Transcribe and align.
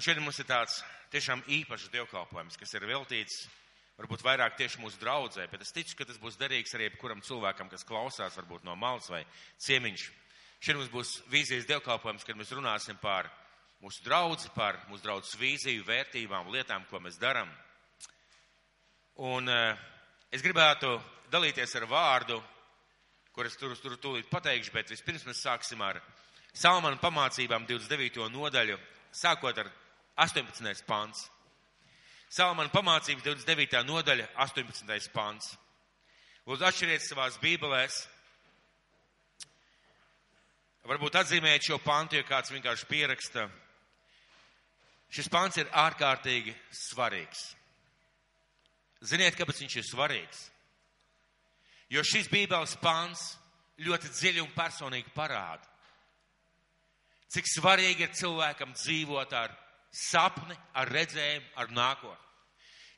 Un 0.00 0.04
šodien 0.06 0.24
mums 0.24 0.38
ir 0.40 0.46
tāds 0.48 0.78
tiešām 1.12 1.42
īpašs 1.44 1.90
dievkalpojums, 1.92 2.54
kas 2.56 2.70
ir 2.72 2.86
veltīts 2.88 3.34
varbūt 3.98 4.22
vairāk 4.24 4.54
tieši 4.56 4.78
mūsu 4.80 4.96
draudzē, 4.96 5.44
bet 5.52 5.60
es 5.60 5.74
ticu, 5.76 5.92
ka 5.98 6.06
tas 6.08 6.16
būs 6.16 6.38
derīgs 6.40 6.72
arī 6.72 6.86
jebkuram 6.86 7.18
cilvēkam, 7.20 7.68
kas 7.68 7.84
klausās, 7.84 8.38
varbūt 8.40 8.62
no 8.64 8.72
malas 8.80 9.10
vai 9.12 9.20
ciemiņš. 9.60 10.04
Šodien 10.56 10.78
mums 10.80 10.88
būs 10.94 11.10
vīzijas 11.28 11.66
dievkalpojums, 11.68 12.24
kad 12.24 12.38
mēs 12.40 12.52
runāsim 12.56 12.96
par 13.02 13.28
mūsu 13.84 14.00
draudzi, 14.06 14.48
par 14.54 14.78
mūsu 14.88 15.04
draudzes 15.04 15.36
vīziju, 15.36 15.84
vērtībām, 15.84 16.48
lietām, 16.48 16.88
ko 16.88 17.02
mēs 17.04 17.20
darām. 17.20 17.52
Un 19.20 19.52
uh, 19.52 19.84
es 20.32 20.40
gribētu 20.40 20.94
dalīties 21.28 21.76
ar 21.76 21.86
vārdu, 21.92 22.38
kur 23.36 23.52
es 23.52 23.60
tur, 23.60 23.76
tur 23.76 24.00
tūlīt 24.00 24.32
pateikšu, 24.32 24.72
bet 24.78 24.96
vispirms 24.96 25.28
mēs 25.28 25.44
sāksim 25.44 25.84
ar 25.84 26.00
Salmanu 26.56 26.96
pamācībām 27.04 27.68
29. 27.68 28.30
nodaļu, 28.32 28.80
sākot 29.12 29.60
ar 29.60 29.68
18. 30.20 30.84
pants. 30.84 31.24
Salmana 32.30 32.70
pamācības 32.70 33.24
29. 33.24 33.80
nodaļa, 33.88 34.28
18. 34.44 35.08
pants. 35.14 35.54
Lūdzu, 36.46 36.66
atšķiriet 36.68 37.02
savās 37.04 37.38
bībelēs. 37.40 37.96
Varbūt 40.90 41.16
atzīmējiet 41.20 41.66
šo 41.70 41.78
pantu, 41.84 42.18
ja 42.18 42.26
kāds 42.28 42.52
vienkārši 42.52 42.88
pieraksta. 42.90 43.46
Šis 45.10 45.28
pants 45.32 45.58
ir 45.58 45.72
ārkārtīgi 45.74 46.54
svarīgs. 46.74 47.42
Ziniet, 49.00 49.34
kāpēc 49.38 49.64
viņš 49.64 49.76
ir 49.80 49.88
svarīgs? 49.88 50.44
Jo 51.90 52.04
šis 52.06 52.28
bībeles 52.30 52.76
pants 52.82 53.24
ļoti 53.80 54.12
dziļi 54.12 54.44
un 54.44 54.52
personīgi 54.54 55.10
parāda, 55.16 55.64
cik 57.32 57.48
svarīgi 57.48 58.06
ir 58.06 58.14
cilvēkam 58.14 58.76
dzīvot 58.76 59.34
ar 59.34 59.56
sapni, 59.90 60.56
ar 60.74 60.90
redzējumu, 60.90 61.46
ar 61.60 61.70
nākotni. 61.74 62.26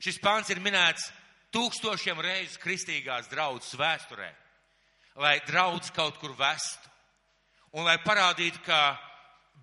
Šis 0.03 0.19
pāns 0.21 0.49
ir 0.51 0.61
minēts 0.63 1.09
tūkstošiem 1.53 2.19
reizes 2.21 2.59
kristīgās 2.61 3.29
draudzes 3.31 3.77
vēsturē, 3.79 4.29
lai 5.21 5.37
draudz 5.47 5.91
kaut 5.95 6.17
kur 6.21 6.33
vestu 6.37 6.89
un 7.73 7.87
lai 7.87 7.97
parādītu, 8.03 8.61
ka 8.65 8.97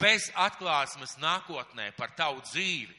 bez 0.01 0.31
atklāsmes 0.35 1.17
nākotnē 1.23 1.91
par 1.97 2.15
tavu 2.17 2.43
dzīvi, 2.47 2.95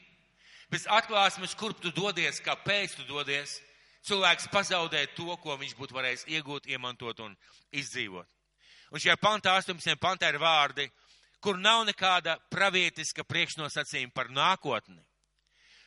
bez 0.72 0.86
atklāsmes, 0.88 1.56
kurp 1.58 1.82
tu 1.82 1.92
dodies, 1.92 2.40
kāpēc 2.44 2.96
tu 2.96 3.04
dodies, 3.08 3.58
cilvēks 4.08 4.48
pazaudē 4.52 5.04
to, 5.16 5.36
ko 5.42 5.56
viņš 5.60 5.74
būtu 5.78 5.96
varējis 5.96 6.28
iegūt, 6.36 6.70
iemantot 6.72 7.20
un 7.24 7.36
izdzīvot. 7.72 8.28
Un 8.92 9.00
šajā 9.00 9.16
pantā, 9.20 9.56
18. 9.60 9.96
pantā 10.00 10.28
ir 10.32 10.40
vārdi, 10.40 10.88
kur 11.42 11.58
nav 11.58 11.84
nekāda 11.88 12.36
pravietiska 12.50 13.24
priekšnosacījuma 13.26 14.14
par 14.14 14.30
nākotni. 14.30 15.00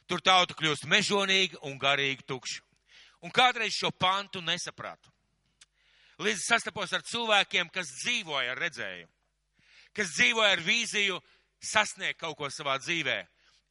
Tur 0.06 0.22
tauta 0.22 0.54
kļūst 0.54 0.86
mežonīga 0.92 1.64
un 1.66 1.80
garīgi 1.82 2.26
tukša. 2.28 2.62
Un 3.26 3.32
kādreiz 3.34 3.74
šo 3.74 3.90
pantu 3.90 4.42
nesapratu. 4.44 5.10
Līdz 6.22 6.44
sastapos 6.46 6.94
ar 6.94 7.04
cilvēkiem, 7.04 7.72
kas 7.74 7.90
dzīvoja 8.04 8.54
ar 8.54 8.62
redzējumu, 8.62 9.12
kas 9.96 10.14
dzīvoja 10.14 10.52
ar 10.56 10.62
vīziju 10.64 11.18
sasniegt 11.60 12.20
kaut 12.22 12.38
ko 12.40 12.52
savā 12.54 12.78
dzīvē, 12.80 13.18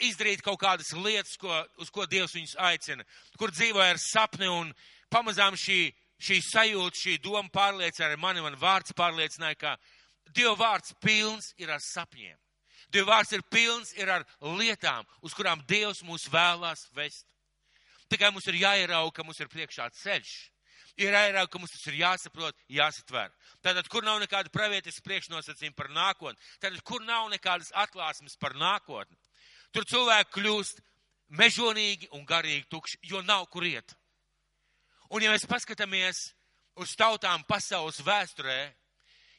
izdarīt 0.04 0.42
kaut 0.44 0.58
kādas 0.60 0.90
lietas, 0.96 1.36
ko, 1.40 1.54
uz 1.80 1.92
ko 1.94 2.04
Dievs 2.10 2.34
viņus 2.36 2.56
aicina, 2.66 3.06
kur 3.38 3.52
dzīvoja 3.54 3.94
ar 3.94 4.00
sapni 4.02 4.50
un 4.50 4.72
pamazām 5.12 5.56
šī, 5.56 5.94
šī 6.20 6.40
sajūta, 6.50 7.00
šī 7.00 7.18
doma 7.22 7.48
pārliecināja 7.54 8.20
mani, 8.20 8.42
man 8.44 8.58
vārds 8.60 8.92
pārliecināja, 8.96 9.60
ka 9.60 9.76
Dieva 10.32 10.54
vārds 10.58 10.94
pilns 11.02 11.52
ir 11.60 11.70
ar 11.70 11.82
sapņiem. 11.82 12.38
Dieva 12.92 13.16
vārds 13.16 13.32
ir 13.34 13.42
pilns 13.50 13.92
ir 13.98 14.10
ar 14.10 14.24
lietām, 14.40 15.06
uz 15.22 15.34
kurām 15.34 15.62
Dievs 15.68 16.02
mūs 16.06 16.28
vēlās 16.32 16.88
vest. 16.94 17.26
Tikai 18.08 18.30
mums 18.30 18.46
ir 18.50 18.60
jāierauga, 18.60 19.14
ka 19.16 19.24
mums 19.26 19.40
ir 19.40 19.50
priekšā 19.50 19.88
ceļš. 20.02 20.32
Ir 21.00 21.10
jāierauga, 21.16 21.50
ka 21.50 21.58
mums 21.58 21.72
tas 21.74 21.86
ir 21.90 21.98
jāsaprot, 21.98 22.58
jāsatver. 22.70 23.32
Tātad, 23.64 23.88
kur 23.90 24.04
nav 24.06 24.20
nekāda 24.22 24.52
pravietis 24.54 25.00
priekšnosacījuma 25.02 25.74
par 25.74 25.90
nākotni, 25.90 26.50
tātad, 26.62 26.82
kur 26.86 27.02
nav 27.02 27.26
nekādas 27.32 27.72
atklāsmes 27.74 28.38
par 28.38 28.54
nākotni, 28.54 29.18
tur 29.74 29.88
cilvēki 29.90 30.36
kļūst 30.36 30.84
mežonīgi 31.34 32.12
un 32.14 32.22
garīgi 32.28 32.68
tukši, 32.70 33.00
jo 33.10 33.24
nav 33.26 33.48
kur 33.50 33.66
iet. 33.66 33.96
Un 35.10 35.24
ja 35.24 35.32
mēs 35.34 35.48
paskatāmies 35.50 36.28
uz 36.78 36.94
tautām 36.98 37.42
pasaules 37.48 37.98
vēsturē, 38.04 38.60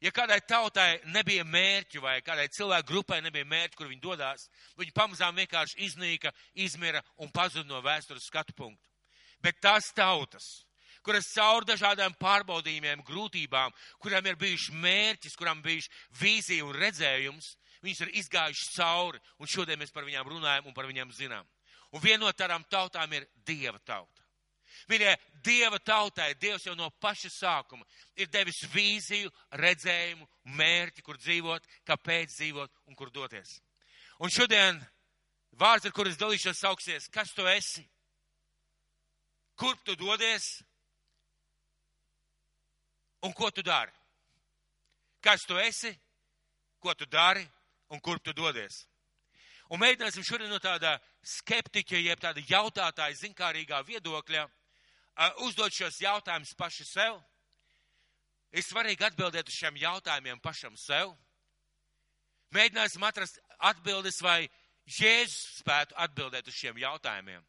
Ja 0.06 0.12
kādai 0.14 0.38
tautai 0.46 1.00
nebija 1.10 1.42
mērķi 1.50 1.98
vai 2.04 2.20
kādai 2.22 2.46
cilvēku 2.54 2.92
grupai 2.92 3.24
nebija 3.26 3.48
mērķi, 3.50 3.78
kur 3.80 3.88
viņi 3.90 4.04
dodās, 4.04 4.44
viņi 4.78 4.94
pamazām 4.94 5.40
vienkārši 5.40 5.80
iznīka, 5.88 6.30
izmira 6.54 7.02
un 7.18 7.32
pazuda 7.34 7.66
no 7.72 7.80
vēstures 7.82 8.28
skatu 8.30 8.54
punktu. 8.54 8.86
Bet 9.42 9.58
tās 9.66 9.88
tautas, 9.98 10.66
kuras 11.02 11.32
caur 11.34 11.66
dažādām 11.66 12.14
pārbaudījumiem, 12.22 13.02
grūtībām, 13.08 13.74
kurām 14.04 14.30
ir 14.30 14.38
bijuši 14.38 14.78
mērķis, 14.84 15.38
kurām 15.42 15.66
bijuši 15.66 15.90
vīzija 16.22 16.68
un 16.68 16.78
redzējums, 16.78 17.56
viņas 17.82 18.04
ir 18.06 18.14
izgājušas 18.22 18.76
cauri, 18.78 19.24
un 19.42 19.50
šodien 19.50 19.82
mēs 19.82 19.94
par 19.96 20.06
viņām 20.06 20.30
runājam 20.36 20.70
un 20.70 20.78
par 20.78 20.86
viņām 20.86 21.18
zinām. 21.18 21.50
Un 21.98 22.04
viena 22.04 22.28
no 22.28 22.34
tādām 22.34 22.66
tautām 22.70 23.10
ir 23.18 23.26
Dieva 23.48 23.82
tauta. 23.82 24.15
Mīļie, 24.90 25.16
Dieva 25.46 25.80
tautai, 25.80 26.34
Dievs 26.42 26.66
jau 26.68 26.76
no 26.78 26.90
paša 27.02 27.32
sākuma 27.32 27.86
ir 28.18 28.30
devis 28.34 28.64
vīziju, 28.74 29.32
redzējumu, 29.62 30.28
mērķi, 30.58 31.04
kur 31.06 31.18
dzīvot, 31.22 31.68
kāpēc 31.88 32.34
dzīvot 32.36 32.72
un 32.90 32.98
kur 32.98 33.12
doties. 33.14 33.60
Un 34.20 34.32
šodien 34.32 34.80
vārds, 35.60 35.86
ar 35.86 35.94
kur 35.96 36.08
es 36.08 36.18
dalīšos, 36.18 36.62
sauksies, 36.62 37.10
kas 37.12 37.34
tu 37.36 37.48
esi? 37.50 37.86
Kurp 39.56 39.84
tu 39.88 39.96
dodies? 39.96 40.64
Un 43.24 43.34
ko 43.34 43.50
tu 43.52 43.64
dari? 43.64 43.92
Kas 45.24 45.46
tu 45.48 45.58
esi? 45.58 45.94
Ko 46.80 46.94
tu 46.94 47.06
dari? 47.06 47.46
Un 47.90 48.00
kurp 48.00 48.24
tu 48.24 48.34
dodies? 48.34 48.84
Un 49.74 49.82
mēģināsim 49.82 50.26
šodien 50.26 50.52
no 50.52 50.60
tāda 50.62 51.00
skeptiķa, 51.26 51.98
jeb 51.98 52.22
tāda 52.22 52.44
jautātāja, 52.46 53.18
zinkārīgā 53.18 53.82
viedokļa 53.88 54.46
uzdot 55.46 55.74
šos 55.74 55.98
jautājumus 56.04 56.54
paši 56.58 56.86
sev. 56.86 57.18
Ir 58.56 58.64
svarīgi 58.64 59.08
atbildēt 59.08 59.50
uz 59.50 59.56
šiem 59.58 59.80
jautājumiem 59.82 60.40
pašam 60.44 60.78
sev. 60.78 61.16
Mēģināsim 62.56 63.04
atrast 63.04 63.42
atbildes, 63.58 64.22
vai 64.22 64.46
Jēzus 64.86 65.60
spētu 65.64 65.96
atbildēt 65.98 66.48
uz 66.48 66.56
šiem 66.56 66.78
jautājumiem. 66.78 67.42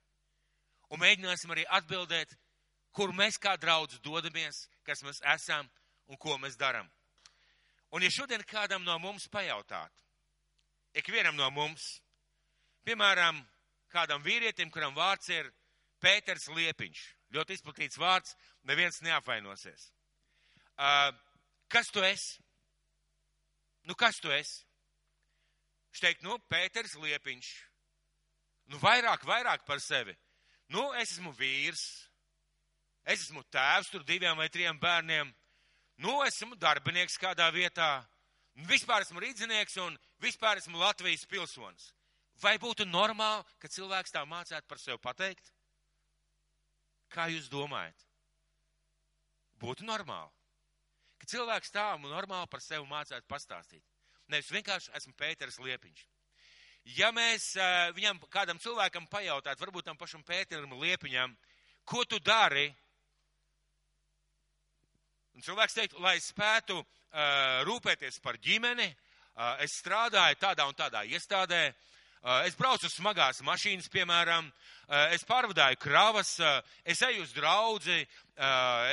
Un 0.91 1.03
mēģināsim 1.03 1.53
arī 1.53 1.66
atbildēt, 1.78 2.32
kur 2.97 3.12
mēs 3.12 3.37
kā 3.37 3.59
draudz 3.60 4.00
dodamies, 4.00 4.65
kas 4.87 5.03
mēs 5.05 5.21
esam 5.34 5.69
un 6.09 6.16
ko 6.16 6.38
mēs 6.41 6.56
darām. 6.56 6.88
Un 7.93 8.03
ja 8.03 8.10
šodien 8.10 8.43
kādam 8.49 8.87
no 8.87 8.97
mums 8.99 9.28
pajautāt, 9.28 9.93
ikvienam 10.97 11.37
no 11.37 11.50
mums, 11.53 12.00
piemēram, 12.87 13.43
kādam 13.93 14.25
vīrietim, 14.25 14.71
kuram 14.71 14.95
vārds 14.97 15.29
ir 15.35 15.51
Pēters 16.03 16.49
Liepiņš, 16.53 17.03
ļoti 17.35 17.57
izplatīts 17.57 17.99
vārds, 17.99 18.37
neviens 18.69 19.01
neapvainosies. 19.03 19.91
Uh, 20.77 21.11
kas 21.73 21.91
tu 21.91 22.05
esi? 22.05 22.43
Nu, 23.87 23.95
kas 23.95 24.19
tu 24.21 24.33
esi? 24.35 24.65
Viņš 25.95 26.03
teikt, 26.03 26.27
nu, 26.27 26.37
Pēters 26.51 26.97
Liepiņš. 27.01 27.51
Nu, 28.73 28.81
vairāk, 28.83 29.25
vairāk 29.25 29.65
par 29.67 29.81
sevi. 29.81 30.17
Nu, 30.75 30.91
es 30.99 31.15
esmu 31.15 31.33
vīrs. 31.39 31.85
Es 33.07 33.23
esmu 33.23 33.45
tēvs 33.55 33.93
tur 33.93 34.03
diviem 34.05 34.37
vai 34.37 34.49
trim 34.51 34.79
bērniem. 34.83 35.31
Nu, 36.03 36.19
esmu 36.27 36.59
darbinieks 36.61 37.17
kādā 37.23 37.47
vietā. 37.55 38.03
Vispār 38.67 39.05
esmu 39.05 39.23
rīdzinieks 39.23 39.79
un 39.85 39.95
vispār 40.21 40.59
esmu 40.59 40.81
Latvijas 40.83 41.25
pilsonis. 41.31 41.93
Vai 42.43 42.59
būtu 42.61 42.85
normāli, 42.85 43.45
ka 43.59 43.69
cilvēks 43.73 44.12
tā 44.12 44.23
mācētu 44.29 44.69
par 44.69 44.81
sevi 44.81 44.99
pateikt? 45.00 45.53
Kā 47.12 47.31
jūs 47.33 47.49
domājat? 47.49 47.97
Būtu 49.62 49.87
normāli. 49.88 50.33
Ka 51.17 51.31
cilvēks 51.33 51.73
tā 51.73 51.87
normāli 52.03 52.50
par 52.53 52.61
sevi 52.61 52.85
mācētu 52.91 53.25
pastāstīt. 53.31 53.85
Nevis 54.29 54.53
vienkārši 54.53 54.93
esmu 54.99 55.15
Pēters 55.17 55.56
Liepiņš. 55.62 56.05
Ja 56.99 57.09
mēs 57.15 57.55
uh, 57.56 57.88
viņam, 57.97 58.21
kādam 58.31 58.61
cilvēkam 58.62 59.09
pajautātu, 59.11 59.62
varbūt 59.65 59.89
tam 59.89 59.97
pašam 59.97 60.23
Pēteram 60.27 60.77
Liepiņam, 60.77 61.32
ko 61.89 62.05
tu 62.05 62.21
dari? 62.21 62.69
Un 65.35 65.43
cilvēks 65.47 65.75
teikt, 65.79 65.99
lai 66.05 66.19
spētu 66.21 66.79
uh, 66.79 67.65
rūpēties 67.67 68.21
par 68.23 68.37
ģimeni, 68.44 68.87
uh, 68.93 69.56
es 69.65 69.81
strādāju 69.81 70.39
tādā 70.43 70.69
un 70.69 70.79
tādā 70.79 71.03
iestādē, 71.09 71.65
uh, 71.73 71.75
Eh, 71.77 71.95
es 72.47 72.57
braucu 72.59 72.89
smagās 72.91 73.43
mašīnas, 73.47 73.91
piemēram, 73.93 74.49
eh, 74.89 75.15
es 75.15 75.25
pārvadāju 75.25 75.79
kravas, 75.79 76.39
eh, 76.41 76.63
es 76.85 77.03
eju 77.03 77.23
uz 77.23 77.33
draudzi, 77.33 78.07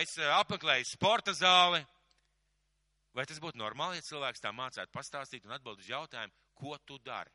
es 0.01 0.17
apmeklēju 0.17 0.85
sporta 0.85 1.31
zāli. 1.31 1.85
Vai 3.13 3.25
tas 3.25 3.39
būtu 3.39 3.59
normāli, 3.59 3.95
ja 3.95 4.01
cilvēks 4.01 4.41
tā 4.41 4.51
mācētu 4.51 4.91
pastāstīt 4.91 5.45
un 5.45 5.51
atbild 5.51 5.79
uz 5.79 5.87
jautājumu, 5.87 6.31
ko 6.55 6.77
tu 6.85 6.97
dari? 6.97 7.29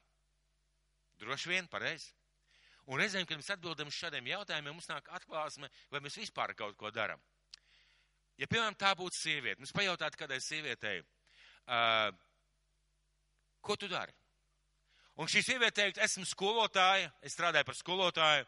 Droši 1.19 1.49
vien 1.49 1.69
pareizi. 1.69 2.13
Un 2.89 2.99
reizēm, 2.99 3.27
kad 3.29 3.37
mēs 3.37 3.51
atbildam 3.53 3.91
uz 3.91 3.95
šādiem 3.95 4.31
jautājumiem, 4.31 4.73
mums 4.73 4.89
nāk 4.89 5.11
atklāsme, 5.13 5.69
vai 5.91 6.01
mēs 6.01 6.17
vispār 6.17 6.55
kaut 6.57 6.77
ko 6.81 6.91
darām. 6.91 7.21
Ja, 8.39 8.47
piemēram, 8.47 8.77
tā 8.79 8.95
būtu 8.97 9.19
sieviete, 9.19 9.59
mums 9.61 9.75
pajautātu 9.77 10.17
kādai 10.17 10.39
sievietei, 10.41 11.03
uh, 11.67 12.09
ko 13.61 13.77
tu 13.77 13.91
dari? 13.91 14.15
Un 15.19 15.27
šī 15.27 15.43
sieviete 15.43 15.83
teikt, 15.83 15.99
esmu 15.99 16.23
skolotāja, 16.29 17.11
es 17.27 17.35
strādāju 17.35 17.67
par 17.67 17.75
skolotāju, 17.75 18.45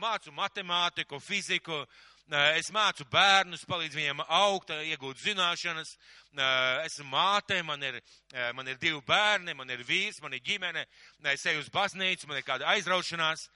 mācu 0.00 0.32
matemātiku, 0.32 1.20
fiziku, 1.20 1.82
Es 2.28 2.66
mācu 2.68 3.06
bērnus, 3.08 3.62
palīdzu 3.64 3.96
viņiem 3.96 4.18
augt, 4.20 4.68
iegūt 4.68 5.16
zināšanas. 5.22 5.94
Esmu 6.84 7.06
māte, 7.08 7.62
man 7.64 7.80
ir, 7.80 8.02
man 8.52 8.68
ir 8.68 8.76
divi 8.76 9.00
bērni, 9.00 9.54
man 9.56 9.70
ir 9.72 9.80
vīrs, 9.80 10.20
man 10.20 10.36
ir 10.36 10.42
ģimene. 10.44 10.84
Es 11.32 11.46
eju 11.48 11.62
uz 11.62 11.70
baznīcu, 11.72 12.28
man 12.28 12.36
ir 12.36 12.44
kāda 12.44 12.68
aizraušanās. 12.74 13.46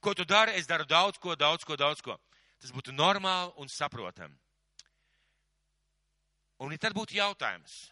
Ko 0.00 0.14
tu 0.16 0.24
dari? 0.24 0.56
Es 0.56 0.66
daru 0.66 0.88
daudz 0.88 1.20
ko, 1.20 1.36
daudz 1.36 1.68
ko, 1.68 1.76
daudz 1.76 2.00
ko. 2.00 2.16
Tas 2.56 2.72
būtu 2.72 2.96
normāli 2.96 3.52
un 3.60 3.68
saprotami. 3.68 4.38
Un 6.64 6.72
ja 6.72 6.80
tad 6.80 6.96
būtu 6.96 7.18
jautājums, 7.18 7.90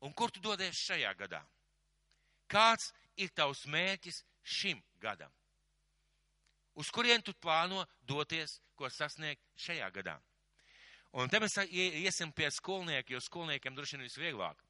un 0.00 0.14
kur 0.16 0.32
tu 0.32 0.40
dodies 0.40 0.80
šajā 0.80 1.12
gadā? 1.18 1.42
Kāds 2.48 2.94
ir 3.18 3.34
tavs 3.34 3.66
mērķis 3.66 4.22
šim 4.42 4.80
gadam? 5.02 5.32
Uz 6.78 6.90
kurien 6.94 7.22
tu 7.22 7.34
plāno 7.34 7.82
doties, 8.06 8.60
ko 8.78 8.86
sasniegt 8.90 9.42
šajā 9.58 9.90
gadā? 9.94 10.14
Un 11.18 11.30
te 11.32 11.40
mēs 11.42 11.56
iesim 11.72 12.30
pie 12.36 12.50
skolnieka, 12.52 13.14
jo 13.14 13.20
skolniekiem 13.24 13.74
droši 13.74 13.96
vien 13.96 14.06
visvieglāk. 14.06 14.60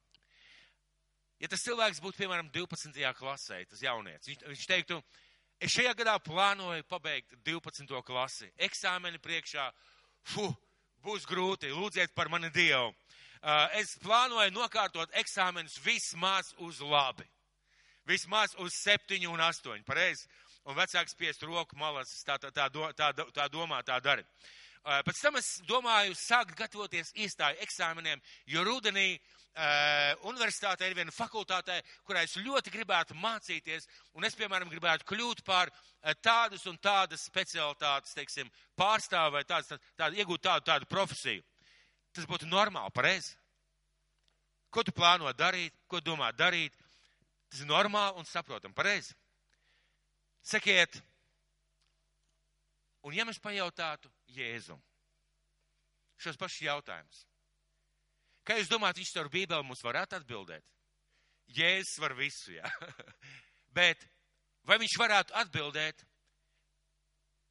Ja 1.39 1.47
tas 1.51 1.63
cilvēks 1.63 2.01
būtu, 2.03 2.17
piemēram, 2.19 2.49
12. 2.51 2.97
klasē, 3.15 3.59
tas 3.69 3.83
jaunietis, 3.83 4.27
viņš, 4.27 4.45
viņš 4.47 4.63
teiktu, 4.67 4.97
es 5.61 5.71
šajā 5.75 5.93
gadā 6.01 6.17
plānoju 6.23 6.87
pabeigt 6.89 7.37
12. 7.47 7.93
klasi, 8.07 8.49
eksāmeni 8.57 9.21
priekšā, 9.23 9.69
fu, 10.33 10.49
būs 11.05 11.27
grūti, 11.29 11.71
lūdziet 11.71 12.15
par 12.15 12.31
mani 12.31 12.49
Dievu. 12.55 12.91
Es 13.79 13.93
plānoju 14.03 14.51
nokārtot 14.51 15.13
eksāmenus 15.21 15.77
vismaz 15.83 16.51
uz 16.59 16.81
labi. 16.83 17.27
Vismaz 18.09 18.57
uz 18.57 18.73
7 18.81 19.21
un 19.29 19.41
8, 19.45 19.83
pareizi? 19.85 20.25
un 20.69 20.77
vecāks 20.77 21.15
spiest 21.15 21.43
roku 21.47 21.77
malas, 21.79 22.11
tā, 22.25 22.37
tā, 22.41 22.51
tā, 22.53 22.69
tā, 22.93 23.11
tā 23.33 23.45
domā, 23.51 23.81
tā 23.85 23.99
dara. 24.03 24.25
Pēc 25.05 25.21
tam 25.21 25.37
es 25.37 25.47
domāju 25.67 26.15
sākt 26.17 26.55
gatavoties 26.57 27.11
iestāju 27.19 27.59
eksāmeniem, 27.65 28.21
jo 28.47 28.63
rudenī 28.63 29.09
uh, 29.17 30.13
universitātē 30.29 30.87
ir 30.87 30.95
viena 30.97 31.13
fakultātē, 31.13 31.81
kurā 32.07 32.23
es 32.25 32.37
ļoti 32.39 32.71
gribētu 32.73 33.17
mācīties, 33.19 33.89
un 34.15 34.25
es, 34.25 34.37
piemēram, 34.39 34.71
gribētu 34.71 35.05
kļūt 35.09 35.43
par 35.45 35.69
uh, 35.69 36.13
tādas 36.23 36.63
un 36.71 36.79
tādas 36.81 37.27
specialitātes, 37.27 38.15
teiksim, 38.17 38.49
pārstāvu 38.79 39.35
vai 39.35 39.43
tādas, 39.43 39.73
tā, 39.73 39.81
tā, 39.99 40.09
iegūt 40.15 40.47
tādu, 40.47 40.65
tādu 40.71 40.89
profesiju. 40.89 41.43
Tas 42.15 42.29
būtu 42.29 42.47
normāli, 42.49 42.95
pareizi. 42.95 43.35
Ko 44.73 44.85
tu 44.85 44.93
plāno 44.95 45.29
darīt, 45.33 45.75
ko 45.89 45.99
domā 46.01 46.31
darīt? 46.31 46.73
Tas 47.49 47.63
ir 47.63 47.69
normāli 47.69 48.21
un 48.21 48.27
saprotam, 48.29 48.73
pareizi. 48.77 49.15
Sakiet, 50.45 50.99
un 53.05 53.15
ja 53.15 53.25
mēs 53.27 53.41
pajautātu 53.43 54.11
Jēzum 54.33 54.79
šos 56.19 56.37
pašus 56.39 56.65
jautājumus, 56.67 57.23
kā 58.45 58.57
jūs 58.59 58.69
domājat, 58.71 58.99
viņš 59.01 59.13
caur 59.15 59.31
Bībeli 59.33 59.67
mums 59.67 59.83
varētu 59.85 60.19
atbildēt? 60.19 60.65
Jēzus 61.55 61.97
var 62.03 62.13
visu, 62.17 62.53
jā. 62.57 62.69
Bet 63.77 64.05
vai 64.67 64.77
viņš 64.81 64.95
varētu 65.01 65.35
atbildēt? 65.41 66.05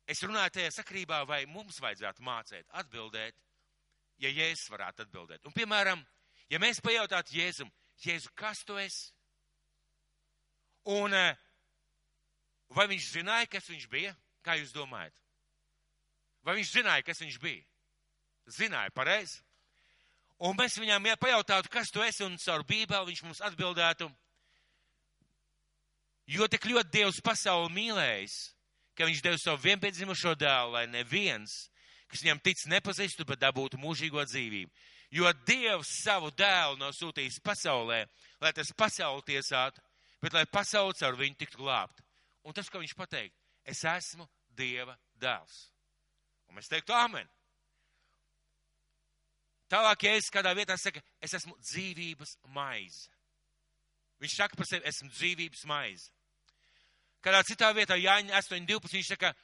Es 0.08 0.22
runāju 0.24 0.54
tajā 0.56 0.70
sakrībā, 0.78 1.24
vai 1.28 1.42
mums 1.50 1.80
vajadzētu 1.84 2.24
mācīt 2.24 2.70
atbildēt, 2.80 3.36
ja 4.22 4.30
Jēzus 4.30 4.70
varētu 4.72 5.04
atbildēt. 5.04 5.44
Un, 5.44 5.54
piemēram, 5.56 6.02
ja 6.48 6.60
mēs 6.62 6.80
pajautātu 6.84 7.36
Jēzum, 7.36 7.70
Jēzu, 8.04 8.32
kas 8.38 8.62
tu 8.64 8.78
esi? 8.80 9.10
Un 10.88 11.12
uh, 11.12 11.36
Vai 12.74 12.86
viņš 12.90 13.12
zināja, 13.16 13.48
kas 13.48 13.68
viņš 13.70 13.88
bija? 13.90 14.14
Kā 14.44 14.58
jūs 14.58 14.74
domājat? 14.76 15.14
Vai 16.44 16.58
viņš 16.58 16.72
zināja, 16.76 17.04
kas 17.04 17.20
viņš 17.22 17.38
bija? 17.40 17.64
Zināja, 18.52 18.92
pareizi. 18.94 19.40
Un 20.38 20.54
mēs 20.56 20.78
viņām 20.78 21.08
pajautātu, 21.18 21.70
kas 21.72 21.90
tu 21.90 22.04
esi, 22.04 22.22
un 22.24 22.36
caur 22.38 22.62
Bībeli 22.64 23.10
viņš 23.10 23.22
mums 23.24 23.40
atbildētu, 23.42 24.06
jo 26.30 26.46
tik 26.46 26.68
ļoti 26.70 26.92
Dievs 26.94 27.18
pasauli 27.24 27.72
mīlējis, 27.74 28.36
ka 28.94 29.08
viņš 29.08 29.24
devis 29.24 29.42
savu 29.42 29.58
vienpiedzimušo 29.64 30.36
dēlu, 30.38 30.76
lai 30.76 30.86
neviens, 30.86 31.56
kas 32.06 32.22
viņam 32.22 32.42
tic, 32.44 32.62
nepazīstu, 32.70 33.26
bet 33.26 33.42
dabūtu 33.42 33.80
mūžīgo 33.82 34.22
dzīvību. 34.28 34.70
Jo 35.10 35.32
Dievs 35.48 35.90
savu 36.04 36.30
dēlu 36.30 36.78
nav 36.78 36.94
sūtījis 36.94 37.40
pasaulē, 37.42 38.04
lai 38.38 38.54
tas 38.54 38.70
pasauli 38.76 39.26
tiesātu, 39.32 39.82
bet 40.22 40.34
lai 40.34 40.44
pasauli 40.50 40.96
caur 40.98 41.18
viņu 41.18 41.38
tiktu 41.38 41.60
glābt. 41.62 42.02
Un 42.44 42.54
tas, 42.56 42.68
ko 42.70 42.80
viņš 42.82 42.94
pateikt, 42.96 43.36
es 43.64 43.84
esmu 43.84 44.28
Dieva 44.58 44.96
dēls. 45.20 45.68
Un 46.48 46.56
mēs 46.56 46.70
teiktu, 46.70 46.94
amen. 46.96 47.28
Tālāk, 49.68 50.06
ja 50.06 50.14
es 50.16 50.30
kādā 50.32 50.54
vietā 50.56 50.78
saku, 50.80 51.02
es 51.20 51.34
esmu 51.36 51.54
dzīvības 51.60 52.38
maize. 52.56 53.10
Viņš 54.18 54.38
saka 54.40 54.56
par 54.58 54.66
sevi, 54.66 54.88
esmu 54.88 55.10
dzīvības 55.12 55.66
maize. 55.68 56.08
Kādā 57.22 57.42
citā 57.46 57.68
vietā, 57.76 57.98
Jāņa 57.98 58.34
8.12, 58.40 58.96
viņš 58.96 59.12
saka, 59.12 59.34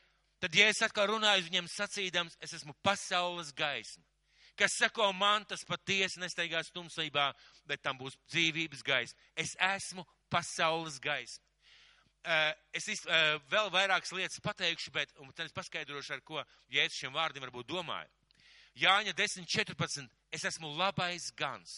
tad, 0.41 0.57
ja 0.57 0.71
es 0.71 0.81
atkal 0.83 1.11
runāju 1.13 1.45
uz 1.45 1.51
viņiem 1.51 1.69
sacīdams, 1.71 2.39
es 2.43 2.57
esmu 2.57 2.75
pasaules 2.87 3.53
gaisma. 3.55 4.03
Kas 4.57 4.77
sako 4.79 5.09
man, 5.13 5.45
tas 5.51 5.65
patiesi 5.67 6.21
nesteigās 6.23 6.71
tumsībā, 6.75 7.33
bet 7.67 7.83
tam 7.83 7.99
būs 7.99 8.15
dzīvības 8.31 8.85
gaisma. 8.87 9.19
Es 9.35 9.57
esmu 9.59 10.05
pasaules 10.31 11.01
gaisma. 11.03 11.43
Eh, 12.25 12.53
es 12.73 12.87
īsti 12.89 13.11
eh, 13.11 13.35
vēl 13.53 13.69
vairākas 13.75 14.15
lietas 14.17 14.41
pateikšu, 14.41 14.93
bet 14.95 15.11
tad 15.37 15.45
es 15.45 15.53
paskaidrošu, 15.53 16.15
ar 16.15 16.23
ko 16.25 16.41
Jēzus 16.73 17.03
šiem 17.03 17.13
vārdiem 17.13 17.45
varbūt 17.45 17.69
domāja. 17.69 18.09
Jāņa 18.81 19.13
10.14. 19.19 20.09
Es 20.33 20.47
esmu 20.49 20.73
labais 20.79 21.29
gans. 21.37 21.75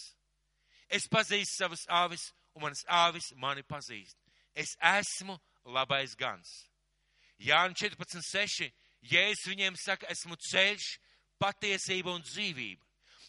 Es 0.88 1.08
pazīstu 1.10 1.58
savas 1.58 1.82
āvis, 1.90 2.28
un 2.54 2.62
manas 2.62 2.84
āvis 2.86 3.32
mani 3.36 3.64
pazīst. 3.66 4.16
Es 4.54 4.76
esmu 4.78 5.34
labais 5.66 6.14
gans. 6.16 6.52
Jāņa 7.42 7.74
14.6. 7.82 8.70
Jēzus 9.06 9.50
viņiem 9.50 9.74
saka, 9.76 10.06
esmu 10.14 10.38
ceļš, 10.46 10.86
patiesība 11.40 12.14
un 12.14 12.24
dzīvība. 12.24 12.82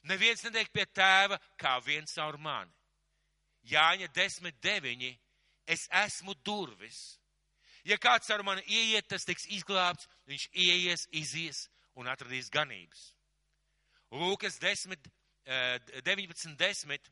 Neviens 0.08 0.44
netiek 0.46 0.70
pie 0.72 0.86
tēva 0.96 1.40
kā 1.60 1.78
viens 1.84 2.14
caur 2.16 2.38
mani. 2.40 2.72
Jāņa 3.68 4.08
10.9 4.16 5.10
es 5.68 5.88
esmu 6.06 6.36
durvis. 6.46 7.18
Ja 7.88 7.98
kāds 8.00 8.30
ar 8.32 8.44
mani 8.44 8.64
ieiet, 8.68 9.08
tas 9.08 9.26
tiks 9.28 9.48
izglābts, 9.52 10.08
viņš 10.28 10.48
ieies, 10.54 11.08
izies 11.12 11.68
un 11.96 12.08
atradīs 12.08 12.52
ganības. 12.52 13.12
Lūkas 14.12 14.60
10, 14.60 14.96
19, 16.04 16.56
10. 16.60 17.12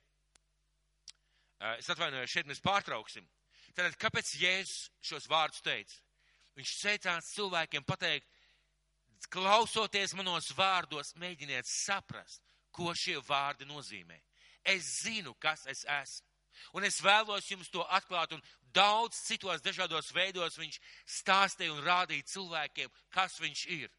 Es 1.80 1.90
atvainojos, 1.92 2.32
šeit 2.32 2.48
mēs 2.48 2.64
pārtrauksim. 2.64 3.28
Tātad, 3.76 3.96
kāpēc 4.00 4.32
Jēzus 4.40 4.90
šos 5.04 5.28
vārdus 5.32 5.64
teica? 5.64 5.96
Viņš 6.56 6.74
teicās 6.80 7.32
cilvēkiem 7.36 7.84
pateikt, 7.88 8.30
klausoties 9.32 10.14
manos 10.18 10.52
vārdos, 10.58 11.14
mēģiniet 11.20 11.68
saprast, 11.70 12.42
ko 12.76 12.94
šie 12.98 13.18
vārdi 13.26 13.68
nozīmē. 13.70 14.20
Es 14.66 15.02
zinu, 15.04 15.36
kas 15.40 15.66
es 15.72 15.86
esmu. 15.86 16.28
Un 16.74 16.86
es 16.88 17.02
vēlos 17.04 17.50
jums 17.52 17.70
to 17.70 17.84
atklāt, 17.92 18.32
un 18.32 18.42
daudz 18.76 19.20
citos 19.28 19.64
dažādos 19.64 20.12
veidos 20.16 20.58
viņš 20.60 20.80
stāstīja 21.20 21.74
un 21.74 21.84
rādīja 21.84 22.28
cilvēkiem, 22.32 22.92
kas 23.14 23.38
viņš 23.44 23.66
ir. 23.76 23.92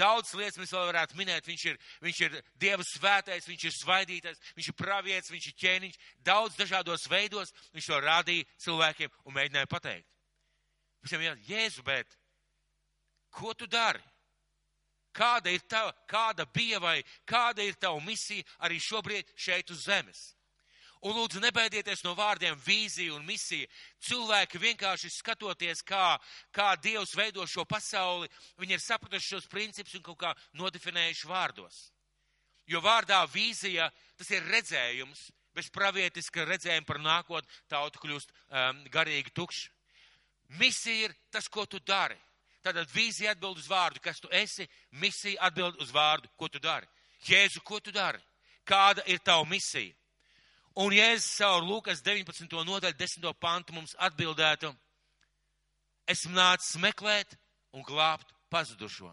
Daudz 0.00 0.32
lietas 0.38 0.56
mēs 0.60 0.72
vēl 0.72 0.86
varētu 0.88 1.18
minēt. 1.18 1.48
Viņš 1.48 1.64
ir, 1.72 1.80
viņš 2.04 2.20
ir 2.24 2.36
Dieva 2.60 2.84
svētais, 2.86 3.48
viņš 3.48 3.64
ir 3.68 3.74
svaidītais, 3.76 4.40
viņš 4.56 4.70
ir 4.70 4.76
pravietis, 4.78 5.32
viņš 5.32 5.48
ir 5.50 5.56
ķēniņš. 5.64 5.98
Daudz 6.24 6.56
dažādos 6.56 7.04
veidos 7.10 7.52
viņš 7.74 7.90
to 7.90 7.98
rādīja 8.04 8.48
cilvēkiem 8.64 9.18
un 9.24 9.36
mēģināja 9.36 9.68
pateikt. 9.68 10.08
Viņam 11.04 11.26
jā, 11.26 11.34
Jēzu, 11.48 11.84
bet 11.84 12.16
ko 13.34 13.52
tu 13.56 13.68
dari? 13.68 14.02
Kāda 15.12 15.50
ir 15.50 15.64
tava, 15.66 15.94
kāda 16.06 16.46
bija 16.46 16.78
vai 16.78 17.00
kāda 17.26 17.64
ir 17.66 17.74
tava 17.74 17.98
misija 18.04 18.46
arī 18.62 18.78
šobrīd 18.78 19.32
šeit 19.36 19.70
uz 19.74 19.86
zemes? 19.88 20.20
Un 21.00 21.14
lūdzu, 21.16 21.40
nebaidieties 21.40 22.02
no 22.04 22.12
vārdiem 22.12 22.58
vīzija 22.60 23.14
un 23.16 23.24
misija. 23.24 23.68
Cilvēki 24.04 24.60
vienkārši 24.60 25.08
skatoties, 25.14 25.80
kā, 25.80 26.18
kā 26.52 26.74
Dievs 26.76 27.14
veido 27.16 27.46
šo 27.48 27.64
pasauli, 27.64 28.28
viņi 28.60 28.76
ir 28.76 28.82
sapratuši 28.84 29.32
šos 29.34 29.48
principus 29.48 29.96
un 29.96 30.04
kaut 30.04 30.18
kā 30.20 30.34
nodefinējuši 30.60 31.30
vārdos. 31.30 31.78
Jo 32.68 32.84
vārdā 32.84 33.22
vīzija 33.32 33.88
tas 34.20 34.30
ir 34.30 34.44
redzējums, 34.52 35.30
bez 35.56 35.72
pravietiska 35.72 36.44
redzējuma 36.44 36.86
par 36.86 37.00
nākotni 37.00 37.62
tauta 37.72 37.98
kļūst 37.98 38.30
um, 38.30 38.84
garīgi 38.92 39.32
tukša. 39.34 39.72
Misija 40.60 41.08
ir 41.08 41.16
tas, 41.32 41.48
ko 41.48 41.64
tu 41.64 41.80
dari. 41.80 42.18
Tātad 42.64 42.90
vīzija 42.92 43.32
atbild 43.32 43.58
uz 43.58 43.68
vārdu, 43.70 44.02
kas 44.04 44.20
tu 44.20 44.28
esi, 44.32 44.66
misija 45.00 45.40
atbild 45.48 45.80
uz 45.80 45.92
vārdu, 45.94 46.28
ko 46.36 46.48
tu 46.48 46.60
dari. 46.60 46.86
Jēzu, 47.24 47.62
ko 47.64 47.80
tu 47.80 47.92
dari? 47.92 48.20
Kāda 48.68 49.04
ir 49.08 49.20
tava 49.24 49.46
misija? 49.48 49.94
Un 50.80 50.92
Jēzus 50.94 51.38
caur 51.40 51.64
Lūkas 51.66 52.04
19. 52.04 52.52
nodaļu 52.64 52.96
10. 52.96 53.32
pantu 53.40 53.74
mums 53.74 53.96
atbildētu, 53.98 54.70
esmu 56.12 56.36
nācis 56.36 56.76
meklēt 56.80 57.34
un 57.72 57.82
glābt 57.86 58.28
pazudušo. 58.52 59.10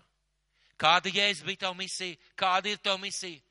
Kāda 0.78 1.10
Jēzus 1.10 1.46
bija 1.48 1.66
tava 1.66 1.80
misija? 1.80 2.20
Kāda 2.38 2.70
ir 2.70 2.82
tava 2.84 3.00
misija? 3.02 3.42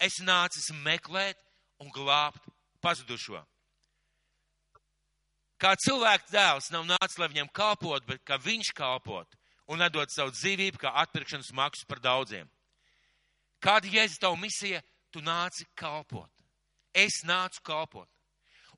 Es 0.00 0.20
nācis 0.24 0.70
meklēt 0.86 1.38
un 1.82 1.90
glābt 1.92 2.46
pazudušo. 2.80 3.42
Kā 5.62 5.76
cilvēks 5.78 6.32
dēls 6.32 6.72
nav 6.74 6.88
nācis, 6.88 7.20
lai 7.22 7.28
viņam 7.30 7.52
kalpot, 7.54 8.02
bet 8.06 8.24
kā 8.26 8.34
viņš 8.42 8.72
kalpot 8.74 9.36
un 9.70 9.78
nedod 9.78 10.10
savu 10.10 10.32
dzīvību 10.34 10.80
kā 10.82 10.90
atpirkšanas 11.04 11.52
maksu 11.54 11.86
par 11.86 12.00
daudziem. 12.02 12.48
Kāda 13.62 13.86
Jēzus 13.86 14.18
tava 14.18 14.34
misija? 14.40 14.80
Tu 15.14 15.22
nāci 15.22 15.68
kalpot. 15.78 16.30
Es 16.92 17.20
nācu 17.28 17.62
kalpot. 17.62 18.08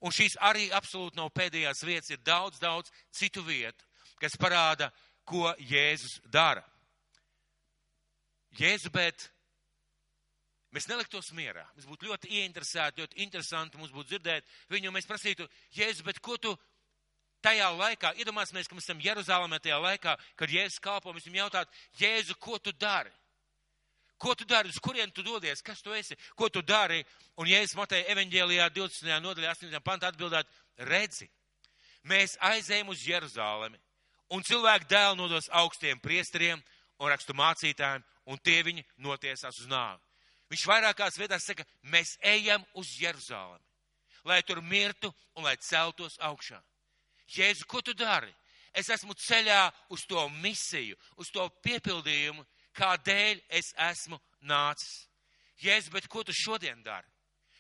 Un 0.05 0.12
šīs 0.12 0.37
arī 0.45 0.69
absolūti 0.76 1.17
nav 1.17 1.31
pēdējās 1.33 1.81
vietas, 1.88 2.11
ir 2.12 2.21
daudz, 2.21 2.61
daudz 2.61 2.93
citu 3.14 3.41
vietu, 3.47 3.87
kas 4.21 4.37
parāda, 4.37 4.91
ko 5.25 5.55
Jēzus 5.57 6.19
dara. 6.29 6.67
Jēzu, 8.59 8.93
bet 8.93 9.31
mēs 10.75 10.91
neliktos 10.91 11.33
mierā. 11.33 11.64
Mēs 11.79 11.88
būtu 11.88 12.11
ļoti 12.11 12.31
ieinteresēti, 12.43 13.00
ļoti 13.00 13.25
interesanti 13.25 13.81
mums 13.81 13.95
būtu 13.95 14.12
dzirdēt 14.12 14.53
viņu, 14.71 14.93
mēs 14.93 15.09
prasītu, 15.09 15.49
Jēzu, 15.79 16.05
bet 16.05 16.21
ko 16.21 16.37
tu 16.37 16.53
tajā 17.44 17.68
laikā, 17.76 18.14
iedomāsimies, 18.20 18.68
ka 18.68 18.76
mēs 18.76 18.88
esam 18.88 19.02
Jeruzalemē 19.04 19.60
tajā 19.62 19.78
laikā, 19.82 20.16
kad 20.40 20.50
Jēzus 20.52 20.80
kalpo, 20.82 21.12
mēs 21.12 21.28
viņam 21.28 21.44
jautāt, 21.44 21.78
Jēzu, 22.00 22.36
ko 22.40 22.58
tu 22.58 22.72
dari? 22.72 23.12
Ko 24.18 24.34
tu 24.38 24.46
dari, 24.48 24.70
uz 24.70 24.78
kurien 24.80 25.10
tu 25.12 25.24
dodies, 25.26 25.62
kas 25.62 25.82
tu 25.82 25.92
esi, 25.92 26.16
ko 26.38 26.48
tu 26.48 26.62
dari? 26.62 27.02
Un 27.36 27.50
Jēzus 27.50 27.76
Mateja 27.76 28.08
evaņģēlijā 28.14 28.68
20. 28.72 29.18
nodaļā 29.24 29.52
8. 29.56 29.80
pantā 29.84 30.12
atbildēt, 30.12 30.48
redzi, 30.88 31.28
mēs 32.08 32.38
aizējam 32.40 32.92
uz 32.94 33.04
Jeruzalemi, 33.04 33.80
un 34.32 34.44
cilvēku 34.46 34.88
dēlu 34.88 35.18
nodos 35.18 35.50
augstiem 35.52 36.00
priesteriem 36.00 36.62
un 37.02 37.10
rakstu 37.10 37.36
mācītājiem, 37.36 38.04
un 38.30 38.40
tie 38.40 38.60
viņi 38.64 38.84
notiesās 39.04 39.58
uz 39.60 39.68
nāvi. 39.68 40.00
Viņš 40.52 40.66
vairākās 40.70 41.18
vietās 41.18 41.46
saka, 41.48 41.64
mēs 41.90 42.14
ejam 42.22 42.64
uz 42.78 42.92
Jeruzalemi, 43.00 43.64
lai 44.24 44.42
tur 44.46 44.62
mirtu 44.62 45.10
un 45.34 45.44
lai 45.44 45.56
celtos 45.60 46.16
augšā. 46.22 46.60
Jēzu, 47.31 47.66
ko 47.69 47.81
tu 47.81 47.95
dari? 47.97 48.33
Es 48.75 48.90
esmu 48.90 49.14
ceļā 49.14 49.69
uz 49.95 50.02
to 50.11 50.26
misiju, 50.43 50.97
uz 51.16 51.31
to 51.31 51.47
piepildījumu, 51.64 52.43
kādēļ 52.75 53.43
es 53.54 53.71
esmu 53.90 54.19
nācis. 54.43 55.07
Jēzu, 55.62 55.93
bet 55.95 56.09
ko 56.11 56.25
tu 56.26 56.35
šodien 56.35 56.83
dari? 56.83 57.07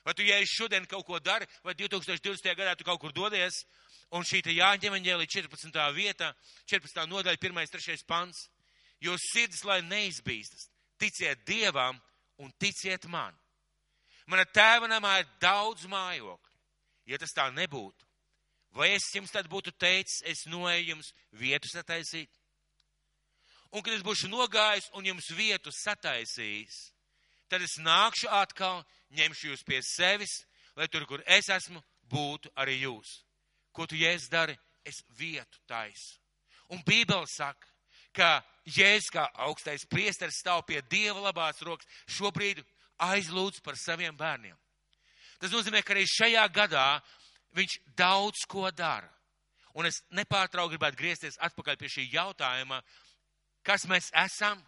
Vai 0.04 0.12
tu, 0.12 0.24
ja 0.26 0.36
es 0.42 0.52
šodien 0.52 0.84
kaut 0.86 1.06
ko 1.06 1.18
dari, 1.22 1.46
vai 1.64 1.72
2020. 1.74 2.50
gadā 2.58 2.74
tu 2.76 2.84
kaut 2.84 3.00
kur 3.00 3.12
dodies, 3.14 3.62
un 4.12 4.26
šī 4.26 4.42
Jāņa 4.52 4.90
evaņģēlī 4.90 5.26
14. 5.30 5.78
vietā, 5.96 6.34
14. 6.68 7.06
nodaļa, 7.08 7.38
1. 7.40 7.70
3. 7.72 8.04
pants, 8.06 8.48
jo 9.00 9.16
sirds, 9.30 9.64
lai 9.64 9.80
neizbīstas, 9.86 10.68
ticiet 11.00 11.46
Dievam 11.46 11.96
un 12.38 12.52
ticiet 12.58 13.06
man. 13.06 13.32
Mana 14.26 14.44
tēva 14.44 14.88
namā 14.88 15.18
ir 15.20 15.30
daudz 15.40 15.86
mājokļu. 15.88 16.52
Ja 17.08 17.18
tas 17.20 17.32
tā 17.36 17.50
nebūtu, 17.52 18.06
Vai 18.74 18.90
es 18.96 19.06
jums 19.14 19.30
tad 19.30 19.46
būtu 19.50 19.72
teicis, 19.78 20.22
es 20.26 20.46
noeju 20.50 20.94
jums 20.94 21.12
vietu 21.38 21.70
sataisīt? 21.70 22.30
Un, 23.74 23.82
kad 23.82 23.94
es 23.94 24.02
būšu 24.06 24.30
nogājis 24.30 24.90
un 24.98 25.06
jums 25.06 25.30
vietu 25.34 25.70
sataisījis, 25.74 26.76
tad 27.50 27.62
es 27.62 27.76
nākšu 27.82 28.30
atkal, 28.30 28.82
ņemšu 29.14 29.50
jūs 29.50 29.64
pie 29.66 29.80
sevis, 29.82 30.42
lai 30.78 30.88
tur, 30.90 31.06
kur 31.06 31.22
es 31.26 31.50
esmu, 31.50 31.82
būtu 32.10 32.50
arī 32.58 32.80
jūs. 32.82 33.22
Ko 33.74 33.86
tu 33.86 33.98
jēdz 33.98 34.28
dari? 34.30 34.58
Es 34.84 35.00
vietu 35.16 35.58
taisu. 35.66 36.18
Un 36.74 36.82
Bībele 36.86 37.26
saka, 37.30 37.66
ka 38.14 38.42
Jēzus 38.64 39.10
kā 39.12 39.24
augstais 39.44 39.84
priesteris 39.90 40.38
stāv 40.40 40.62
pie 40.68 40.80
Dieva 40.88 41.20
labās 41.26 41.60
rokas, 41.66 41.88
šobrīd 42.08 42.62
aizlūdz 43.04 43.60
par 43.64 43.76
saviem 43.76 44.16
bērniem. 44.16 44.56
Tas 45.40 45.52
nozīmē, 45.52 45.82
ka 45.82 45.92
arī 45.92 46.06
šajā 46.08 46.44
gadā 46.54 46.86
viņš 47.54 47.78
daudz 47.96 48.44
ko 48.50 48.68
dara. 48.70 49.10
Un 49.74 49.88
es 49.88 50.02
nepārtraukti 50.14 50.76
gribētu 50.76 51.00
griezties 51.00 51.40
atpakaļ 51.42 51.78
pie 51.78 51.90
šī 51.90 52.06
jautājuma, 52.12 52.78
kas 53.66 53.88
mēs 53.90 54.10
esam, 54.24 54.60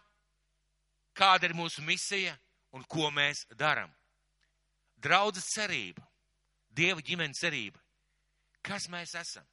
kāda 1.15 1.47
ir 1.47 1.55
mūsu 1.55 1.83
misija 1.85 2.35
un 2.75 2.83
ko 2.83 3.11
mēs 3.11 3.45
darām. 3.55 3.91
Draudzes 4.97 5.47
cerība, 5.53 6.03
Dieva 6.77 7.01
ģimenes 7.01 7.39
cerība. 7.41 7.79
Kas 8.61 8.89
mēs 8.91 9.15
esam? 9.17 9.45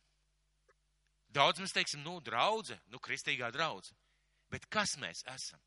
Daudz 1.35 1.63
mēs 1.63 1.73
teiksim, 1.73 2.03
nu, 2.05 2.19
draudze, 2.21 2.77
nu, 2.93 2.99
kristīgā 3.03 3.51
draudze. 3.55 3.95
Bet 4.51 4.67
kas 4.71 4.97
mēs 5.01 5.23
esam? 5.31 5.61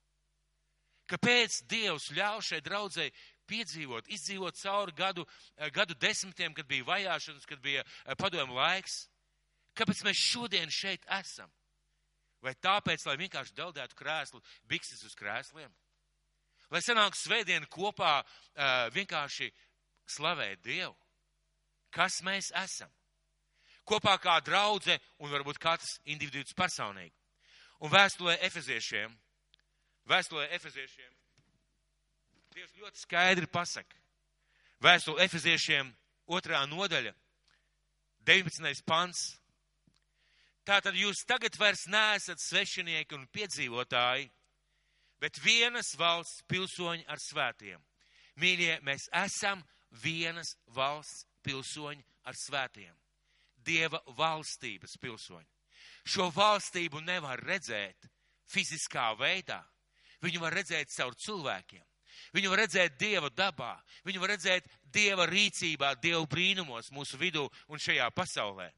Kāpēc 1.08 1.62
Dievs 1.72 2.12
ļauj 2.16 2.44
šai 2.50 2.62
draudzēji 2.64 3.14
piedzīvot, 3.48 4.10
izdzīvot 4.14 4.60
cauri 4.60 4.96
gadu, 4.98 5.26
eh, 5.58 5.70
gadu 5.74 5.96
desmitiem, 5.96 6.54
kad 6.54 6.68
bija 6.68 6.86
vajāšanas, 6.88 7.48
kad 7.48 7.62
bija 7.64 7.84
eh, 7.84 8.16
padomu 8.16 8.58
laiks. 8.58 9.08
Kāpēc 9.78 10.04
mēs 10.04 10.22
šodien 10.32 10.72
šeit 10.74 11.06
esam? 11.20 11.52
Vai 12.42 12.54
tāpēc, 12.54 13.06
lai 13.06 13.18
vienkārši 13.18 13.56
deldētu 13.58 13.98
krēslu, 13.98 14.42
bikses 14.70 15.04
uz 15.06 15.16
krēsliem? 15.18 15.74
Lai 16.70 16.82
sanāk 16.84 17.16
svētdien 17.16 17.66
kopā 17.72 18.20
uh, 18.22 18.90
vienkārši 18.94 19.48
slavēt 20.18 20.62
Dievu? 20.66 20.96
Kas 21.94 22.20
mēs 22.26 22.52
esam? 22.58 22.92
Kopā 23.88 24.18
kā 24.20 24.36
draudze 24.44 24.98
un 25.24 25.32
varbūt 25.32 25.62
katrs 25.64 25.98
individus 26.06 26.54
personīgi. 26.58 27.16
Un 27.80 27.94
vēstulē 27.94 28.36
Efeziešiem, 28.50 29.14
vēstulē 30.10 30.50
Efeziešiem 30.58 31.14
Dievs 32.58 32.74
ļoti 32.74 32.98
skaidri 33.04 33.46
pasaka. 33.54 34.00
Vēstule 34.82 35.22
Efeziešiem 35.28 35.92
otrā 36.34 36.64
nodaļa, 36.66 37.12
19. 38.26 38.80
pants. 38.82 39.20
Tātad 40.66 40.96
jūs 40.98 41.20
tagad 41.30 41.54
vairs 41.62 41.84
neesat 41.86 42.42
svešinieki 42.42 43.14
un 43.14 43.28
piedzīvotāji, 43.30 44.26
bet 45.22 45.38
vienas 45.44 45.92
valsts 46.02 46.42
pilsoņi 46.50 47.06
ar 47.06 47.22
svētiem. 47.22 47.84
Mīļie, 48.42 48.80
mēs 48.82 49.06
esam 49.22 49.62
vienas 50.02 50.56
valsts 50.74 51.28
pilsoņi 51.46 52.02
ar 52.26 52.40
svētiem. 52.42 52.96
Dieva 53.70 54.02
valstības 54.18 54.98
pilsoņi. 54.98 55.46
Šo 56.10 56.32
valstību 56.34 57.04
nevar 57.06 57.38
redzēt 57.38 58.10
fiziskā 58.50 59.12
veidā. 59.22 59.62
Viņu 60.26 60.42
var 60.42 60.58
redzēt 60.58 60.90
caur 60.98 61.14
cilvēkiem. 61.22 61.86
Viņu 62.36 62.52
var 62.52 62.64
redzēt 62.64 62.98
Dieva 63.00 63.30
dabā, 63.30 63.76
viņu 64.08 64.22
var 64.24 64.36
redzēt 64.36 64.68
Dieva 64.84 65.28
rīcībā, 65.30 65.94
Dieva 66.02 66.24
brīnumos 66.30 66.92
mūsu 66.96 67.20
vidū 67.22 67.48
un 67.68 67.82
šajā 67.82 68.10
pasaulē. 68.16 68.72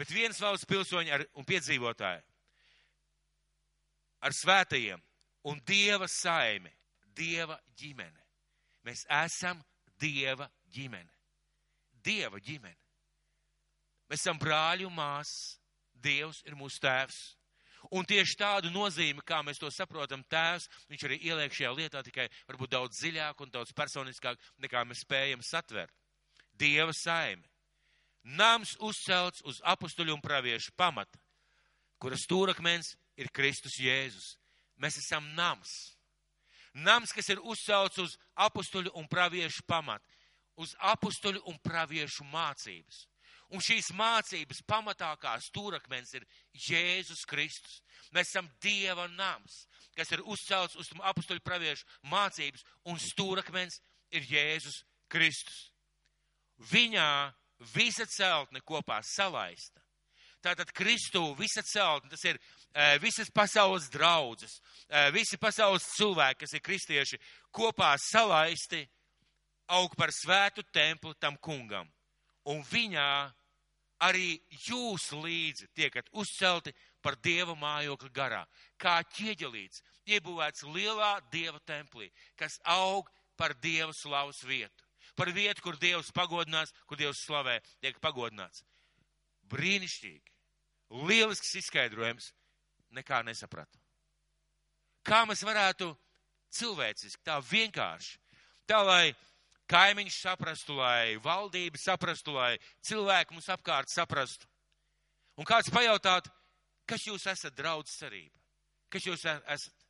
Bet 0.00 0.12
viens 0.12 0.40
valsts 0.40 0.68
pilsoņi 0.68 1.12
ar, 1.12 1.26
un 1.36 1.44
piedzīvotāji 1.44 2.22
ar 4.20 4.36
svētajiem 4.36 5.00
un 5.48 5.60
Dieva 5.66 6.08
saimi, 6.08 6.72
Dieva 7.16 7.58
ģimene. 7.76 8.24
Mēs 8.86 9.04
esam 9.24 9.60
Dieva 10.00 10.48
ģimene. 10.72 11.12
Dieva 12.00 12.40
ģimene. 12.40 12.80
Mēs 14.08 14.22
esam 14.22 14.38
brāļi 14.40 14.86
un 14.88 14.96
māsas. 14.96 15.58
Dievs 16.00 16.40
ir 16.48 16.56
mūsu 16.56 16.80
tēvs. 16.80 17.18
Un 17.88 18.04
tieši 18.04 18.36
tādu 18.36 18.70
nozīmi, 18.74 19.24
kā 19.24 19.40
mēs 19.44 19.60
to 19.60 19.70
saprotam, 19.72 20.22
tēvs, 20.28 20.68
viņš 20.90 21.04
arī 21.08 21.16
ieliek 21.30 21.54
šajā 21.56 21.70
lietā 21.76 22.02
tikai 22.04 22.28
varbūt 22.48 22.74
daudz 22.74 23.00
dziļāk 23.00 23.40
un 23.40 23.52
daudz 23.54 23.72
personiskāk, 23.76 24.40
nekā 24.60 24.84
mēs 24.84 25.04
spējam 25.06 25.44
satvert. 25.44 25.94
Dieva 26.52 26.92
saime. 26.92 27.46
Nams 28.22 28.74
uzcelts 28.84 29.40
uz 29.48 29.62
apustuļu 29.64 30.12
un 30.12 30.20
praviešu 30.20 30.74
pamata, 30.76 31.16
kuras 31.98 32.26
stūrakmens 32.26 32.92
ir 33.16 33.32
Kristus 33.32 33.78
Jēzus. 33.80 34.34
Mēs 34.80 35.00
esam 35.00 35.32
nams. 35.36 35.72
Nams, 36.74 37.12
kas 37.12 37.28
ir 37.32 37.40
uzcelts 37.42 37.98
uz 37.98 38.16
apustuļu 38.38 38.92
un 38.94 39.08
praviešu 39.10 39.64
pamatu, 39.66 40.06
uz 40.60 40.76
apustuļu 40.92 41.42
un 41.50 41.56
praviešu 41.64 42.24
mācības. 42.30 43.06
Un 43.50 43.62
šīs 43.64 43.90
mācības 43.98 44.62
pamatākā 44.68 45.32
stūrakmens 45.42 46.12
ir 46.14 46.26
Jēzus 46.54 47.24
Kristus. 47.26 47.80
Mēs 48.14 48.30
esam 48.30 48.46
Dieva 48.62 49.08
nams, 49.10 49.64
kas 49.98 50.12
ir 50.14 50.22
uzcelts 50.22 50.78
uz 50.78 50.90
apustuļu 51.10 51.42
praviešu 51.42 51.86
mācības, 52.10 52.62
un 52.86 52.98
stūrakmens 53.02 53.80
ir 54.14 54.26
Jēzus 54.30 54.84
Kristus. 55.10 55.70
Viņā 56.70 57.10
visa 57.74 58.06
celtne 58.06 58.62
kopā 58.62 59.00
salaista. 59.04 59.82
Tātad 60.40 60.70
Kristu 60.72 61.34
visa 61.36 61.60
celtne, 61.66 62.08
tas 62.14 62.22
ir 62.24 62.38
uh, 62.38 62.96
visas 63.02 63.28
pasaules 63.34 63.90
draudzes, 63.92 64.56
uh, 64.88 65.10
visi 65.12 65.36
pasaules 65.36 65.84
cilvēki, 65.98 66.40
kas 66.44 66.54
ir 66.56 66.64
kristieši, 66.64 67.20
kopā 67.52 67.92
salaisti 68.00 68.86
aug 69.76 69.92
par 69.98 70.14
svētu 70.14 70.64
templi 70.72 71.12
tam 71.20 71.36
kungam. 71.36 71.90
Un 72.48 72.64
viņā 72.64 73.10
arī 74.00 74.40
jūs 74.66 75.10
līdzi 75.12 75.68
tiekat 75.76 76.08
uzcelti 76.12 76.72
par 77.04 77.16
dieva 77.22 77.54
mājokli 77.58 78.10
garā, 78.14 78.42
kā 78.80 79.00
ķieģelīts, 79.16 79.82
iebūvēts 80.08 80.66
lielā 80.72 81.18
dieva 81.32 81.60
templī, 81.68 82.10
kas 82.36 82.58
aug 82.64 83.08
par 83.36 83.54
dieva 83.60 83.92
slavas 83.96 84.42
vietu. 84.44 84.84
Par 85.16 85.32
vietu, 85.32 85.62
kur 85.64 85.76
dievs 85.80 86.12
pagodinās, 86.16 86.72
kur 86.86 86.96
dievs 87.00 87.22
slavē, 87.26 87.58
tiek 87.82 87.98
pagodināts. 88.00 88.62
Brīnišķīgi. 89.50 90.36
Lielisks 91.08 91.56
izskaidrojums. 91.60 92.30
Nekā 92.94 93.20
nesapratu. 93.22 93.78
Kā 95.06 95.22
mēs 95.28 95.44
varētu 95.46 95.92
cilvēciski, 96.52 97.22
tā 97.24 97.36
vienkārši, 97.44 98.18
tā 98.66 98.80
lai 98.82 99.12
kaimiņš 99.70 100.16
saprastu, 100.24 100.76
lai 100.80 101.16
valdība 101.22 101.78
saprastu, 101.78 102.34
lai 102.34 102.58
cilvēki 102.86 103.36
mums 103.36 103.48
apkārt 103.52 103.92
saprastu. 103.92 104.48
Un 105.38 105.46
kāds 105.48 105.70
pajautāt, 105.72 106.26
kas 106.88 107.06
jūs 107.06 107.26
esat 107.30 107.54
draudz 107.56 107.94
cerība? 107.94 108.36
Kas 108.90 109.06
jūs 109.06 109.24
e- 109.24 109.42
esat? 109.54 109.86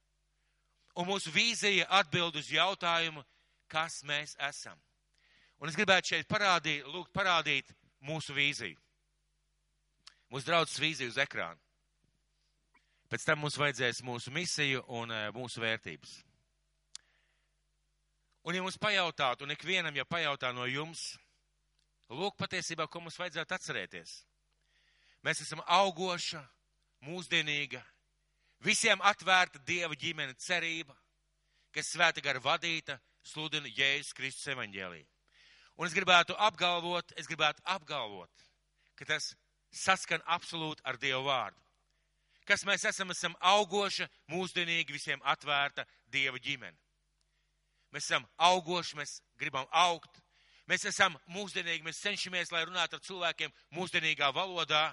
Un 1.01 1.09
mūsu 1.09 1.33
vīzija 1.33 1.89
atbild 2.01 2.37
uz 2.37 2.51
jautājumu, 2.53 3.25
kas 3.71 4.03
mēs 4.05 4.37
esam. 4.51 4.79
Un 5.61 5.69
es 5.69 5.77
gribētu 5.77 6.15
šeit 6.15 6.29
parādīt, 6.29 6.85
lūgt 6.89 7.13
parādīt 7.17 7.73
mūsu 8.05 8.35
vīziju. 8.37 8.79
Mūsu 10.31 10.47
draudzes 10.47 10.81
vīziju 10.81 11.13
uz 11.13 11.19
ekrāna. 11.21 11.59
Pēc 13.11 13.25
tam 13.27 13.41
mums 13.43 13.59
vajadzēs 13.59 14.05
mūsu 14.07 14.31
misiju 14.31 14.85
un 15.01 15.11
e, 15.11 15.23
mūsu 15.35 15.63
vērtības. 15.63 16.13
Un 18.47 18.57
ja 18.57 18.63
mums 18.65 18.79
pajautātu, 18.81 19.45
un 19.45 19.53
ikvienam, 19.53 19.97
ja 19.97 20.07
pajautā 20.09 20.53
no 20.57 20.65
jums, 20.65 21.13
lūk 22.09 22.39
patiesībā, 22.41 22.87
ko 22.89 23.03
mums 23.05 23.19
vajadzētu 23.21 23.57
atcerēties. 23.57 24.15
Mēs 25.27 25.43
esam 25.45 25.61
augoša, 25.67 26.41
mūsdienīga, 27.05 27.83
visiem 28.65 29.01
atvērta 29.05 29.61
Dieva 29.69 29.97
ģimene 29.97 30.37
cerība, 30.41 30.97
kas 31.75 31.93
svēta 31.93 32.25
gara 32.25 32.41
vadīta, 32.41 32.97
sludina 33.23 33.69
Jēzus 33.69 34.17
Kristus 34.17 34.49
evaņģēlī. 34.55 35.05
Un 35.77 35.89
es 35.89 35.97
gribētu 35.97 36.37
apgalvot, 36.37 37.13
es 37.21 37.29
gribētu 37.29 37.63
apgalvot, 37.69 38.47
ka 38.97 39.07
tas 39.09 39.35
saskan 39.73 40.25
absolūti 40.27 40.85
ar 40.85 40.99
Dievu 41.01 41.27
vārdu. 41.29 41.61
Kas 42.49 42.65
mēs 42.67 42.85
esam, 42.89 43.13
esam 43.13 43.37
augoša, 43.53 44.09
mūsdienīgi, 44.33 44.97
visiem 44.97 45.21
atvērta 45.23 45.85
Dieva 46.11 46.41
ģimene. 46.41 46.77
Mēs 47.95 48.07
esam 48.07 48.27
augoši, 48.39 48.99
mēs 49.01 49.17
gribam 49.41 49.67
augt. 49.71 50.21
Mēs 50.71 50.85
esam 50.87 51.17
mūsdienīgi, 51.35 51.83
mēs 51.83 52.03
cenšamies, 52.05 52.53
lai 52.55 52.63
runātu 52.63 52.99
ar 52.99 53.03
cilvēkiem 53.03 53.55
mūsdienīgā 53.75 54.31
valodā. 54.35 54.85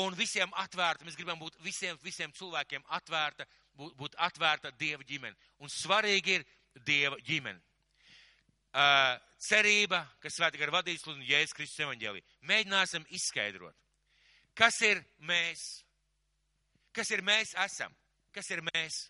Un 0.00 0.16
visiem 0.18 0.50
atvērta, 0.58 1.04
mēs 1.06 1.18
gribam 1.18 1.38
būt 1.38 1.58
visiem, 1.62 1.98
visiem 2.02 2.32
cilvēkiem 2.34 2.82
atvērta, 2.96 3.44
būt, 3.76 3.92
būt 3.98 4.16
atvērta 4.26 4.72
Dieva 4.80 5.04
ģimene. 5.06 5.36
Un 5.60 5.70
svarīgi 5.70 6.38
ir 6.38 6.46
Dieva 6.86 7.20
ģimene. 7.22 7.60
Uh, 8.74 9.14
cerība, 9.38 10.00
kas 10.18 10.34
svētā 10.34 10.58
gara 10.58 10.80
vadīs 10.80 11.04
un 11.06 11.20
Jēzus 11.22 11.54
Kristus 11.54 11.84
evaņģēlī. 11.84 12.24
Mēģināsim 12.48 13.04
izskaidrot, 13.14 13.76
kas 14.58 14.80
ir 14.82 15.04
mēs, 15.28 15.62
kas 16.96 17.12
ir 17.14 17.22
mēs 17.22 17.54
esam, 17.68 17.94
kas 18.34 18.50
ir 18.50 18.64
mēs. 18.72 19.04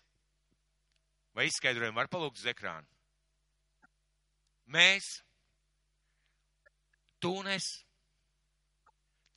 Vai 1.33 1.47
izskaidrojumu 1.49 1.97
var 1.97 2.11
palūgt 2.11 2.43
uz 2.43 2.51
ekrānu? 2.51 2.85
Mēs, 4.71 5.19
tu 7.21 7.35
un 7.39 7.49
es, 7.51 7.67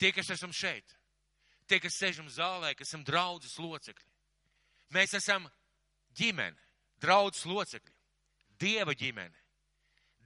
tie, 0.01 0.11
kas 0.15 0.31
esam 0.33 0.53
šeit, 0.55 0.95
tie, 1.69 1.79
kas 1.81 1.97
sēžam 1.99 2.29
zālē, 2.33 2.73
kas 2.77 2.89
esam 2.89 3.05
draudzes 3.05 3.57
locekļi. 3.61 4.09
Mēs 4.95 5.13
esam 5.19 5.45
ģimene, 6.17 6.57
draudzes 7.01 7.45
locekļi, 7.45 7.95
Dieva 8.59 8.91
ģimene. 8.91 9.37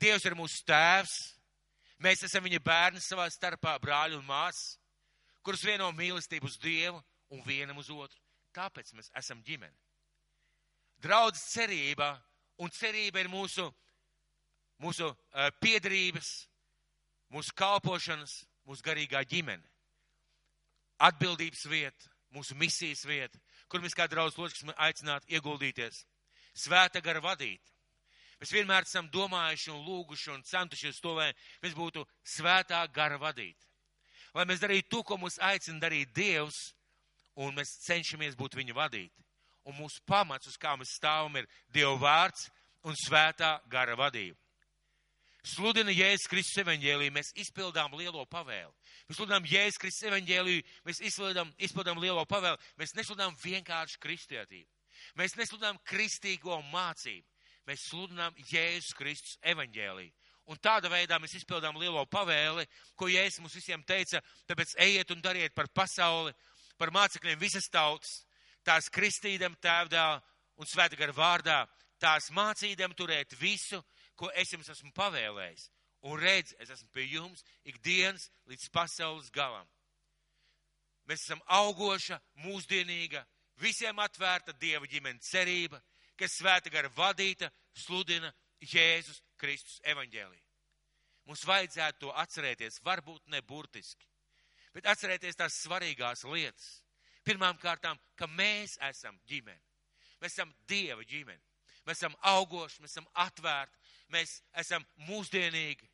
Dievs 0.01 0.23
ir 0.25 0.33
mūsu 0.33 0.63
tēvs, 0.65 1.11
mēs 2.01 2.23
esam 2.25 2.41
viņa 2.47 2.59
bērni 2.65 3.01
savā 3.03 3.27
starpā, 3.29 3.75
brāļi 3.77 4.17
un 4.17 4.25
māsas, 4.25 4.79
kurus 5.45 5.61
vieno 5.67 5.91
mīlestību 5.93 6.49
uz 6.49 6.57
Dievu 6.57 6.97
un 7.29 7.43
vienam 7.45 7.77
uz 7.77 7.91
otru. 7.93 8.17
Tāpēc 8.55 8.89
mēs 8.97 9.11
esam 9.19 9.43
ģimene. 9.45 9.75
Draudzes 11.03 11.45
cerība 11.51 12.15
un 12.57 12.71
cerība 12.73 13.21
ir 13.21 13.29
mūsu 13.29 13.67
mūsu 14.81 15.09
uh, 15.09 15.49
piedarības, 15.61 16.31
mūsu 17.33 17.53
kalpošanas, 17.57 18.43
mūsu 18.67 18.85
garīgā 18.85 19.23
ģimene. 19.27 19.65
Atbildības 21.03 21.65
vieta, 21.67 22.11
mūsu 22.33 22.55
misijas 22.57 23.03
vieta, 23.05 23.39
kur 23.67 23.83
mēs 23.83 23.95
kā 23.97 24.07
draudz 24.07 24.37
locekļus 24.39 24.77
aicinātu 24.77 25.33
ieguldīties. 25.33 26.03
Svēta 26.53 27.01
gara 27.01 27.21
vadīt. 27.23 27.61
Mēs 28.39 28.51
vienmēr 28.53 28.85
esam 28.85 29.07
domājuši 29.09 29.71
un 29.71 29.83
lūguši 29.85 30.31
un 30.33 30.43
centušies 30.45 30.99
to, 31.01 31.13
lai 31.17 31.31
mēs 31.63 31.75
būtu 31.77 32.03
svētā 32.35 32.81
gara 32.93 33.17
vadīti. 33.17 33.69
Lai 34.33 34.45
mēs 34.49 34.61
darītu 34.61 34.89
to, 34.89 35.03
ko 35.07 35.17
mūs 35.21 35.39
aicina 35.41 35.79
darīt 35.81 36.13
Dievs, 36.13 36.73
un 37.39 37.53
mēs 37.57 37.77
cenšamies 37.85 38.37
būt 38.37 38.57
viņa 38.59 38.75
vadīti. 38.77 39.25
Un 39.69 39.77
mūsu 39.77 40.01
pamats, 40.05 40.49
uz 40.49 40.57
kā 40.59 40.73
mēs 40.77 40.97
stāvam, 40.97 41.37
ir 41.39 41.47
Dieva 41.71 41.95
vārds 42.01 42.49
un 42.83 42.97
svētā 42.99 43.55
gara 43.71 43.95
vadība 43.95 44.42
sludina 45.43 45.91
Jēzus 45.91 46.29
Kristus 46.31 46.61
evaņģēlī, 46.63 47.09
mēs 47.13 47.33
izpildām 47.39 47.93
lielo 47.99 48.23
pavēli. 48.31 48.71
Mēs 49.09 49.19
sludinām 49.19 49.47
Jēzus 49.47 49.79
Kristus 49.81 50.07
evaņģēlī, 50.09 50.57
mēs 50.87 51.01
izpildām, 51.03 51.51
izpildām 51.57 51.99
lielo 52.01 52.23
pavēli. 52.29 52.59
Mēs 52.79 52.95
nesludinām 52.97 53.35
vienkārši 53.43 53.99
kristietību. 54.03 54.69
Mēs 55.19 55.35
nesludinām 55.39 55.79
kristīgo 55.87 56.59
mācību. 56.71 57.27
Mēs 57.67 57.87
sludinām 57.89 58.35
Jēzus 58.49 58.95
Kristus 58.97 59.37
evaņģēlī. 59.53 60.09
Un 60.51 60.59
tāda 60.59 60.89
veidā 60.91 61.19
mēs 61.23 61.37
izpildām 61.37 61.77
lielo 61.79 62.03
pavēli, 62.11 62.65
ko 62.99 63.07
Jēzus 63.07 63.39
mums 63.39 63.55
visiem 63.55 63.83
teica, 63.87 64.19
tāpēc 64.49 64.75
ejiet 64.83 65.11
un 65.15 65.21
dariet 65.23 65.55
par 65.55 65.69
pasauli, 65.71 66.33
par 66.77 66.91
mācekļiem 66.91 67.39
visas 67.39 67.69
tautas, 67.71 68.25
tās 68.67 68.89
kristīdam 68.91 69.55
tēvdā 69.63 70.07
un 70.59 70.67
svētagara 70.67 71.15
vārdā, 71.15 71.61
tās 71.99 72.27
mācīdam 72.35 72.91
turēt 72.97 73.37
visu, 73.39 73.79
ko 74.15 74.29
es 74.37 74.53
jums 74.53 74.69
esmu 74.69 74.91
pavēlējis. 74.95 75.69
Un 76.03 76.19
redz, 76.19 76.51
es 76.59 76.69
esmu 76.73 76.89
pie 76.91 77.05
jums 77.07 77.45
ikdienas 77.63 78.27
līdz 78.51 78.67
pasaules 78.75 79.31
galam. 79.31 79.67
Mēs 81.07 81.23
esam 81.23 81.41
augoša, 81.47 82.19
mūsdienīga, 82.43 83.23
visiem 83.59 83.99
atvērta 84.03 84.55
Dieva 84.59 84.87
ģimenes 84.87 85.29
cerība, 85.31 85.79
kas 86.19 86.37
svēta 86.39 86.71
gara 86.71 86.91
vadīta, 86.95 87.49
sludina 87.75 88.31
Jēzus 88.63 89.21
Kristus 89.39 89.79
evaņģēlī. 89.87 90.39
Mums 91.27 91.43
vajadzētu 91.47 92.03
to 92.03 92.11
atcerēties, 92.19 92.81
varbūt 92.83 93.31
ne 93.31 93.39
burtiski, 93.47 94.07
bet 94.75 94.87
atcerēties 94.91 95.39
tās 95.39 95.61
svarīgās 95.63 96.25
lietas. 96.27 96.69
Pirmām 97.23 97.55
kārtām, 97.59 97.99
ka 98.19 98.27
mēs 98.27 98.75
esam 98.89 99.15
ģimene. 99.27 99.61
Mēs 100.19 100.35
esam 100.35 100.51
Dieva 100.67 101.03
ģimene. 101.07 101.39
Mēs 101.87 101.99
esam 101.99 102.15
augoši, 102.27 102.81
mēs 102.83 102.95
esam 102.95 103.07
atvērti, 103.23 103.79
mēs 104.13 104.39
esam 104.61 104.85
mūsdienīgi. 105.07 105.89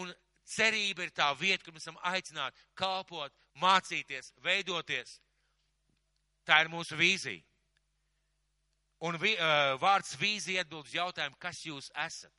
Un 0.00 0.12
cerība 0.48 1.06
ir 1.06 1.14
tā 1.14 1.30
vieta, 1.38 1.62
kur 1.64 1.74
mēs 1.76 1.86
esam 1.86 1.98
aicināti 2.10 2.60
kalpot, 2.78 3.32
mācīties, 3.60 4.32
veidoties. 4.44 5.18
Tā 6.44 6.60
ir 6.64 6.72
mūsu 6.72 6.98
vīzija. 7.00 7.44
Un 9.04 9.18
vi, 9.20 9.34
uh, 9.36 9.74
vārds 9.80 10.14
vīzija 10.16 10.64
atbild 10.64 10.86
uz 10.88 10.94
jautājumu, 10.96 11.36
kas 11.40 11.60
jūs 11.66 11.90
esat? 12.06 12.32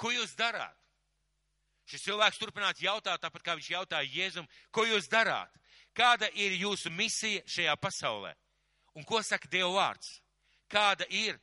Ko 0.00 0.10
jūs 0.10 0.34
darāt? 0.38 0.74
Šis 1.86 2.06
cilvēks 2.06 2.40
turpinātu 2.40 2.86
jautāt, 2.86 3.20
tāpat 3.20 3.44
kā 3.44 3.54
viņš 3.58 3.70
jautāja 3.74 4.08
Jēzum, 4.08 4.46
ko 4.72 4.86
jūs 4.88 5.06
darāt? 5.12 5.52
Kāda 5.94 6.30
ir 6.32 6.56
jūsu 6.56 6.90
misija 6.90 7.44
šajā 7.46 7.74
pasaulē? 7.78 8.32
Un 8.96 9.04
ko 9.06 9.20
saka 9.22 9.50
Dieva 9.50 9.70
vārds? 9.74 10.16
Kāda 10.70 11.06
ir 11.12 11.36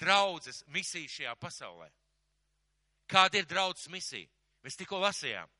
draudzes 0.00 0.62
misija 0.72 1.10
šajā 1.10 1.34
pasaulē. 1.40 1.90
Kāda 3.10 3.40
ir 3.40 3.48
draudzes 3.48 3.88
misija? 3.92 4.28
Mēs 4.64 4.78
tikko 4.80 4.98
lasījām. 5.02 5.50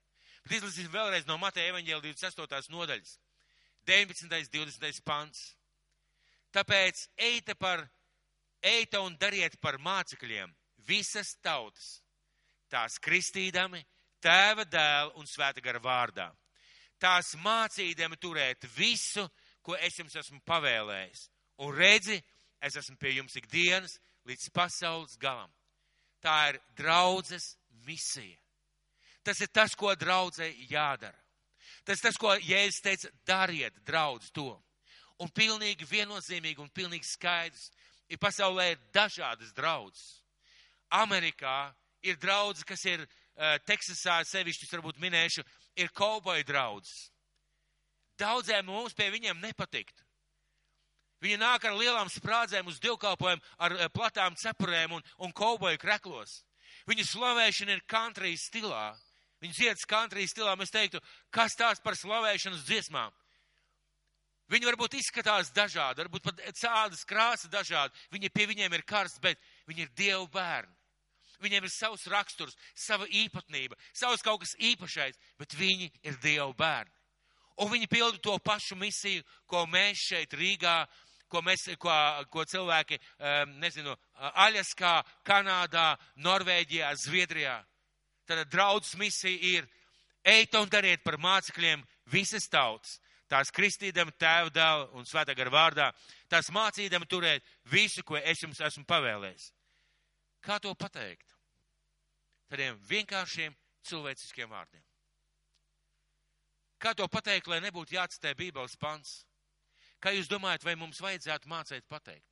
Bet 0.45 0.59
izlasīsim 0.59 0.93
vēlreiz 0.93 1.27
no 1.29 1.37
Mateja 1.41 1.73
evaņģēla 1.73 2.05
28. 2.05 2.73
nodaļas. 2.73 3.19
19. 3.89 4.49
20. 4.53 5.03
pants. 5.05 5.43
Tāpēc 6.55 7.09
eita 7.17 7.57
par, 7.59 7.83
eita 8.63 9.01
un 9.05 9.17
dariet 9.21 9.57
par 9.61 9.79
mācekļiem 9.83 10.53
visas 10.87 11.35
tautas, 11.43 11.99
tās 12.71 12.99
kristīdami, 13.03 13.83
tēva 14.25 14.65
dēla 14.65 15.13
un 15.21 15.29
svēta 15.29 15.61
gara 15.65 15.81
vārdā. 15.81 16.31
tās 16.99 17.35
mācīdami 17.37 18.17
turēt 18.17 18.65
visu, 18.77 19.29
ko 19.61 19.77
es 19.77 19.99
jums 19.99 20.15
esmu 20.17 20.41
pavēlējis. 20.47 21.29
Un 21.61 21.75
redzi, 21.77 22.17
es 22.63 22.77
esmu 22.77 22.97
pie 22.97 23.17
jums 23.19 23.37
ikdienas 23.37 23.99
līdz 24.29 24.49
pasaules 24.55 25.19
galam. 25.21 25.51
Tā 26.25 26.37
ir 26.53 26.61
draudzes 26.77 27.55
misija. 27.85 28.39
Tas 29.25 29.41
ir 29.41 29.49
tas, 29.53 29.75
ko 29.77 29.95
draudzē 29.97 30.51
jādara. 30.69 31.17
Tas 31.85 32.01
ir 32.01 32.09
tas, 32.09 32.19
ko 32.21 32.33
Jēzus 32.41 32.83
teica, 32.85 33.11
dariet, 33.27 33.77
draudz 33.85 34.31
to. 34.33 34.53
Un 35.21 35.31
pilnīgi 35.33 35.87
viennozīmīgi 35.89 36.61
un 36.61 36.73
pilnīgi 36.75 37.07
skaidrs, 37.09 37.71
ir 38.09 38.21
pasaulē 38.21 38.71
ir 38.73 38.83
dažādas 38.93 39.53
draudzes. 39.57 40.21
Amerikā 40.93 41.73
ir 42.05 42.19
draudzes, 42.21 42.65
kas 42.69 42.85
ir 42.89 43.05
uh, 43.05 43.57
Teksasā, 43.67 44.21
sevišķi 44.29 44.69
varbūt 44.73 45.01
minēšu, 45.03 45.45
ir 45.81 45.93
kauboju 45.97 46.45
draudzes. 46.49 47.11
Daudziem 48.21 48.69
mums 48.69 48.95
pie 48.95 49.09
viņiem 49.11 49.41
nepatikt. 49.43 50.04
Viņi 51.25 51.41
nāk 51.41 51.65
ar 51.65 51.77
lielām 51.79 52.11
sprādzēm 52.13 52.69
uz 52.69 52.81
divkalpojumu, 52.85 53.43
ar 53.65 53.75
uh, 53.79 53.89
platām 53.93 54.37
cepurēm 54.37 54.99
un, 54.99 55.05
un 55.25 55.33
kauboju 55.33 55.81
kreklos. 55.81 56.43
Viņu 56.89 57.07
slavēšana 57.09 57.79
ir 57.79 57.85
country 57.89 58.35
stilā. 58.37 58.93
Viņu 59.41 59.57
dziedas 59.57 59.89
country 59.89 60.27
stilā. 60.29 60.53
Mēs 60.61 60.73
teiktu, 60.75 61.01
kas 61.33 61.57
tās 61.57 61.81
par 61.81 61.97
slavēšanas 61.97 62.67
dziesmām? 62.69 63.15
Viņi 64.53 64.69
varbūt 64.69 64.99
izskatās 64.99 65.49
dažādi, 65.57 66.03
varbūt 66.05 66.27
pat 66.27 66.41
cādas 66.59 67.05
krāsa 67.09 67.49
dažādi. 67.49 67.97
Viņi 68.13 68.31
pie 68.33 68.45
viņiem 68.51 68.77
ir 68.77 68.85
karsts, 68.85 69.23
bet 69.23 69.41
viņi 69.69 69.87
ir 69.87 69.95
dievu 69.97 70.27
bērni. 70.35 70.75
Viņiem 71.43 71.65
ir 71.67 71.73
savs 71.73 72.05
raksturs, 72.09 72.57
sava 72.79 73.09
īpatnība, 73.09 73.77
savs 73.97 74.23
kaut 74.25 74.45
kas 74.45 74.55
īpašais, 74.61 75.17
bet 75.41 75.57
viņi 75.57 75.91
ir 76.05 76.21
dievu 76.23 76.53
bērni. 76.57 76.93
Un 77.63 77.71
viņi 77.71 77.89
pilda 77.91 78.19
to 78.19 78.35
pašu 78.43 78.77
misiju, 78.79 79.23
ko 79.47 79.65
mēs 79.71 80.01
šeit 80.11 80.35
Rīgā, 80.35 80.85
ko, 81.35 81.43
mēs, 81.43 81.67
ko, 81.83 81.93
ko 82.31 82.47
cilvēki, 82.47 83.01
nezinu, 83.59 83.97
Aļaskā, 84.47 84.97
Kanādā, 85.27 85.95
Norvēģijā, 86.23 86.93
Zviedrijā. 87.03 87.59
Tad 88.25 88.47
draudzes 88.53 88.95
misija 89.01 89.59
ir, 89.59 89.67
ejiet 90.25 90.55
un 90.57 90.71
dariet 90.71 91.03
par 91.05 91.19
mācekļiem 91.21 91.83
visas 92.15 92.47
tautas 92.49 93.01
tās 93.35 93.51
kristīdam 93.55 94.13
tēva 94.21 94.53
dēla 94.53 94.89
un 94.95 95.07
svētā 95.09 95.35
gara 95.35 95.51
vārdā, 95.51 95.91
tās 96.31 96.51
mācīdam 96.55 97.07
turēt 97.11 97.45
visu, 97.73 98.05
ko 98.07 98.19
es 98.21 98.43
jums 98.45 98.61
esmu 98.63 98.85
pavēlējis. 98.87 99.51
Kā 100.45 100.61
to 100.63 100.75
pateikt? 100.79 101.27
Tādiem 102.53 102.79
vienkāršiem 102.89 103.55
cilvēciskiem 103.89 104.51
vārdiem. 104.51 104.83
Kā 106.79 106.93
to 106.95 107.07
pateikt, 107.09 107.49
lai 107.49 107.63
nebūtu 107.65 107.97
jācitē 107.97 108.35
Bībeles 108.37 108.77
pants? 108.77 109.23
Kā 110.05 110.13
jūs 110.13 110.29
domājat, 110.29 110.67
vai 110.67 110.75
mums 110.77 111.01
vajadzētu 111.01 111.49
mācīt 111.49 111.87
pateikt? 111.89 112.27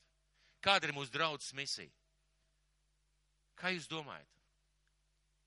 Kāda 0.60 0.88
ir 0.88 0.92
mūsu 0.92 1.12
draudzes 1.14 1.54
misija? 1.56 1.88
Kā 3.56 3.72
jūs 3.72 3.88
domājat? 3.88 4.28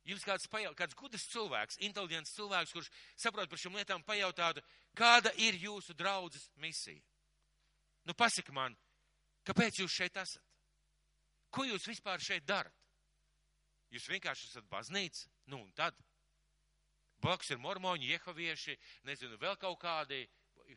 Jums 0.06 0.26
kāds, 0.26 0.46
pajaut, 0.50 0.76
kāds 0.78 0.98
gudrs 0.98 1.26
cilvēks, 1.34 1.78
inteliģents 1.86 2.34
cilvēks, 2.34 2.74
kurš 2.74 2.90
saprot 3.18 3.50
par 3.50 3.62
šīm 3.62 3.78
lietām, 3.78 4.04
pajautātu, 4.06 4.62
kāda 4.98 5.32
ir 5.42 5.58
jūsu 5.58 5.96
draudzes 5.98 6.50
misija? 6.62 7.02
Nu, 8.06 8.14
pasaka 8.14 8.54
man, 8.54 8.76
kāpēc 9.46 9.82
jūs 9.82 9.94
šeit 9.94 10.18
esat? 10.22 10.42
Ko 11.50 11.66
jūs 11.66 11.88
vispār 11.90 12.22
šeit 12.22 12.46
darat? 12.46 12.74
Jūs 13.94 14.10
vienkārši 14.10 14.50
esat 14.50 14.66
baznīca, 14.70 15.26
nu 15.54 15.62
un 15.64 15.70
tad. 15.78 15.98
Blakus 17.22 17.54
ir 17.54 17.62
mormoņi, 17.62 18.12
jehovieši, 18.12 18.78
nezinu, 19.08 19.38
vēl 19.42 19.58
kaut 19.62 19.80
kādi 19.82 20.26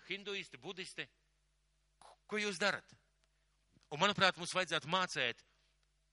hinduisti, 0.08 0.60
budisti. 0.60 1.08
Ko 2.28 2.40
jūs 2.40 2.60
darat? 2.60 2.94
Un, 3.88 4.02
manuprāt, 4.02 4.36
mums 4.36 4.52
vajadzētu 4.52 4.90
mācīt, 4.92 5.40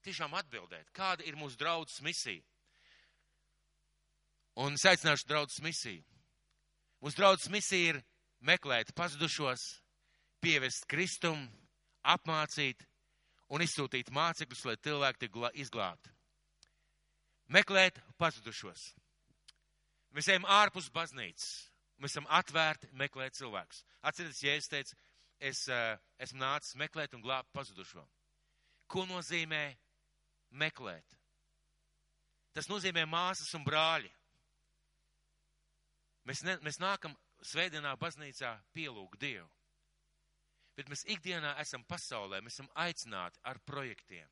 tiešām 0.05 0.35
atbildēt, 0.39 0.91
kāda 0.95 1.25
ir 1.27 1.35
mūsu 1.35 1.59
draudzes 1.59 1.99
misija. 2.05 2.43
Un 4.63 4.77
es 4.77 4.85
aicināšu 4.87 5.27
draudzes 5.27 5.59
misiju. 5.65 6.03
Mūsu 7.03 7.19
draudzes 7.19 7.51
misija 7.51 7.95
ir 7.95 8.01
meklēt 8.39 8.93
pazudušos, 8.95 9.65
pievest 10.39 10.87
kristumu, 10.87 11.49
apmācīt 12.05 12.85
un 13.51 13.63
izsūtīt 13.65 14.13
mācekļus, 14.13 14.65
lai 14.69 14.77
cilvēki 14.87 15.25
tiek 15.25 15.39
izglābti. 15.65 16.13
Meklēt 17.51 17.99
pazudušos. 18.17 18.93
Mēs 20.15 20.29
ejam 20.31 20.47
ārpus 20.47 20.87
baznīcas. 20.93 21.49
Mēs 21.99 22.15
esam 22.15 22.25
atvērti 22.31 22.89
meklēt 22.97 23.35
cilvēkus. 23.37 23.83
Atcerieties, 24.03 24.41
ja 24.43 24.55
es 24.59 24.67
teicu, 24.71 24.95
es 25.45 25.65
uh, 25.69 25.95
esmu 26.21 26.41
nācis 26.41 26.77
meklēt 26.79 27.13
un 27.15 27.23
glābt 27.23 27.51
pazudušo. 27.53 28.03
Ko 28.89 29.05
nozīmē 29.09 29.63
meklēt? 30.61 31.17
Tas 32.55 32.69
nozīmē 32.71 33.03
māsas 33.09 33.51
un 33.57 33.65
brāļi. 33.65 34.11
Mēs, 36.25 36.41
ne, 36.47 36.55
mēs 36.65 36.79
nākam 36.81 37.13
svētdienā 37.45 37.93
baznīcā 38.01 38.55
pielūgt 38.73 39.19
Dievu. 39.21 39.49
Bet 40.75 40.89
mēs 40.91 41.05
ikdienā 41.11 41.53
esam 41.61 41.85
pasaulē, 41.87 42.41
mēs 42.43 42.57
esam 42.57 42.71
aicināti 42.83 43.39
ar 43.47 43.61
projektiem, 43.63 44.27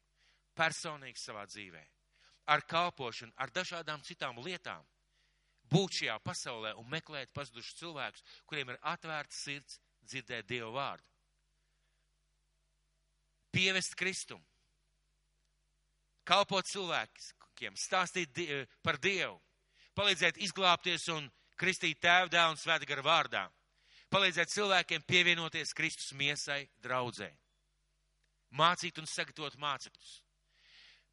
personīgi 0.57 1.21
savā 1.21 1.45
dzīvē, 1.47 1.83
ar 2.51 2.65
kalpošanu, 2.67 3.31
ar 3.39 3.53
dažādām 3.55 4.03
citām 4.03 4.41
lietām, 4.43 4.83
būt 5.71 6.01
šajā 6.01 6.17
pasaulē 6.25 6.73
un 6.79 6.89
meklēt 6.91 7.31
pazudušus 7.35 7.79
cilvēkus, 7.79 8.25
kuriem 8.49 8.73
ir 8.73 8.81
atvērta 8.91 9.35
sirds 9.37 9.79
dzirdēt 10.07 10.47
Dievu 10.49 10.71
vārdu. 10.75 11.05
Pievest 13.53 13.93
Kristumu, 13.95 14.43
kalpot 16.25 16.65
cilvēkiem, 16.65 17.75
stāstīt 17.77 18.39
par 18.81 18.97
Dievu, 18.97 19.37
palīdzēt 19.93 20.39
izglābties 20.41 21.05
un 21.13 21.27
kristīt 21.59 22.01
tēvu, 22.01 22.31
dēlu 22.33 22.55
un 22.55 22.59
svētā 22.59 22.87
gara 22.89 23.05
vārdā. 23.05 23.43
Palīdzēt 24.13 24.51
cilvēkiem 24.53 25.05
pievienoties 25.09 25.73
Kristus 25.73 26.11
miesai 26.17 26.67
draudzē. 26.83 27.31
Mācīt 28.53 28.99
un 29.01 29.09
sagatavot 29.09 29.55
mācekļus. 29.57 30.11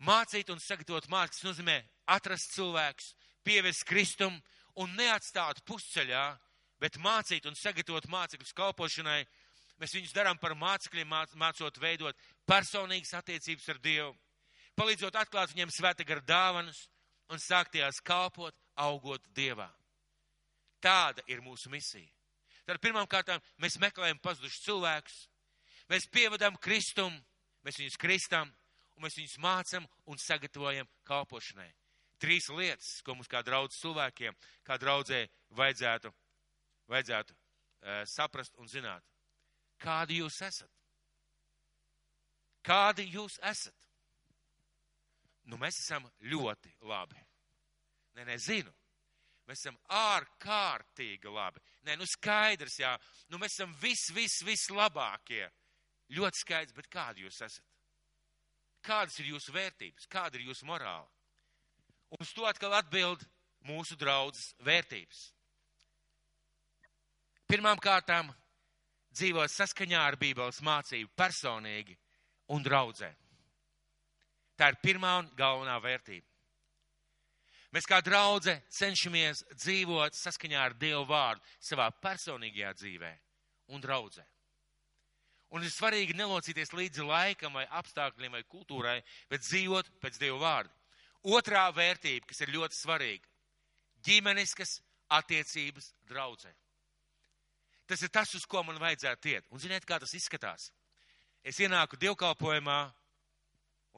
Mācīt 0.04 0.50
un 0.52 0.60
sagatavot 0.60 1.08
mācekļus 1.12 1.46
nozīmē 1.46 1.76
atrast 2.12 2.52
cilvēkus, 2.56 3.14
pievest 3.44 3.86
Kristum 3.88 4.36
un 4.80 4.92
neatstāt 4.96 5.62
pusceļā, 5.68 6.24
bet 6.80 6.98
mācīt 6.98 7.46
un 7.46 7.58
sagatavot 7.58 8.08
mācekļus 8.10 8.56
kalpošanai. 8.56 9.20
Mēs 9.80 9.94
viņus 9.96 10.14
darām 10.16 10.38
par 10.40 10.54
mācekļiem, 10.58 11.12
mācot 11.40 11.80
veidot 11.80 12.16
personīgas 12.48 13.14
attiecības 13.16 13.68
ar 13.72 13.80
Dievu, 13.80 14.14
palīdzot 14.76 15.16
atklāt 15.16 15.54
viņiem 15.54 15.72
svēta 15.72 16.04
gara 16.04 16.24
dāvanas 16.24 16.86
un 17.32 17.40
sāktajās 17.40 18.02
kalpot, 18.04 18.56
augot 18.76 19.24
Dievā. 19.36 19.68
Tāda 20.80 21.24
ir 21.28 21.42
mūsu 21.44 21.72
misija. 21.72 22.08
Tad 22.64 22.80
pirmām 22.80 23.08
kārtām 23.10 23.40
mēs 23.60 23.80
meklējam 23.82 24.20
pazudušus 24.22 24.64
cilvēkus, 24.64 25.18
mēs 25.90 26.08
pievadām 26.12 26.56
kristumu, 26.60 27.16
mēs 27.66 27.80
viņus 27.80 27.98
kristam, 28.00 28.52
un 28.96 29.04
mēs 29.04 29.16
viņus 29.18 29.38
mācam 29.42 29.88
un 30.06 30.20
sagatavojam 30.20 30.88
kalpošanai. 31.08 31.68
Trīs 32.20 32.50
lietas, 32.52 32.98
ko 33.04 33.16
mums 33.16 33.30
kā 33.32 33.40
draudz 33.42 33.78
cilvēkiem, 33.80 34.36
kā 34.64 34.76
draudzē 34.80 35.22
vajadzētu, 35.56 36.12
vajadzētu 36.90 37.34
uh, 37.34 38.02
saprast 38.08 38.58
un 38.60 38.68
zināt. 38.68 39.06
Kādi 39.80 40.20
jūs 40.20 40.40
esat? 40.44 40.70
Kādi 42.66 43.06
jūs 43.08 43.38
esat? 43.46 43.76
Nu, 45.48 45.56
mēs 45.58 45.80
esam 45.80 46.04
ļoti 46.30 46.74
labi. 46.86 47.18
Nē, 48.18 48.26
nezinu. 48.28 48.72
Mēs 49.48 49.64
esam 49.64 49.78
ārkārtīgi 49.96 51.32
labi. 51.32 51.62
Nē, 51.88 51.96
nu 51.98 52.06
skaidrs, 52.06 52.76
jā. 52.82 52.92
Nu 53.32 53.40
mēs 53.40 53.56
esam 53.56 53.72
vis, 53.80 54.04
vis, 54.14 54.36
vislabākie. 54.46 55.48
Ļoti 56.14 56.42
skaidrs, 56.44 56.76
bet 56.76 56.90
kādi 56.92 57.24
jūs 57.24 57.40
esat? 57.46 57.64
Kādas 58.84 59.18
ir 59.20 59.32
jūsu 59.32 59.52
vērtības? 59.54 60.06
Kāda 60.10 60.38
ir 60.38 60.46
jūsu 60.50 60.68
morāla? 60.68 61.08
Un 62.10 62.22
uz 62.24 62.32
to 62.34 62.46
atkal 62.48 62.74
atbild 62.78 63.24
mūsu 63.66 63.96
draudzes 63.98 64.54
vērtības. 64.66 65.30
Pirmām 67.50 67.80
kārtām 67.82 68.28
dzīvot 69.10 69.50
saskaņā 69.50 69.98
ar 70.06 70.14
Bībeles 70.20 70.60
mācību 70.62 71.08
personīgi 71.18 71.96
un 72.54 72.62
draudzē. 72.62 73.08
Tā 74.54 74.68
ir 74.70 74.78
pirmā 74.84 75.16
un 75.18 75.30
galvenā 75.34 75.74
vērtība. 75.82 76.28
Mēs 77.74 77.88
kā 77.90 77.98
draudze 78.06 78.54
cenšamies 78.70 79.42
dzīvot 79.64 80.14
saskaņā 80.14 80.62
ar 80.62 80.78
Dievu 80.78 81.02
vārdu 81.10 81.42
savā 81.58 81.88
personīgajā 81.98 82.70
dzīvē 82.78 83.10
un 83.74 83.82
draudzē. 83.82 84.22
Un 85.50 85.66
ir 85.66 85.74
svarīgi 85.74 86.14
nelocīties 86.22 86.70
līdzi 86.70 87.02
laikam 87.02 87.58
vai 87.58 87.66
apstākļiem 87.82 88.38
vai 88.38 88.46
kultūrai, 88.46 88.98
bet 89.26 89.42
dzīvot 89.42 89.90
pēc 89.98 90.22
Dievu 90.22 90.38
vārdu. 90.38 90.70
Otrā 91.34 91.66
vērtība, 91.74 92.30
kas 92.30 92.46
ir 92.46 92.54
ļoti 92.54 92.78
svarīga- 92.78 93.26
ģimeniskas 94.06 94.78
attiecības 95.10 95.96
draudzē. 96.06 96.54
Tas 97.90 98.04
ir 98.06 98.10
tas, 98.14 98.30
uz 98.38 98.44
ko 98.46 98.60
man 98.62 98.78
vajadzētu 98.78 99.32
iet. 99.32 99.46
Un 99.50 99.58
ziniet, 99.58 99.82
kā 99.82 99.96
tas 99.98 100.12
izskatās? 100.14 100.68
Es 101.42 101.58
ienāku 101.58 101.98
dievkalpojumā, 101.98 102.76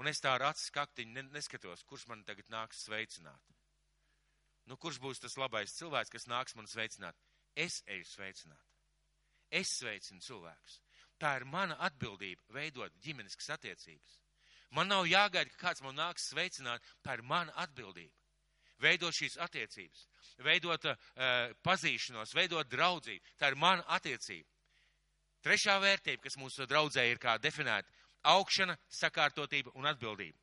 un 0.00 0.08
es 0.08 0.22
tā 0.24 0.32
ar 0.32 0.46
acis 0.48 0.72
kaktiņu 0.72 1.26
neskatos, 1.28 1.82
kurš 1.84 2.06
man 2.08 2.22
tagad 2.24 2.48
nāks 2.48 2.86
sveicināt. 2.86 3.50
Nu, 4.64 4.78
kurš 4.80 4.96
būs 5.02 5.20
tas 5.20 5.36
labais 5.36 5.74
cilvēks, 5.76 6.12
kas 6.14 6.24
nāks 6.30 6.56
man 6.56 6.70
sveicināt? 6.70 7.18
Es 7.52 7.82
eju 7.84 8.08
sveicināt. 8.08 8.64
Es 9.52 9.74
sveicinu 9.82 10.24
cilvēkus. 10.24 10.78
Tā 11.20 11.34
ir 11.36 11.44
mana 11.44 11.76
atbildība 11.84 12.56
veidot 12.56 12.96
ģimeniskas 13.04 13.52
attiecības. 13.58 14.16
Man 14.72 14.88
nav 14.88 15.04
jāgaida, 15.04 15.52
ka 15.52 15.66
kāds 15.66 15.84
man 15.84 15.98
nāks 16.00 16.30
sveicināt, 16.32 16.80
tā 17.04 17.18
ir 17.18 17.26
mana 17.28 17.52
atbildība. 17.60 18.21
Veidot 18.80 19.14
šīs 19.14 19.36
attiecības, 19.38 20.06
veidot 20.42 20.84
uh, 20.90 20.96
pazīšanos, 21.62 22.34
veidot 22.34 22.66
draudzību. 22.70 23.36
Tā 23.38 23.52
ir 23.52 23.58
mana 23.60 23.84
attiecība. 23.94 24.48
Trešā 25.42 25.76
vērtība, 25.82 26.22
kas 26.22 26.38
mūsu 26.38 26.66
draudzē 26.70 27.04
ir 27.10 27.18
kā 27.18 27.36
definēta- 27.38 27.90
augšana, 28.34 28.76
sakārtotība 28.88 29.72
un 29.74 29.86
atbildība. 29.86 30.38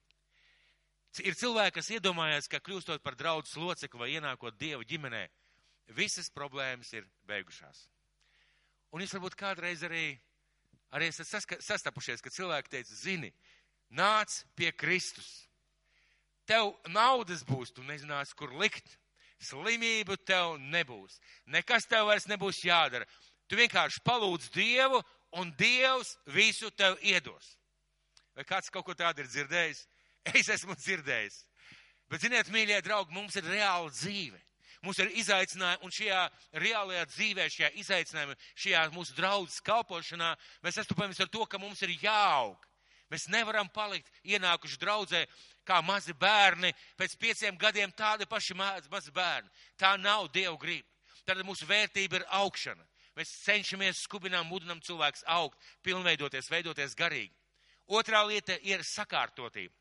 Ir 1.24 1.34
cilvēki, 1.34 1.74
kas 1.80 1.90
iedomājās, 1.90 2.48
ka 2.48 2.60
kļūstot 2.60 3.02
par 3.02 3.16
draudzes 3.16 3.56
locekli 3.58 4.00
vai 4.00 4.10
ienākot 4.14 4.58
Dieva 4.58 4.84
ģimenē, 4.84 5.28
visas 5.88 6.30
problēmas 6.30 6.94
ir 6.94 7.08
beigušās. 7.26 7.88
Un 8.92 9.02
jūs 9.02 9.14
varbūt 9.14 9.36
kādreiz 9.36 9.84
arī, 9.84 10.20
arī 10.92 11.10
esat 11.10 11.28
sastapušies, 11.62 12.22
ka 12.22 12.30
cilvēki 12.30 12.70
teica, 12.70 12.94
zini, 12.94 13.34
nāc 13.90 14.44
pie 14.56 14.72
Kristus. 14.72 15.49
Tev 16.50 16.74
naudas 16.90 17.44
būs, 17.46 17.70
tu 17.76 17.86
nezināsi, 17.86 18.34
kur 18.38 18.56
likt. 18.58 18.98
Slimību 19.40 20.18
tev 20.28 20.58
nebūs. 20.60 21.20
Nekas 21.48 21.86
tev 21.88 22.10
vairs 22.10 22.26
nebūs 22.28 22.64
jādara. 22.66 23.06
Tu 23.48 23.56
vienkārši 23.56 24.02
palūdz 24.04 24.50
Dievu, 24.52 25.00
un 25.40 25.54
Dievs 25.58 26.18
visu 26.34 26.72
tev 26.76 26.98
iedos. 27.06 27.56
Vai 28.36 28.44
kāds 28.48 28.72
kaut 28.74 28.88
ko 28.88 28.98
tādu 28.98 29.24
ir 29.24 29.32
dzirdējis? 29.32 29.86
Es 30.36 30.50
esmu 30.52 30.76
dzirdējis. 30.76 31.40
Bet, 32.12 32.22
ziniet, 32.26 32.50
mīļie 32.52 32.82
draugi, 32.84 33.14
mums 33.16 33.38
ir 33.40 33.46
reāla 33.48 33.90
dzīve. 33.94 34.38
Mums 34.84 35.00
ir 35.04 35.12
izaicinājumi, 35.20 35.84
un 35.84 35.94
šajā 35.94 36.20
reālajā 36.64 37.06
dzīvē, 37.12 37.46
šajā 37.52 37.70
izaicinājumā, 37.82 38.36
šajā 38.64 38.84
mūsu 38.96 39.16
draudzes 39.18 39.64
kalpošanā, 39.66 40.30
mēs 40.64 40.80
sastopamies 40.80 41.20
ar 41.20 41.32
to, 41.32 41.46
ka 41.52 41.60
mums 41.60 41.82
ir 41.84 41.96
jāaug. 42.00 42.58
Mēs 43.10 43.26
nevaram 43.34 43.68
palikt 43.74 44.12
ienākuši 44.24 44.80
draudzē 44.80 45.24
kā 45.70 45.80
mazi 45.86 46.16
bērni, 46.18 46.74
pēc 46.98 47.16
pieciem 47.22 47.58
gadiem 47.62 47.94
tādi 47.96 48.26
paši 48.30 48.58
mazi 48.58 49.14
bērni. 49.14 49.50
Tā 49.78 49.96
nav 50.02 50.32
Dieva 50.34 50.58
grība. 50.58 50.88
Tad 51.26 51.42
mūsu 51.46 51.68
vērtība 51.70 52.20
ir 52.20 52.30
augšana. 52.40 52.86
Mēs 53.18 53.34
cenšamies, 53.44 54.06
skubinām, 54.06 54.48
mudinām 54.48 54.80
cilvēkus 54.82 55.26
augt, 55.28 55.60
pilnveidoties, 55.84 56.50
veidoties 56.50 56.96
garīgi. 56.98 57.36
Otrā 57.90 58.22
lieta 58.26 58.56
ir 58.64 58.86
sakārtotība. 58.86 59.74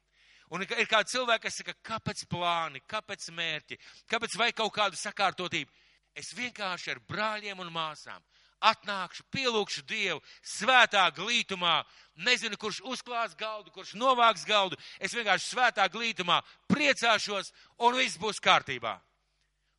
Un 0.48 0.64
ir 0.64 0.88
kādi 0.88 1.12
cilvēki, 1.12 1.44
kas 1.44 1.59
saka, 1.61 1.74
kāpēc 1.85 2.24
plāni, 2.33 2.81
kāpēc 2.88 3.29
mērķi, 3.37 3.77
kāpēc 4.09 4.37
vai 4.40 4.48
kaut 4.57 4.72
kādu 4.74 4.96
sakārtotību. 4.96 5.70
Es 6.16 6.33
vienkārši 6.35 6.94
ar 6.94 7.03
brāļiem 7.05 7.61
un 7.61 7.70
māsām 7.72 8.24
atnākšu, 8.61 9.25
pielūgšu 9.35 9.85
Dievu 9.88 10.23
svētā 10.42 11.07
glītumā. 11.16 11.83
Nezinu, 12.27 12.59
kurš 12.59 12.81
uzklās 12.83 13.37
galdu, 13.38 13.71
kurš 13.71 13.94
novāks 13.94 14.47
galdu. 14.49 14.79
Es 14.99 15.14
vienkārši 15.14 15.53
svētā 15.53 15.87
glītumā 15.92 16.40
priecāšos 16.71 17.53
un 17.79 17.99
viss 17.99 18.18
būs 18.18 18.42
kārtībā. 18.42 18.97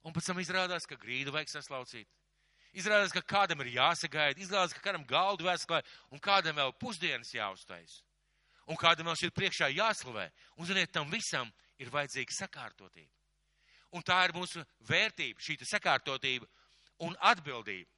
Un 0.07 0.15
pēc 0.15 0.29
tam 0.31 0.39
izrādās, 0.39 0.87
ka 0.87 0.95
grīdu 0.95 1.35
vajag 1.35 1.51
saslaucīt. 1.57 2.07
Izrādās, 2.73 3.11
ka 3.11 3.25
kādam 3.25 3.59
ir 3.65 3.73
jāsagaida, 3.75 4.39
izrādās, 4.39 4.75
ka 4.77 4.83
kādam 4.83 5.03
galdu 5.09 5.49
vēsklē 5.49 5.81
un 6.13 6.21
kādam 6.21 6.55
vēl 6.61 6.75
pusdienas 6.79 7.33
jāuztais 7.33 7.99
un 8.69 8.77
kādam 8.77 9.09
no 9.09 9.15
šeit 9.17 9.33
priekšā 9.33 9.71
jāslavē. 9.73 10.27
Un, 10.57 10.67
ziniet, 10.69 10.91
tam 10.93 11.09
visam 11.09 11.49
ir 11.81 11.89
vajadzīga 11.93 12.35
sakārtotība. 12.35 13.11
Un 13.97 14.05
tā 14.05 14.19
ir 14.27 14.35
mūsu 14.37 14.61
vērtība, 14.85 15.41
šī 15.41 15.57
sakārtotība 15.65 16.45
un 17.01 17.15
atbildība. 17.31 17.89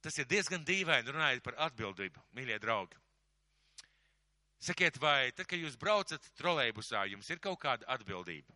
Tas 0.00 0.16
ir 0.16 0.28
diezgan 0.28 0.64
dīvaini 0.64 1.12
runājot 1.12 1.42
par 1.44 1.58
atbildību, 1.68 2.22
mīļie 2.36 2.56
draugi. 2.62 2.96
Sakiet, 4.60 4.98
vai 5.00 5.32
tad, 5.32 5.46
kad 5.48 5.60
jūs 5.60 5.76
braucat 5.80 6.24
trolēbusā, 6.36 7.06
jums 7.08 7.28
ir 7.32 7.40
kaut 7.40 7.60
kāda 7.62 7.88
atbildība? 7.94 8.52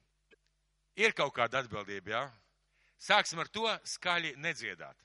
Ir 1.01 1.15
kaut 1.17 1.35
kāda 1.37 1.63
atbildība, 1.63 2.13
jā? 2.13 2.25
Sāksim 3.01 3.41
ar 3.41 3.49
to 3.53 3.67
skaļi 3.89 4.35
nedziedāt. 4.41 4.97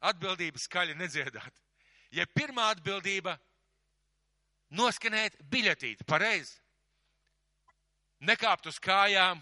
Atbildība 0.00 0.60
skaļi 0.60 0.96
nedziedāt. 0.96 1.62
Ja 2.12 2.24
pirmā 2.28 2.70
atbildība 2.74 3.36
noskanēt 4.76 5.36
biļetīti, 5.50 6.06
pareizi. 6.08 6.56
Nekāpt 8.20 8.68
uz 8.68 8.80
kājām, 8.82 9.40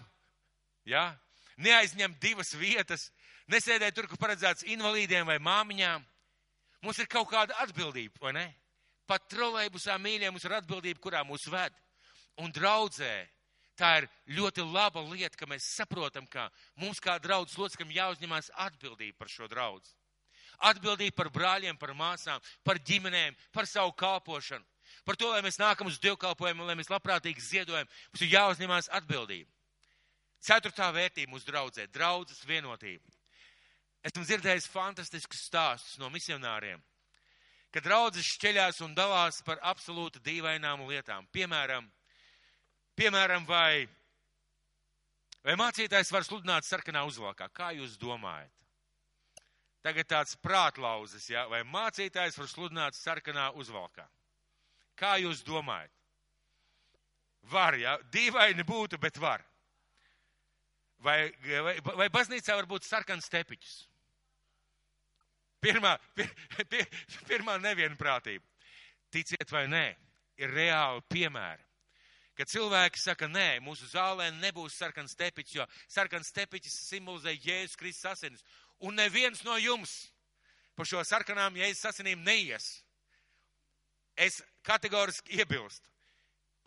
ja? 0.87 1.11
neaizņemt 1.59 2.19
divas 2.23 2.53
vietas, 2.55 3.09
nesēdēt 3.51 3.95
tur, 3.95 4.07
kur 4.09 4.19
paredzēts 4.21 4.67
invalīdiem 4.69 5.27
vai 5.27 5.39
māmiņām. 5.43 6.05
Mums 6.85 7.01
ir 7.01 7.09
kaut 7.11 7.29
kāda 7.31 7.57
atbildība, 7.63 8.21
vai 8.23 8.33
ne? 8.37 8.45
Pat 9.09 9.25
trolēbusā 9.31 9.97
mīļiem 9.99 10.31
mums 10.35 10.45
ir 10.45 10.55
atbildība, 10.59 11.01
kurā 11.01 11.23
mūs 11.27 11.49
ved. 11.51 11.75
Un 12.39 12.53
draudzē, 12.55 13.27
tā 13.75 13.95
ir 13.99 14.09
ļoti 14.37 14.63
laba 14.63 15.01
lieta, 15.03 15.35
ka 15.35 15.49
mēs 15.49 15.67
saprotam, 15.75 16.27
ka 16.27 16.47
mums 16.79 17.01
kā 17.03 17.17
draudzes 17.19 17.57
locekam 17.59 17.91
jāuzņemās 17.91 18.51
atbildība 18.67 19.17
par 19.19 19.33
šo 19.33 19.49
draudzi. 19.51 19.95
Atbildība 20.69 21.15
par 21.15 21.29
brāļiem, 21.33 21.77
par 21.79 21.95
māsām, 21.95 22.43
par 22.63 22.79
ģimenēm, 22.83 23.35
par 23.55 23.67
savu 23.67 23.95
kalpošanu 23.95 24.65
par 25.05 25.17
to, 25.17 25.29
lai 25.31 25.41
mēs 25.45 25.59
nākam 25.59 25.89
uz 25.89 25.99
dievkalpojumu, 26.01 26.65
lai 26.67 26.75
mēs 26.79 26.91
labprātīgi 26.91 27.43
ziedojam, 27.43 27.87
mums 28.11 28.25
ir 28.25 28.33
jāuzņemās 28.35 28.91
atbildība. 28.99 29.49
Ceturtā 30.39 30.89
vērtība 30.95 31.33
mūsu 31.33 31.49
draudzē- 31.49 31.87
draudzes 31.95 32.45
vienotība. 32.47 33.03
Esmu 34.07 34.23
dzirdējis 34.23 34.69
fantastiskus 34.71 35.41
stāstus 35.49 35.97
no 35.99 36.07
misionāriem, 36.13 36.79
kad 37.73 37.83
draudzes 37.83 38.27
šķeļās 38.37 38.79
un 38.85 38.93
dalās 38.95 39.41
par 39.43 39.59
absolūti 39.71 40.21
dīvainām 40.23 40.85
lietām. 40.87 41.27
Piemēram, 41.35 41.89
piemēram 42.95 43.43
vai, 43.49 43.89
vai 45.43 45.57
mācītājs 45.59 46.13
var 46.15 46.23
sludināt 46.23 46.67
sarkanā 46.67 47.03
uzvalkā? 47.09 47.49
Kā 47.51 47.73
jūs 47.75 47.97
domājat? 47.99 48.55
Tagad 49.83 50.07
tāds 50.11 50.35
prātlauzes, 50.43 51.29
ja? 51.31 51.45
vai 51.51 51.61
mācītājs 51.67 52.39
var 52.39 52.49
sludināt 52.51 52.95
sarkanā 52.95 53.49
uzvalkā? 53.59 54.07
Kā 54.99 55.15
jūs 55.19 55.43
domājat? 55.47 55.91
Var, 57.51 57.79
ja? 57.79 57.99
dīvaini 58.11 58.63
būtu, 58.67 58.99
bet 58.99 59.19
var. 59.19 59.43
Vai, 60.99 61.31
vai, 61.63 61.77
vai 61.79 62.09
baznīcā 62.11 62.55
var 62.59 62.67
būt 62.67 62.87
sarkans 62.87 63.31
tepiķis? 63.31 63.88
Pirmā, 65.59 65.95
pir, 66.15 66.29
pir, 66.71 66.85
pirmā 67.27 67.57
nevienprātība. 67.59 68.45
Ticiet 69.11 69.51
vai 69.51 69.65
nē, 69.67 69.87
ir 70.39 70.53
reāli 70.53 71.03
piemēri. 71.11 71.65
Kad 72.39 72.47
cilvēki 72.47 73.01
saka, 73.01 73.27
nē, 73.27 73.59
mūsu 73.65 73.89
zālē 73.91 74.29
nebūs 74.37 74.77
sarkans 74.79 75.17
tepiķis, 75.19 75.57
jo 75.57 75.65
sarkans 75.91 76.31
tepiķis 76.31 76.77
simbolizē 76.87 77.33
Jēzus 77.35 77.75
Kristus 77.75 78.07
asinis. 78.13 78.45
Un 78.79 78.95
neviens 78.95 79.41
no 79.43 79.57
jums 79.59 80.05
pa 80.79 80.87
šo 80.87 81.03
sarkanām 81.03 81.57
Jēzus 81.59 81.89
asinīm 81.91 82.23
neies. 82.23 82.69
Es 84.15 84.39
kategoriski 84.63 85.41
iebilstu. 85.41 85.91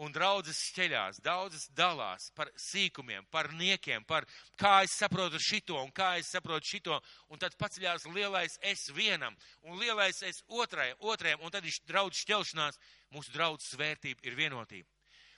Un 0.02 0.10
draudzes 0.10 0.58
šķeļās, 0.72 1.20
daudzas 1.22 1.68
dalās 1.78 2.30
par 2.34 2.48
sīkumiem, 2.58 3.26
par 3.30 3.52
niekiem, 3.54 4.02
par 4.08 4.24
kā 4.58 4.80
es 4.82 4.96
saprotu 4.98 5.38
šito 5.38 5.76
un 5.78 5.92
kā 5.94 6.16
es 6.18 6.32
saprotu 6.32 6.72
šito, 6.72 6.96
un 7.30 7.38
tad 7.38 7.54
paceļās 7.60 8.08
lielais 8.10 8.56
es 8.72 8.88
vienam 8.96 9.36
un 9.62 9.78
lielais 9.78 10.18
es 10.26 10.42
otrai, 10.48 10.88
otrajam, 10.98 11.44
un 11.46 11.54
tad 11.54 11.68
ir 11.68 11.76
draudz 11.86 12.18
šķelšanās, 12.24 12.80
mūsu 13.14 13.34
draudzes 13.36 13.78
vērtība 13.78 14.26
ir 14.26 14.38
vienotība. 14.38 14.90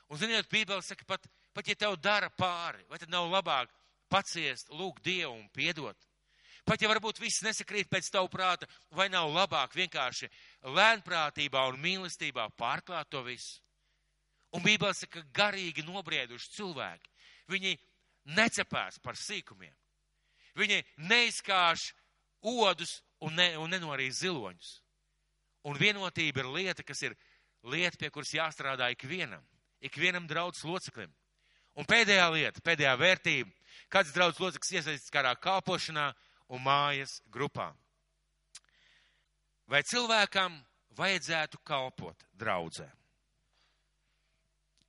Un 0.09 0.21
ziniet, 0.21 0.49
Bībele 0.49 0.85
saka, 0.85 1.05
pat, 1.09 1.29
pat 1.53 1.69
ja 1.69 1.77
tev 1.85 1.99
dara 2.01 2.31
pāri, 2.33 2.85
vai 2.89 3.01
tad 3.03 3.13
nav 3.13 3.29
labāk 3.33 3.73
paciest, 4.13 4.73
lūgt 4.73 5.05
Dievu 5.05 5.35
un 5.35 5.49
piedot? 5.53 5.99
Pat 6.65 6.81
ja 6.81 6.89
varbūt 6.89 7.21
viss 7.21 7.45
nesakrīt 7.45 7.91
pēc 7.93 8.09
tavu 8.13 8.31
prāta, 8.33 8.69
vai 8.97 9.11
nav 9.13 9.29
labāk 9.29 9.77
vienkārši 9.77 10.31
lēnprātībā 10.73 11.67
un 11.69 11.81
mīlestībā 11.81 12.49
pārklāt 12.57 13.13
to 13.13 13.21
visu. 13.27 13.64
Un 14.55 14.63
Bībelē 14.63 14.95
saka, 14.95 15.23
ka 15.23 15.35
garīgi 15.35 15.83
nobrieduši 15.87 16.53
cilvēki, 16.55 17.11
viņi 17.51 17.75
necepās 18.37 19.01
par 19.03 19.19
sīkumiem. 19.19 19.75
Viņi 20.55 20.83
neizkāš 21.11 21.89
odus 22.41 23.01
un, 23.19 23.35
ne, 23.35 23.55
un 23.59 23.73
nenorīs 23.73 24.21
ziloņus. 24.23 24.77
Un 25.67 25.81
vienotība 25.81 26.45
ir 26.45 26.53
lieta, 26.55 26.85
kas 26.87 27.03
ir 27.03 27.17
lieta, 27.67 27.99
pie 27.99 28.13
kuras 28.15 28.35
jāstrādā 28.37 28.91
ikvienam, 28.95 29.43
ikvienam 29.83 30.29
draudzes 30.31 30.67
loceklim. 30.69 31.11
Un 31.75 31.89
pēdējā 31.91 32.29
lieta, 32.31 32.63
pēdējā 32.63 32.93
vērtība, 33.01 33.51
kāds 33.91 34.13
draudzes 34.15 34.43
loceklis 34.45 34.77
iesaistīts 34.77 35.11
kādā 35.11 35.33
kalpošanā, 35.35 36.13
un 36.49 36.63
mājas 36.63 37.19
grupām. 37.33 37.77
Vai 39.71 39.81
cilvēkam 39.87 40.59
vajadzētu 40.99 41.61
kalpot 41.65 42.27
draudzē? 42.37 42.91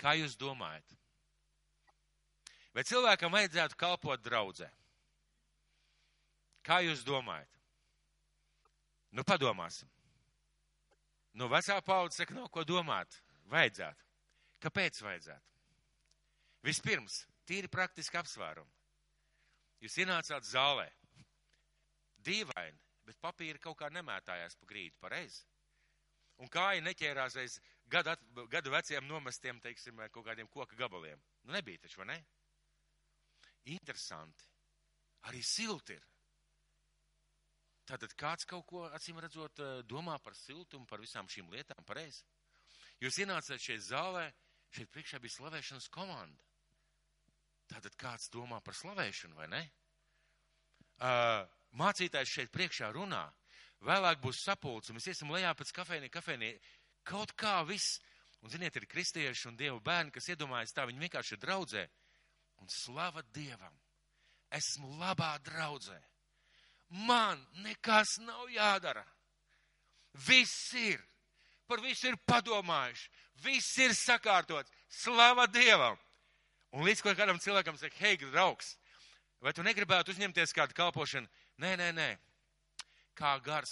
Kā 0.06 0.12
jūs 0.14 0.36
domājat? 0.38 0.92
Vai 2.78 2.84
cilvēkam 2.86 3.34
vajadzētu 3.34 3.78
kalpot 3.80 4.22
draudzē? 4.22 4.68
Kā 6.62 6.84
jūs 6.86 7.02
domājat? 7.08 7.50
Nu, 9.18 9.26
padomāsim. 9.26 9.90
Nu, 11.34 11.48
vecā 11.50 11.80
paudze 11.82 12.20
saka, 12.22 12.36
no 12.38 12.46
ko 12.54 12.62
domāt. 12.68 13.18
Vajadzētu. 13.50 14.06
Kāpēc 14.62 15.02
vajadzētu? 15.08 15.56
Vispirms, 16.70 17.24
tīri 17.50 17.70
praktiski 17.72 18.22
apsvērumi. 18.22 18.70
Jūs 19.82 19.98
ienācāt 20.06 20.46
zālē. 20.46 20.86
Dīvaini, 22.26 22.78
bet 23.10 23.18
papīri 23.26 23.62
kaut 23.62 23.80
kā 23.82 23.90
nemētājās 23.94 24.58
pa 24.60 24.70
grīdu, 24.70 24.98
pareizi. 25.02 25.42
Un 26.42 26.50
kāja 26.52 26.86
neķērās 26.86 27.38
aiz 27.42 27.58
gadu, 27.92 28.14
at, 28.14 28.26
gadu 28.52 28.74
veciem 28.74 29.06
nomestiem, 29.08 29.60
teiksim, 29.64 30.02
kaut 30.12 30.26
kādiem 30.28 30.50
koka 30.52 30.78
gabaliem. 30.80 31.22
Nu, 31.44 31.54
nebija 31.56 31.86
taču, 31.86 32.02
vai 32.02 32.10
ne? 32.14 32.20
Interesanti. 33.76 34.46
Arī 35.30 35.42
silti 35.44 35.96
ir. 35.98 36.04
Tātad 37.86 38.16
kāds 38.18 38.48
kaut 38.50 38.66
ko, 38.70 38.86
acīm 38.98 39.20
redzot, 39.22 39.62
domā 39.86 40.18
par 40.22 40.34
siltumu, 40.38 40.88
par 40.90 41.02
visām 41.02 41.30
šīm 41.30 41.52
lietām, 41.54 41.86
pareizi. 41.86 42.24
Jūs 43.04 43.20
ienācāt 43.22 43.62
šeit 43.62 43.84
zālē, 43.86 44.26
šeit 44.74 44.90
priekšā 44.94 45.20
bija 45.22 45.36
slavēšanas 45.38 45.90
komanda. 45.94 46.42
Tātad 47.70 47.98
kāds 47.98 48.30
domā 48.34 48.62
par 48.66 48.78
slavēšanu, 48.78 49.38
vai 49.38 49.50
ne? 49.54 49.62
Uh, 50.96 51.44
mācītājs 51.78 52.32
šeit 52.32 52.54
priekšā 52.54 52.92
runā, 52.96 53.26
vēlāk 53.86 54.22
būs 54.24 54.44
sapulcs, 54.46 54.90
un 54.90 54.98
mēs 54.98 55.10
iesim 55.12 55.34
lejā 55.34 55.52
pēc 55.58 55.74
kafēnī, 55.76 56.10
kafēnī, 56.14 56.54
kaut 57.08 57.36
kā 57.38 57.60
viss. 57.68 58.00
Un, 58.44 58.52
ziniet, 58.54 58.76
ir 58.78 58.86
kristieši 58.90 59.48
un 59.50 59.56
dievu 59.58 59.80
bērni, 59.82 60.14
kas 60.14 60.28
iedomājas 60.30 60.76
tā, 60.76 60.86
viņi 60.86 61.02
vienkārši 61.08 61.34
ir 61.34 61.42
draudzē 61.42 61.86
un 62.62 62.70
slava 62.70 63.24
dievam. 63.34 63.74
Esmu 64.54 64.92
labā 65.00 65.36
draudzē. 65.44 65.98
Man 67.08 67.42
nekas 67.66 68.20
nav 68.22 68.46
jādara. 68.54 69.04
Viss 70.28 70.74
ir. 70.78 71.02
Par 71.68 71.82
visu 71.82 72.12
ir 72.12 72.18
padomājuši. 72.30 73.10
Viss 73.44 73.78
ir 73.82 73.96
sakārtots. 73.98 74.72
Slava 75.02 75.48
dievam. 75.50 75.98
Un 76.76 76.86
līdz 76.86 77.02
ko 77.02 77.14
kādam 77.16 77.40
cilvēkam 77.40 77.78
saka, 77.80 77.96
hei, 78.04 78.18
draugs, 78.20 78.76
vai 79.40 79.54
tu 79.56 79.64
negribētu 79.64 80.12
uzņemties 80.12 80.54
kādu 80.56 80.76
kalpošanu? 80.76 81.30
Nē, 81.64 81.76
nē, 81.80 81.92
nē. 81.96 82.10
Kā 83.16 83.38
gars 83.44 83.72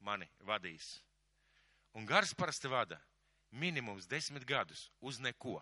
mani 0.00 0.28
vadīs. 0.46 1.00
Un 1.94 2.06
gars 2.06 2.34
parasti 2.34 2.68
vada 2.68 2.98
minimums 3.54 4.08
desmit 4.10 4.44
gadus 4.46 4.88
uz 5.00 5.20
neko. 5.22 5.60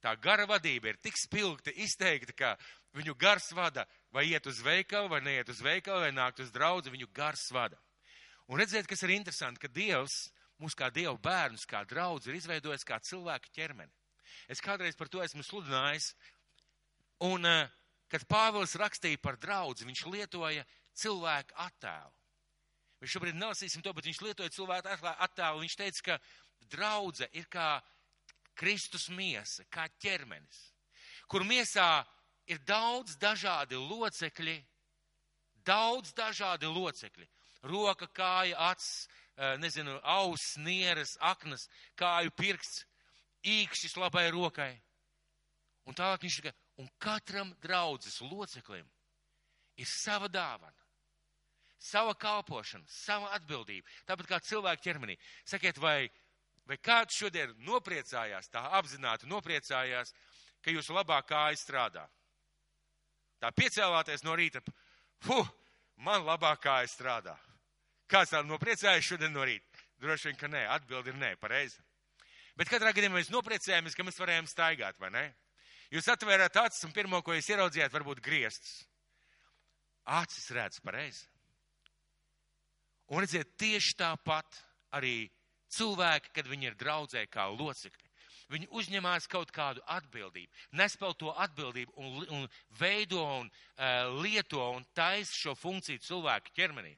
Tā 0.00 0.14
gara 0.16 0.46
vadība 0.48 0.90
ir 0.90 0.98
tik 0.98 1.18
spilgti 1.20 1.74
izteikta, 1.84 2.32
ka 2.32 2.50
viņu 2.96 3.14
gars 3.20 3.50
vada 3.52 3.84
vai 4.10 4.24
iet 4.30 4.46
uz 4.48 4.62
veikalu, 4.64 5.10
vai 5.12 5.20
neiet 5.20 5.48
uz 5.52 5.60
veikalu, 5.62 6.06
vai 6.06 6.12
nākt 6.16 6.40
uz 6.40 6.50
draudzi, 6.50 6.90
viņu 6.90 7.10
gars 7.14 7.46
vada. 7.52 7.78
Un 8.48 8.58
redziet, 8.58 8.88
kas 8.88 9.04
ir 9.04 9.12
interesanti, 9.14 9.60
ka 9.62 9.68
Dievs, 9.68 10.30
mūs 10.58 10.74
kā 10.74 10.88
Dievu 10.90 11.18
bērnus, 11.22 11.68
kā 11.68 11.84
draudz, 11.86 12.26
ir 12.26 12.40
izveidojis 12.40 12.86
kā 12.88 12.98
cilvēka 13.04 13.52
ķermeni. 13.54 13.92
Es 14.50 14.62
kādreiz 14.64 14.96
par 14.96 15.10
to 15.12 15.22
esmu 15.22 15.44
sludinājis, 15.46 16.14
un 17.28 17.46
eh, 17.46 17.68
kad 18.10 18.24
Pāvils 18.26 18.74
rakstīja 18.80 19.20
par 19.22 19.38
draudzi, 19.38 19.86
viņš 19.86 20.06
lietoja 20.10 20.64
cilvēku 20.96 21.54
attēlu. 21.60 22.19
Mēs 23.00 23.14
šobrīd 23.14 23.38
nelasīsim 23.40 23.82
to, 23.82 23.94
bet 23.96 24.04
viņš 24.04 24.20
lietoja 24.20 24.52
cilvēku 24.52 24.92
attēlu. 24.92 25.62
Viņš 25.64 25.76
teica, 25.80 26.02
ka 26.04 26.18
draudze 26.72 27.28
ir 27.32 27.46
kā 27.48 27.78
Kristus 28.60 29.08
miesa, 29.08 29.64
kā 29.72 29.86
ķermenis, 30.02 30.58
kur 31.30 31.46
miesā 31.48 32.04
ir 32.50 32.60
daudz 32.68 33.16
dažādi 33.16 33.78
locekļi, 33.80 34.58
daudz 35.64 36.12
dažādi 36.12 36.68
locekļi. 36.68 37.28
Roka, 37.70 38.06
kāja, 38.08 38.56
acs, 38.70 39.08
eh, 39.36 39.56
nezinu, 39.60 39.98
auss, 40.04 40.56
nieres, 40.56 41.16
aknas, 41.20 41.68
kāju 41.96 42.32
pirksts, 42.36 42.84
īkšķis 43.44 43.96
labai 43.96 44.30
rokai. 44.30 44.72
Un 45.88 45.96
tālāk 45.96 46.24
viņš 46.24 46.36
saka, 46.36 46.52
un 46.76 46.88
katram 46.98 47.54
draudzes 47.60 48.20
loceklim 48.20 48.88
ir 49.76 49.86
sava 49.88 50.28
dāvana 50.28 50.79
sava 51.80 52.14
kalpošana, 52.14 52.84
sava 52.88 53.32
atbildība. 53.36 53.88
Tāpat 54.08 54.28
kā 54.28 54.40
cilvēku 54.44 54.84
ķermenī. 54.84 55.16
Sakiet, 55.48 55.80
vai, 55.80 56.10
vai 56.68 56.76
kāds 56.76 57.16
šodien 57.16 57.54
nopriecājās, 57.66 58.50
tā 58.52 58.62
apzināti 58.78 59.28
nopriecājās, 59.30 60.12
ka 60.60 60.74
jūsu 60.74 60.96
labā 60.96 61.20
kāja 61.26 61.58
strādā? 61.58 62.04
Tā 63.40 63.48
piecēlāties 63.56 64.26
no 64.26 64.36
rīta, 64.36 64.60
fuh, 65.24 65.48
man 66.04 66.26
labā 66.26 66.52
kāja 66.60 66.90
strādā. 66.92 67.36
Kāds 68.10 68.34
tā 68.34 68.42
nopriecājās 68.44 69.06
šodien 69.06 69.32
no 69.32 69.46
rīta? 69.46 69.86
Droši 70.00 70.30
vien, 70.30 70.36
ka 70.40 70.48
nē, 70.48 70.66
atbildi 70.76 71.12
ir 71.12 71.18
nē, 71.20 71.34
pareizi. 71.40 71.80
Bet 72.58 72.68
katrā 72.68 72.92
gadījumā 72.92 73.20
mēs 73.20 73.32
nopriecējāmies, 73.32 73.96
ka 73.96 74.04
mēs 74.04 74.20
varējām 74.20 74.48
staigāt, 74.50 74.98
vai 75.00 75.12
ne? 75.14 75.24
Jūs 75.94 76.08
atvērāt 76.12 76.56
acis 76.60 76.84
un 76.86 76.92
pirmo, 76.94 77.20
ko 77.24 77.34
jūs 77.34 77.48
ieraudzījāt, 77.52 77.92
varbūt 77.94 78.20
griestus. 78.24 78.82
Acis 80.04 80.50
redz 80.54 80.80
pareizi. 80.84 81.29
Un 83.10 83.24
redziet, 83.24 83.56
tieši 83.58 83.96
tāpat 83.98 84.60
arī 84.94 85.26
cilvēki, 85.74 86.30
kad 86.34 86.48
viņi 86.50 86.70
ir 86.70 86.78
draudzē 86.78 87.24
kā 87.30 87.48
locekļi, 87.50 88.08
viņi 88.50 88.68
uzņemās 88.74 89.26
kaut 89.30 89.50
kādu 89.54 89.82
atbildību, 89.90 90.50
nespēl 90.78 91.14
to 91.18 91.32
atbildību 91.44 91.94
un, 91.96 92.24
un 92.34 92.48
veido 92.78 93.22
un 93.22 93.50
uh, 93.50 94.10
lieto 94.22 94.62
un 94.74 94.86
taisa 94.94 95.34
šo 95.34 95.54
funkciju 95.58 96.02
cilvēku 96.06 96.54
ķermenī. 96.56 96.96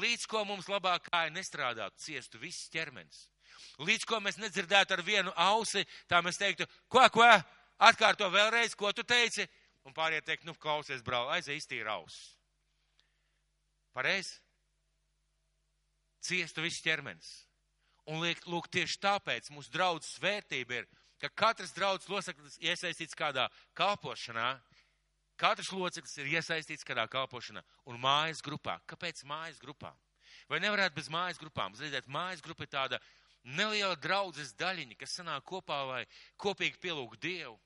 Līdz 0.00 0.26
ko 0.30 0.44
mums 0.46 0.68
labākā 0.70 1.26
ir 1.26 1.34
nestrādāt, 1.34 1.96
ciestu 1.98 2.38
viss 2.40 2.68
ķermenis. 2.72 3.26
Līdz 3.80 4.04
ko 4.08 4.20
mēs 4.22 4.38
nedzirdētu 4.40 4.94
ar 4.96 5.02
vienu 5.04 5.32
ausi, 5.40 5.82
tā 6.08 6.20
mēs 6.24 6.38
teiktu, 6.40 6.68
ko, 6.88 7.02
ko, 7.12 7.26
atkārto 7.80 8.28
vēlreiz, 8.30 8.76
ko 8.78 8.92
tu 8.92 9.04
teici, 9.08 9.48
un 9.88 9.96
pārējie 9.96 10.22
teikt, 10.28 10.46
nu, 10.48 10.54
klausies, 10.54 11.02
brāl, 11.02 11.32
aizai 11.34 11.56
iztīra 11.58 11.96
auss. 11.96 12.36
Pareizi? 13.96 14.38
Ciestu 16.24 16.64
viss 16.64 16.82
ķermenis. 16.84 17.30
Un 18.10 18.22
liek, 18.24 18.40
lūk, 18.48 18.68
tieši 18.72 18.98
tāpēc 19.02 19.50
mūsu 19.54 19.72
draudzes 19.74 20.18
vērtība 20.22 20.80
ir, 20.80 20.88
ka 21.20 21.30
katrs 21.42 21.74
draudzes 21.76 22.08
loceklis 22.10 22.58
iesaistīts 22.64 23.16
kādā 23.18 23.46
kalpošanā, 23.76 24.54
katrs 25.40 25.70
loceklis 25.72 26.16
ir 26.18 26.32
iesaistīts 26.36 26.86
kādā 26.86 27.06
kalpošanā 27.12 27.62
un 27.88 28.00
mājas 28.00 28.42
grupā. 28.44 28.78
Kāpēc 28.90 29.22
mājas 29.28 29.60
grupā? 29.62 29.92
Vai 30.50 30.60
nevarētu 30.62 30.96
bez 30.96 31.10
mājas 31.12 31.40
grupām? 31.40 31.76
Ziniet, 31.78 32.08
mājas 32.08 32.42
grupa 32.44 32.66
ir 32.66 32.72
tāda 32.72 33.00
neliela 33.44 33.96
draudzes 33.96 34.54
daļiņa, 34.58 34.96
kas 35.00 35.16
sanāk 35.20 35.44
kopā, 35.48 35.80
lai 35.88 36.02
kopīgi 36.40 36.80
pielūgtu 36.82 37.20
Dievu, 37.22 37.56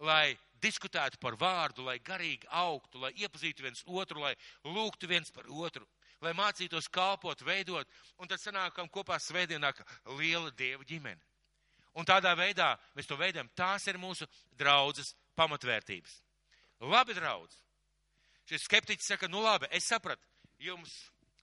lai 0.00 0.36
diskutētu 0.62 1.18
par 1.20 1.36
vārdu, 1.40 1.84
lai 1.86 1.98
garīgi 2.04 2.48
augtu, 2.50 3.00
lai 3.00 3.12
iepazītu 3.16 3.64
viens 3.64 3.82
otru, 3.86 4.22
lai 4.24 4.34
lūgtu 4.64 5.08
viens 5.10 5.32
par 5.34 5.48
otru 5.48 5.86
lai 6.20 6.32
mācītos 6.36 6.88
kalpot, 6.92 7.42
veidot, 7.46 7.88
un 8.20 8.28
tad 8.28 8.40
sanākam 8.42 8.88
kopā 8.92 9.18
svētdienā 9.20 9.72
liela 10.18 10.50
Dieva 10.56 10.84
ģimene. 10.84 11.20
Un 11.98 12.06
tādā 12.06 12.36
veidā 12.38 12.76
mēs 12.94 13.08
to 13.10 13.16
veidojam. 13.18 13.50
Tās 13.58 13.86
ir 13.90 13.98
mūsu 13.98 14.28
draudzes 14.58 15.14
pamatvērtības. 15.38 16.20
Labi, 16.86 17.16
draudz. 17.18 17.56
Šis 18.48 18.64
skeptiķis 18.66 19.12
saka, 19.12 19.28
nu 19.30 19.42
labi, 19.42 19.68
es 19.74 19.88
sapratu, 19.90 20.22
jums, 20.62 20.92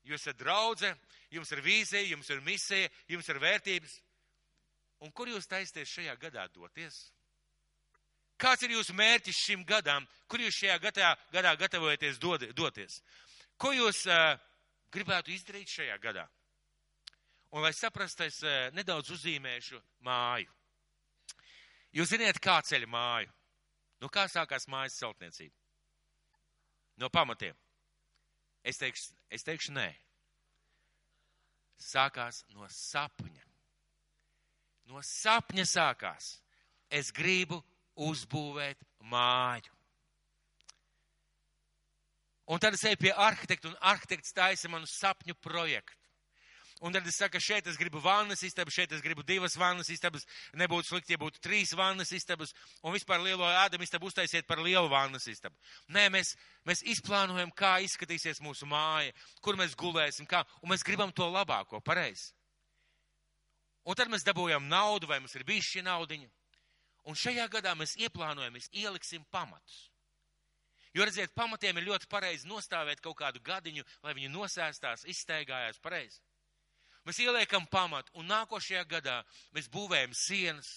jūs 0.08 0.24
esat 0.24 0.40
draudze, 0.40 0.94
jums 1.32 1.52
ir 1.52 1.62
vīzija, 1.64 2.08
jums 2.14 2.30
ir 2.32 2.42
misija, 2.46 2.90
jums 3.12 3.30
ir 3.30 3.40
vērtības. 3.44 4.00
Un 5.06 5.14
kur 5.14 5.30
jūs 5.30 5.48
taisties 5.50 5.92
šajā 5.92 6.16
gadā 6.20 6.48
doties? 6.54 6.98
Kāds 8.38 8.64
ir 8.66 8.76
jūsu 8.76 8.94
mērķis 8.98 9.40
šim 9.48 9.64
gadam? 9.66 10.06
Kur 10.30 10.42
jūs 10.42 10.58
šajā 10.58 10.78
gadā, 10.82 11.14
gadā 11.34 11.56
gatavojaties 11.58 12.20
dod, 12.22 12.46
doties? 12.58 13.00
Ko 13.58 13.72
jūs 13.74 14.04
uh, 14.10 14.38
gribētu 14.98 15.32
izdarīt 15.34 15.72
šajā 15.72 15.98
gadā? 16.02 16.26
Un, 17.54 17.64
lai 17.64 17.72
saprastu, 17.74 18.26
es 18.28 18.42
eh, 18.44 18.68
nedaudz 18.76 19.14
uzzīmēšu 19.16 19.80
māju. 20.04 20.52
Jūs 21.96 22.12
ziniet, 22.12 22.42
kā 22.44 22.60
ceļ 22.66 22.86
māju? 22.92 23.32
Nu, 24.04 24.10
kā 24.14 24.28
sākās 24.30 24.68
mājas 24.70 24.98
celtniecība? 25.00 25.56
No 27.02 27.10
pamatiem. 27.14 27.56
Es 28.68 28.82
teikšu, 28.82 29.16
es 29.32 29.46
teikšu 29.48 29.74
nē. 29.78 29.88
Sākās 31.78 32.42
no 32.52 32.68
sapņa. 32.74 33.46
No 34.90 35.02
sapņa 35.06 35.66
sākās. 35.70 36.30
Es 36.90 37.14
gribu 37.16 37.62
uzbūvēt 37.96 38.84
māju. 39.14 39.77
Un 42.48 42.60
tad 42.64 42.78
es 42.78 42.84
eju 42.88 43.00
pie 43.02 43.12
arhitekta, 43.12 43.68
un 43.68 43.80
arhitekts 43.84 44.36
taisa 44.36 44.70
manu 44.72 44.88
sapņu 44.88 45.36
projektu. 45.44 45.98
Un 46.80 46.94
tad 46.94 47.08
es 47.10 47.16
saku, 47.18 47.40
šeit 47.42 47.66
es 47.68 47.78
gribu 47.80 47.98
vannas 48.04 48.44
istabu, 48.46 48.70
šeit 48.70 48.92
es 48.94 49.02
gribu 49.02 49.24
divas 49.26 49.56
vannas 49.58 49.90
istabas, 49.90 50.28
nebūtu 50.54 50.92
slikti, 50.92 51.16
ja 51.16 51.22
būtu 51.22 51.42
trīs 51.42 51.74
vannas 51.74 52.12
istabas, 52.14 52.54
un 52.86 52.94
vispār 52.94 53.24
lielo 53.24 53.48
ēdamu 53.50 53.88
istabu 53.88 54.12
uztaisiet 54.12 54.46
par 54.46 54.62
lielu 54.62 54.86
vannas 54.92 55.26
istabu. 55.28 55.58
Nē, 55.90 56.06
mēs, 56.14 56.36
mēs 56.70 56.86
izplānojam, 56.94 57.50
kā 57.58 57.80
izskatīsies 57.82 58.44
mūsu 58.46 58.70
māja, 58.70 59.16
kur 59.42 59.58
mēs 59.58 59.74
gulēsim, 59.80 60.30
kā, 60.30 60.44
un 60.62 60.70
mēs 60.76 60.86
gribam 60.86 61.12
to 61.12 61.26
labāko, 61.26 61.82
pareizi. 61.82 62.30
Un 63.88 63.98
tad 63.98 64.12
mēs 64.14 64.26
dabūjam 64.28 64.70
naudu, 64.70 65.10
vai 65.10 65.18
mums 65.24 65.34
ir 65.34 65.48
bijis 65.48 65.72
šī 65.74 65.86
naudiņa. 65.88 66.30
Un 67.10 67.18
šajā 67.18 67.48
gadā 67.50 67.74
mēs 67.80 67.98
ieplānojam, 67.98 68.54
mēs 68.54 68.70
ieliksim 68.76 69.26
pamatus. 69.32 69.88
Jo, 70.98 71.06
redziet, 71.06 71.30
pamatiem 71.38 71.78
ir 71.78 71.86
ļoti 71.92 72.08
pareizi 72.10 72.48
nostāvēt 72.50 73.04
kaut 73.06 73.20
kādu 73.20 73.42
gadiņu, 73.46 73.84
lai 74.02 74.16
viņi 74.18 74.32
nosēstās, 74.34 75.04
izsteigājās 75.06 75.78
pareizi. 75.84 76.24
Mēs 77.06 77.20
ieliekam 77.22 77.68
pamatu, 77.70 78.12
un 78.18 78.26
nākošajā 78.32 78.82
gadā 78.90 79.20
mēs 79.54 79.70
būvējam 79.70 80.16
sienas, 80.18 80.72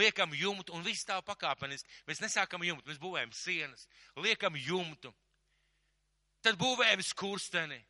liekam 0.00 0.32
jumtu, 0.32 0.72
un 0.72 0.86
viss 0.86 1.04
tā 1.04 1.20
pakāpeniski. 1.22 1.92
Mēs 2.08 2.22
nesākam 2.24 2.64
jumtu, 2.64 2.88
mēs 2.88 3.02
būvējam 3.02 3.36
sienas, 3.36 3.84
liekam 4.16 4.56
jumtu, 4.56 5.12
tad 6.40 6.56
būvējam 6.56 7.04
skursteni, 7.04 7.82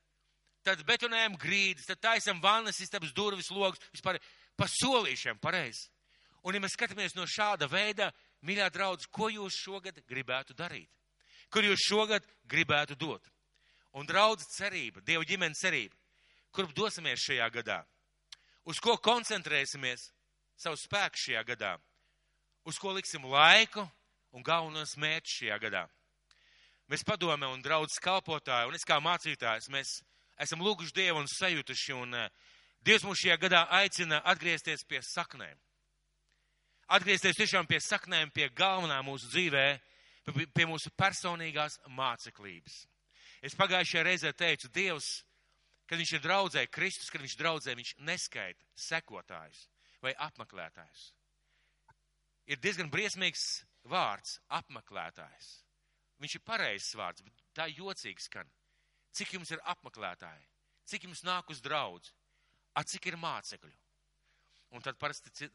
tad 0.66 0.82
betonējam 0.90 1.38
grīdas, 1.38 1.86
tad 1.86 2.02
taisam 2.02 2.42
vannas 2.42 2.82
istabas 2.82 3.14
durvis, 3.14 3.54
logus, 3.54 3.80
vispār 3.94 4.18
pa 4.58 4.66
solīšiem 4.68 5.38
pareizi. 5.38 5.86
Un 6.42 6.56
ja 6.56 6.60
mēs 6.60 6.74
skatāmies 6.74 7.14
no 7.14 7.30
šāda 7.30 7.70
veida, 7.70 8.10
mīļā 8.42 8.72
draudz, 8.74 9.06
ko 9.06 9.30
jūs 9.30 9.54
šogad 9.54 10.02
gribētu 10.08 10.58
darīt? 10.58 10.90
Kur 11.50 11.66
jūs 11.66 11.82
šogad 11.86 12.26
gribētu 12.50 12.96
dot? 12.98 13.24
Un 13.98 14.06
draudz 14.06 14.46
cerība, 14.54 15.02
Dieva 15.02 15.26
ģimenes 15.26 15.58
cerība 15.58 15.96
kurp 16.54 16.74
dosimies 16.74 17.22
šajā 17.22 17.46
gadā, 17.54 17.78
uz 18.66 18.80
ko 18.82 18.96
koncentrēsimies 18.98 20.10
savu 20.58 20.78
spēku 20.78 21.22
šajā 21.24 21.44
gadā, 21.46 21.76
uz 22.66 22.78
ko 22.78 22.94
liksim 22.96 23.26
laiku 23.30 23.86
un 24.34 24.44
galvenos 24.46 24.96
mērķus 25.00 25.36
šajā 25.40 25.58
gadā. 25.62 25.84
Mēs 26.90 27.06
padomē 27.06 27.46
un 27.52 27.62
draudz 27.62 28.00
kalpotāji, 28.02 28.66
un 28.66 28.74
es 28.74 28.86
kā 28.86 28.98
mācītājs, 29.02 29.70
mēs 29.70 30.00
esam 30.42 30.62
lūguši 30.64 30.96
Dievu 30.96 31.22
un 31.22 31.30
sajutuši, 31.30 31.94
un 31.94 32.16
uh, 32.18 32.30
Dievs 32.82 33.04
mūs 33.06 33.22
šajā 33.22 33.36
gadā 33.38 33.66
aicina 33.76 34.22
atgriezties 34.26 34.82
pie 34.88 35.02
saknēm. 35.04 35.58
Atgriezties 36.90 37.38
tiešām 37.38 37.68
pie 37.70 37.78
saknēm, 37.84 38.32
pie 38.34 38.48
galvenā 38.56 38.98
mūsu 39.06 39.28
dzīvē, 39.30 39.66
pie, 40.26 40.66
mūsu 40.68 40.92
personīgās 40.96 41.80
māceklības. 41.88 42.84
Es 43.42 43.56
pagājušajā 43.56 44.04
reizē 44.04 44.32
teicu, 44.36 44.68
Dievs 44.68 45.20
Kad 45.90 45.98
viņš 45.98 46.10
ir 46.14 46.22
draudzē, 46.22 46.62
Kristus, 46.70 47.10
kad 47.10 47.18
viņš 47.18 47.32
draudzē, 47.34 47.72
viņš 47.74 47.96
neskaita 48.06 48.66
sekotājus 48.78 49.64
vai 49.98 50.12
apmeklētājus. 50.22 51.08
Ir 52.46 52.60
diezgan 52.62 52.92
briesmīgs 52.92 53.64
vārds- 53.90 54.38
apmeklētājs. 54.60 55.48
Viņš 56.22 56.34
ir 56.36 56.44
pareizs 56.46 56.94
vārds, 56.94 57.24
bet 57.26 57.42
tā 57.52 57.66
jocīgi 57.66 58.22
skan. 58.22 58.50
Cik 59.10 59.32
jums 59.34 59.50
ir 59.50 59.58
apmeklētāji? 59.66 60.46
Cik 60.86 61.02
jums 61.08 61.24
nāk 61.26 61.50
uz 61.50 61.60
draudz? 61.60 62.12
A 62.76 62.84
cik 62.84 63.06
ir 63.06 63.16
mācekļu? 63.16 63.74
Un 64.70 64.82
tad 64.82 64.96
parasti 64.96 65.50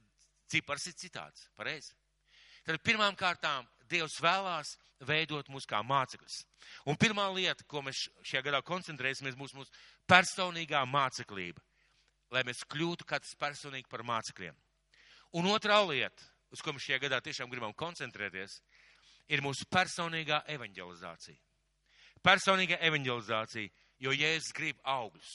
cipars 0.47 0.87
ir 0.87 0.93
citāds. 0.93 1.47
Pareizi? 1.55 1.93
Tad 2.65 2.83
pirmām 2.83 3.15
kārtām 3.15 3.65
Dievs 3.89 4.17
vēlās 4.23 4.75
veidot 5.05 5.49
mūs 5.51 5.67
kā 5.69 5.81
mācekļus. 5.85 6.41
Un 6.89 6.97
pirmā 6.99 7.27
lieta, 7.35 7.65
ko 7.67 7.83
mēs 7.85 8.07
šajā 8.25 8.43
gadā 8.47 8.61
koncentrēsimies, 8.65 9.37
būs 9.37 9.55
mūsu 9.57 9.73
personīgā 10.09 10.81
māceklība, 10.89 11.61
lai 12.33 12.45
mēs 12.47 12.63
kļūtu 12.71 13.07
katrs 13.07 13.35
personīgi 13.39 13.89
par 13.91 14.05
mācekļiem. 14.07 14.55
Un 15.35 15.49
otrā 15.51 15.81
lieta, 15.85 16.29
uz 16.53 16.61
ko 16.63 16.73
mēs 16.73 16.87
šajā 16.87 17.01
gadā 17.07 17.19
tiešām 17.23 17.51
gribam 17.51 17.73
koncentrēties, 17.75 18.59
ir 19.27 19.43
mūsu 19.43 19.67
personīgā 19.71 20.43
evanģelizācija. 20.55 21.37
Personīga 22.25 22.79
evanģelizācija, 22.87 23.69
jo 24.01 24.13
Jēzus 24.15 24.53
grib 24.55 24.79
augļus. 24.81 25.33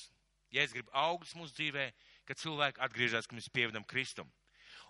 Jēzus 0.50 0.74
grib 0.74 0.88
augļus 0.96 1.36
mūsu 1.38 1.54
dzīvē, 1.58 1.90
kad 2.26 2.40
cilvēki 2.40 2.82
atgriežas, 2.82 3.28
kad 3.28 3.38
mēs 3.38 3.50
pievedam 3.54 3.86
Kristumu. 3.86 4.32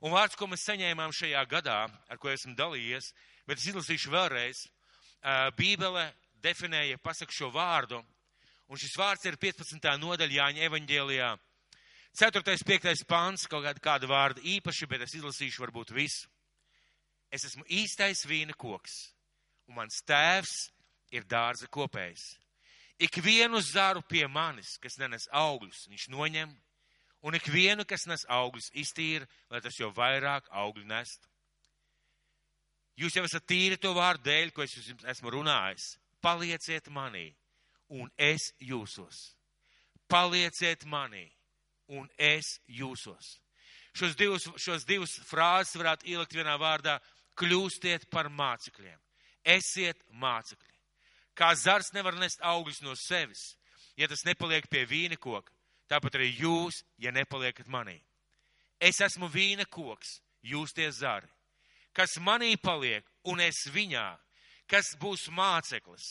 Un 0.01 0.15
vārds, 0.15 0.37
ko 0.39 0.47
mēs 0.49 0.65
saņēmām 0.65 1.13
šajā 1.13 1.43
gadā, 1.49 1.83
ar 2.09 2.21
ko 2.21 2.31
esmu 2.33 2.55
dalījies, 2.57 3.11
bet 3.51 3.59
es 3.59 3.67
izlasīšu 3.73 4.13
vēlreiz. 4.15 4.63
Bībele 5.59 6.07
definēja, 6.41 7.01
pasaka 7.03 7.35
šo 7.35 7.51
vārdu, 7.51 7.99
un 8.71 8.79
šis 8.79 8.95
vārds 8.99 9.27
ir 9.27 9.39
15. 9.43 9.89
nodaļa 9.99 10.37
Jāņa 10.37 10.69
evaņģēlijā. 10.69 11.31
4. 12.21 12.43
5. 12.67 13.05
pāns, 13.11 13.47
kaut 13.51 13.67
kāda, 13.67 13.83
kāda 13.83 14.11
vārda 14.11 14.43
īpaši, 14.57 14.89
bet 14.91 15.05
es 15.07 15.15
izlasīšu 15.19 15.63
varbūt 15.67 15.93
visu. 15.95 16.31
Es 17.31 17.45
esmu 17.47 17.67
īstais 17.71 18.25
vīna 18.27 18.55
koks, 18.59 18.97
un 19.71 19.77
mans 19.79 20.01
tēvs 20.07 20.55
ir 21.15 21.27
dārza 21.31 21.69
kopējs. 21.71 22.33
Ik 23.01 23.21
vienu 23.23 23.61
zaru 23.63 24.03
pie 24.03 24.27
manis, 24.29 24.75
kas 24.83 24.99
nenes 24.99 25.29
augļus, 25.31 25.87
viņš 25.89 26.09
noņem, 26.13 26.51
un 27.23 27.39
ik 27.39 27.47
vienu, 27.49 27.87
kas 27.87 28.07
nes 28.11 28.27
augļus, 28.29 28.73
iztīra, 28.83 29.29
lai 29.51 29.63
tas 29.63 29.79
jau 29.79 29.93
vairāk 29.95 30.51
augļu 30.51 30.89
nestu. 30.91 31.30
Jūs 33.01 33.15
jau 33.17 33.25
esat 33.25 33.47
tīri 33.49 33.79
to 33.81 33.95
vārdu 33.97 34.27
dēļ, 34.29 34.51
ko 34.53 34.65
es 34.65 34.75
jums 34.77 35.07
esmu 35.09 35.33
runājis. 35.33 35.95
Palieciet 36.21 36.91
manī, 36.93 37.31
un 37.97 38.11
es 38.21 38.51
jūsos. 38.61 39.31
Palieciet 40.11 40.85
manī, 40.85 41.25
un 41.89 42.11
es 42.21 42.59
jūsos. 42.69 43.39
Šos 43.97 44.19
divus, 44.19 44.45
šos 44.61 44.85
divus 44.85 45.17
frāzes 45.27 45.79
varētu 45.81 46.11
ielikt 46.13 46.37
vienā 46.37 46.59
vārdā- 46.61 46.99
kļūstiet 47.41 48.11
par 48.11 48.29
mācekļiem. 48.29 49.01
Esiet 49.45 50.05
mācekļi. 50.13 50.77
Kā 51.35 51.55
zars 51.57 51.95
nevar 51.95 52.15
nest 52.15 52.41
augļus 52.41 52.83
no 52.83 52.95
sevis, 52.95 53.57
ja 53.97 54.07
tas 54.09 54.25
nepaliek 54.25 54.69
pie 54.69 54.85
vīna 54.85 55.17
koka, 55.17 55.51
tāpat 55.89 56.21
arī 56.21 56.37
jūs, 56.37 56.85
ja 56.99 57.11
nepaliekat 57.11 57.67
manī. 57.67 58.03
Es 58.79 59.01
esmu 59.01 59.31
vīna 59.31 59.65
koks, 59.65 60.21
jūs 60.45 60.75
tie 60.75 60.91
zari 60.93 61.29
kas 62.01 62.17
manī 62.17 62.55
paliek 62.57 63.05
un 63.29 63.43
es 63.45 63.67
viņā, 63.69 64.07
kas 64.71 64.95
būs 65.01 65.27
māceklis, 65.37 66.07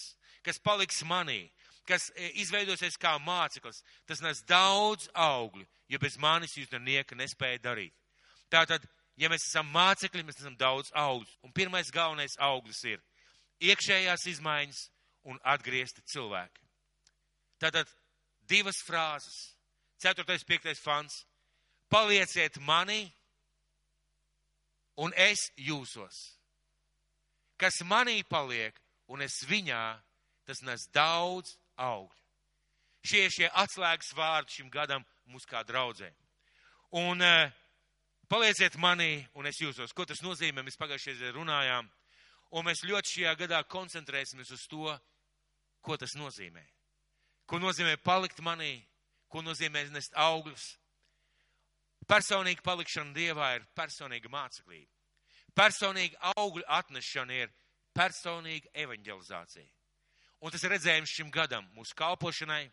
kas 0.45 0.61
paliks 0.61 1.01
manī, 1.01 1.47
kas 1.89 2.11
e, 2.13 2.29
izveidosies 2.43 2.99
kā 3.01 3.15
māceklis, 3.25 3.81
tas 4.05 4.21
nes 4.21 4.43
daudz 4.45 5.07
augļu, 5.17 5.65
jo 5.89 5.99
bez 6.01 6.19
manis 6.21 6.53
jūs 6.53 6.69
nieka 6.77 7.17
nespēja 7.17 7.63
darīt. 7.63 7.95
Tātad, 8.53 8.85
ja 9.17 9.31
mēs 9.33 9.47
esam 9.49 9.65
mācekļi, 9.73 10.27
mēs 10.27 10.43
esam 10.43 10.57
daudz 10.57 10.93
augļus. 10.93 11.39
Un 11.41 11.53
pirmais 11.57 11.89
galvenais 11.89 12.37
auglis 12.37 12.83
ir 12.85 13.01
iekšējās 13.65 14.27
izmaiņas 14.35 14.83
un 15.29 15.41
atgriezti 15.41 16.05
cilvēki. 16.05 16.61
Tātad 17.59 17.89
divas 18.45 18.83
frāzes. 18.85 19.55
Ceturtais, 19.99 20.45
piektais 20.45 20.79
fans. 20.79 21.23
Palieciet 21.89 22.61
manī 22.61 23.07
un 24.99 25.13
es 25.15 25.49
jūsos. 25.57 26.17
Kas 27.59 27.81
manī 27.87 28.21
paliek, 28.27 28.75
un 29.11 29.23
es 29.23 29.41
viņā, 29.47 29.83
tas 30.47 30.61
nes 30.65 30.87
daudz 30.95 31.55
augļu. 31.79 32.15
Šie 33.05 33.23
ir 33.25 33.31
šie 33.31 33.47
atslēgas 33.55 34.11
vārdi 34.15 34.57
šim 34.57 34.69
gadam 34.71 35.05
mums 35.29 35.47
kā 35.47 35.61
draudzē. 35.63 36.09
Un 36.99 37.21
uh, 37.23 37.51
palieciet 38.31 38.75
manī, 38.81 39.23
un 39.39 39.47
es 39.47 39.61
jūsos. 39.61 39.93
Ko 39.95 40.05
tas 40.09 40.23
nozīmē? 40.25 40.65
Mēs 40.65 40.79
pagājušajā 40.79 41.31
runājām, 41.35 41.87
un 42.51 42.67
mēs 42.67 42.83
ļoti 42.87 43.15
šajā 43.15 43.35
gadā 43.43 43.61
koncentrēsimies 43.71 44.51
uz 44.55 44.65
to, 44.67 44.91
ko 45.85 45.97
tas 45.97 46.15
nozīmē. 46.19 46.65
Ko 47.47 47.59
nozīmē 47.61 47.95
palikt 48.03 48.43
manī, 48.45 48.75
ko 49.31 49.41
nozīmē 49.45 49.85
nest 49.93 50.13
augļus, 50.17 50.73
Personīga 52.09 52.63
palikšana 52.65 53.13
Dievā 53.13 53.51
ir 53.59 53.65
personīga 53.77 54.31
māceklība. 54.33 54.89
Personīga 55.53 56.31
augļu 56.35 56.63
atnešana 56.65 57.35
ir 57.43 57.51
personīga 57.93 58.71
evanģelizācija. 58.73 59.67
Un 60.41 60.51
tas 60.51 60.63
ir 60.63 60.73
redzējums 60.73 61.13
šim 61.13 61.29
gadam, 61.29 61.67
mūsu 61.75 61.93
kalpošanai, 61.99 62.69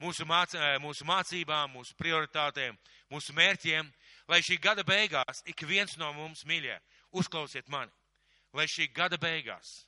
mūsu, 0.00 0.24
māc, 0.28 0.54
eh, 0.54 0.76
mūsu 0.80 1.04
mācībām, 1.04 1.72
mūsu 1.74 1.96
prioritātēm, 1.98 2.78
mūsu 3.10 3.34
mērķiem, 3.36 3.90
lai 4.28 4.40
šī 4.40 4.60
gada 4.62 4.84
beigās 4.84 5.42
ik 5.44 5.66
viens 5.66 5.96
no 5.96 6.12
mums, 6.12 6.44
mīļie, 6.44 6.78
uzklausiet 7.12 7.68
mani, 7.68 7.92
lai 8.52 8.66
šī 8.70 8.88
gada 8.92 9.18
beigās 9.18 9.84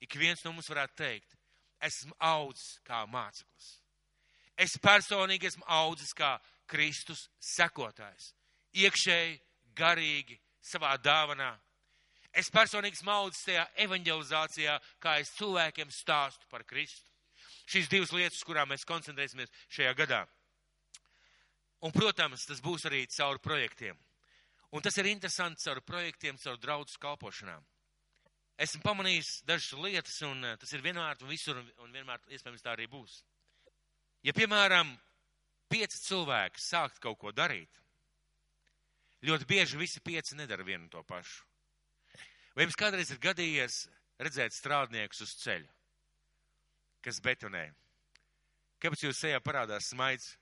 ik 0.00 0.14
viens 0.20 0.44
no 0.44 0.52
mums 0.52 0.68
varētu 0.68 0.94
teikt, 1.00 1.36
esmu 1.80 2.14
audzis 2.20 2.78
kā 2.84 3.04
māceklis. 3.10 3.80
Es 4.54 4.76
personīgi 4.78 5.48
esmu 5.48 5.64
audzis 5.66 6.12
kā 6.14 6.36
Kristus 6.66 7.28
sekotājs. 7.38 8.32
Iekšēji, 8.74 9.38
garīgi, 9.76 10.38
savā 10.64 10.94
dāvanā. 11.02 11.52
Es 12.34 12.50
personīgi 12.50 12.98
smaudu 12.98 13.36
tajā 13.38 13.66
evanģelizācijā, 13.84 14.78
kā 14.98 15.18
es 15.22 15.34
cilvēkiem 15.38 15.90
stāstu 15.94 16.48
par 16.50 16.64
Kristu. 16.64 17.10
šīs 17.70 17.88
divas 17.88 18.12
lietas, 18.12 18.42
kurām 18.44 18.68
mēs 18.68 18.84
koncentrēsimies 18.84 19.52
šajā 19.72 19.94
gadā. 19.94 20.24
Un, 21.84 21.92
protams, 21.92 22.46
tas 22.48 22.60
būs 22.64 22.86
arī 22.88 23.06
caur 23.06 23.38
projektiem. 23.38 23.96
Un 24.72 24.82
tas 24.82 24.96
ir 24.98 25.06
interesanti 25.06 25.62
caur 25.62 25.80
projektiem, 25.80 26.36
caur 26.36 26.58
draudzes 26.58 26.98
kalpošanām. 26.98 27.64
Esmu 28.58 28.80
pamanījis 28.82 29.42
dažas 29.46 29.72
lietas, 29.82 30.20
un 30.22 30.42
tas 30.58 30.72
ir 30.72 30.82
vienmēr 30.82 31.22
un 31.22 31.30
visur, 31.30 31.58
un 31.82 31.92
vienmēr 31.92 32.22
iespējams 32.30 32.62
tā 32.62 32.72
arī 32.72 32.86
būs. 32.90 33.22
Ja, 34.24 34.32
piemēram, 34.32 34.94
pieci 35.70 36.00
cilvēki 36.06 36.62
sākt 36.62 37.00
kaut 37.02 37.18
ko 37.20 37.32
darīt, 37.32 37.80
ļoti 39.24 39.48
bieži 39.48 39.80
visi 39.80 40.02
pieci 40.04 40.36
nedara 40.36 40.64
vienu 40.66 40.88
to 40.92 41.02
pašu. 41.06 41.44
Vai 42.54 42.66
jums 42.66 42.78
kādreiz 42.78 43.10
ir 43.10 43.22
gadījies 43.22 43.80
redzēt 44.22 44.54
strādniekus 44.54 45.24
uz 45.24 45.34
ceļa, 45.42 45.70
kas 47.02 47.18
betonē? 47.24 47.66
Kāpēc 48.82 49.06
jūs 49.06 49.22
sejā 49.24 49.40
parādās 49.42 49.90
smaids? 49.90 50.34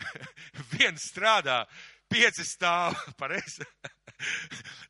Viens 0.74 1.04
strādā, 1.10 1.64
pieci 2.10 2.46
stāv, 2.46 2.96
pareizi. 3.20 3.66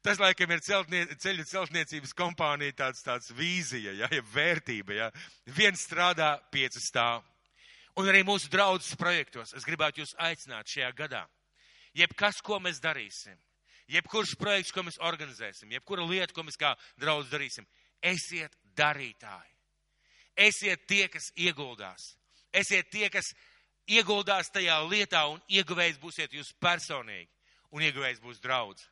Tas, 0.04 0.20
laikam, 0.20 0.52
ir 0.52 0.62
celtnie, 0.62 1.04
ceļu 1.20 1.46
celtniecības 1.48 2.12
kompānija 2.16 2.76
tāds, 2.84 3.02
tāds 3.02 3.32
vīzija, 3.34 3.94
ja, 4.02 4.10
ja 4.12 4.24
vērtība, 4.34 4.98
ja. 4.98 5.08
Viens 5.56 5.82
strādā, 5.88 6.36
pieci 6.52 6.82
stāv. 6.84 7.24
Un 8.00 8.10
arī 8.10 8.24
mūsu 8.26 8.50
draudzes 8.50 8.96
projektos 8.98 9.54
es 9.54 9.66
gribētu 9.66 10.02
jūs 10.02 10.16
aicināt 10.18 10.70
šajā 10.70 10.90
gadā. 10.98 11.22
Jebkas, 11.94 12.40
ko 12.42 12.58
mēs 12.58 12.80
darīsim, 12.82 13.36
jebkurš 13.94 14.34
projekts, 14.40 14.72
ko 14.74 14.82
mēs 14.82 14.98
organizēsim, 14.98 15.70
jebkura 15.76 16.06
lieta, 16.08 16.34
ko 16.34 16.42
mēs 16.42 16.58
kā 16.58 16.72
draudz 16.98 17.30
darīsim, 17.30 17.66
esiet 18.02 18.56
darītāji. 18.74 19.52
Esiet 20.34 20.88
tie, 20.90 21.06
kas 21.06 21.30
ieguldās. 21.38 22.16
Esiet 22.50 22.90
tie, 22.90 23.06
kas 23.14 23.30
ieguldās 23.86 24.50
tajā 24.50 24.80
lietā 24.88 25.22
un 25.30 25.38
ieguvējs 25.46 26.00
būsiet 26.02 26.34
jūs 26.34 26.50
personīgi 26.58 27.30
un 27.74 27.86
ieguvējs 27.86 28.22
būs 28.22 28.42
draudz. 28.42 28.82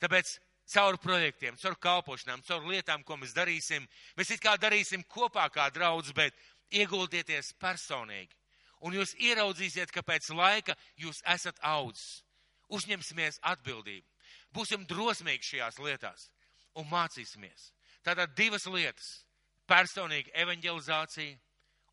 Tāpēc 0.00 0.36
caur 0.70 0.96
projektiem, 1.02 1.56
caur 1.60 1.76
kalpošanām, 1.82 2.44
caur 2.46 2.68
lietām, 2.70 3.02
ko 3.04 3.16
mēs 3.20 3.34
darīsim, 3.36 3.86
mēs 4.16 4.30
it 4.34 4.42
kā 4.42 4.54
darīsim 4.60 5.02
kopā 5.08 5.48
kā 5.52 5.68
draudz, 5.74 6.12
bet 6.16 6.36
ieguldieties 6.72 7.54
personīgi. 7.60 8.34
Un 8.80 8.96
jūs 8.96 9.12
ieraudzīsiet, 9.20 9.90
ka 9.92 10.02
pēc 10.02 10.30
laika 10.32 10.76
jūs 10.96 11.20
esat 11.28 11.58
audzis. 11.60 12.22
Uzņemsimies 12.70 13.40
atbildību. 13.42 14.06
Būsim 14.54 14.86
drosmīgi 14.88 15.46
šajās 15.52 15.78
lietās 15.82 16.30
un 16.78 16.86
mācīsimies. 16.90 17.72
Tātad 18.06 18.34
divas 18.34 18.66
lietas- 18.66 19.24
personīga 19.70 20.30
evanģelizācija 20.34 21.38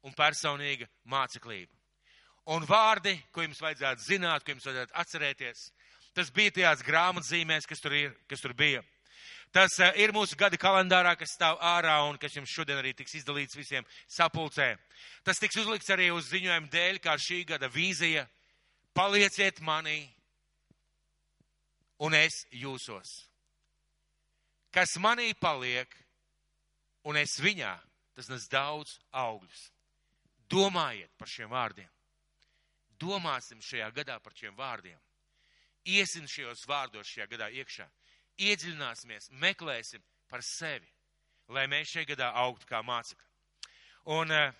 un 0.03 0.13
personīga 0.13 0.87
māceklība. 1.05 1.73
Un 2.47 2.63
vārdi, 2.63 3.17
ko 3.31 3.41
jums 3.41 3.59
vajadzētu 3.59 4.05
zināt, 4.05 4.45
ko 4.45 4.51
jums 4.51 4.63
vajadzētu 4.63 4.95
atcerēties, 4.95 5.71
tas 6.13 6.29
bija 6.31 6.51
tajās 6.51 6.83
grāmatzīmēs, 6.87 7.67
kas 7.67 7.81
tur, 7.83 7.91
ir, 7.91 8.15
kas 8.27 8.39
tur 8.41 8.53
bija. 8.53 8.83
Tas 9.55 9.77
uh, 9.79 9.93
ir 9.95 10.11
mūsu 10.15 10.35
gada 10.37 10.57
kalendārā, 10.59 11.15
kas 11.17 11.33
stāv 11.37 11.59
ārā 11.63 11.95
un 12.09 12.17
kas 12.19 12.35
jums 12.35 12.51
šodien 12.51 12.81
arī 12.81 12.93
tiks 12.97 13.15
izdalīts 13.21 13.55
visiem 13.57 13.85
sapulcē. 14.11 14.73
Tas 15.23 15.39
tiks 15.39 15.57
uzlikts 15.61 15.89
arī 15.93 16.09
uz 16.13 16.27
ziņojumu 16.31 16.71
dēļ, 16.73 16.99
kā 17.03 17.15
šī 17.21 17.43
gada 17.53 17.69
vīzija. 17.71 18.27
Palieciet 18.97 19.61
manī 19.63 20.01
un 22.03 22.17
es 22.17 22.43
jūsos. 22.51 23.13
Kas 24.73 24.97
manī 25.01 25.31
paliek 25.39 25.93
un 27.07 27.17
es 27.17 27.37
viņā, 27.39 27.73
tas 28.17 28.29
nes 28.29 28.47
daudz 28.51 28.97
augļus. 29.15 29.67
Domājiet 30.51 31.11
par 31.19 31.29
šiem 31.31 31.51
vārdiem. 31.51 31.89
Domāsim 32.99 33.61
šajā 33.61 33.89
gadā 33.95 34.17
par 34.23 34.35
šiem 34.35 34.55
vārdiem. 34.57 34.97
Iesim 35.87 36.27
šajos 36.27 36.65
vārdos 36.67 37.07
šajā 37.07 37.27
gadā 37.31 37.47
iekšā 37.53 37.87
iedziļināsimies, 38.37 39.31
meklēsim 39.41 40.03
par 40.29 40.43
sevi, 40.45 40.87
lai 41.53 41.65
mēs 41.71 41.91
šajā 41.93 42.11
gadā 42.13 42.29
augtu 42.43 42.67
kā 42.69 42.83
mācekļi. 42.85 43.25
Un 44.17 44.31
eh, 44.31 44.53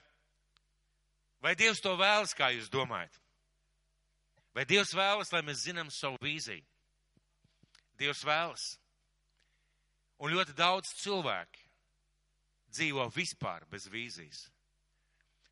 vai 1.44 1.56
Dievs 1.56 1.82
to 1.84 1.94
vēlas, 2.00 2.36
kā 2.36 2.52
jūs 2.56 2.72
domājat? 2.74 3.14
Vai 4.56 4.66
Dievs 4.66 4.96
vēlas, 4.98 5.32
lai 5.32 5.44
mēs 5.46 5.64
zinām 5.68 5.92
savu 5.94 6.18
vīziju? 6.24 6.66
Dievs 7.98 8.24
vēlas. 8.26 8.66
Un 10.18 10.34
ļoti 10.34 10.56
daudz 10.58 10.92
cilvēki 11.04 11.66
dzīvo 12.74 13.06
vispār 13.14 13.66
bez 13.72 13.88
vīzijas. 13.90 14.48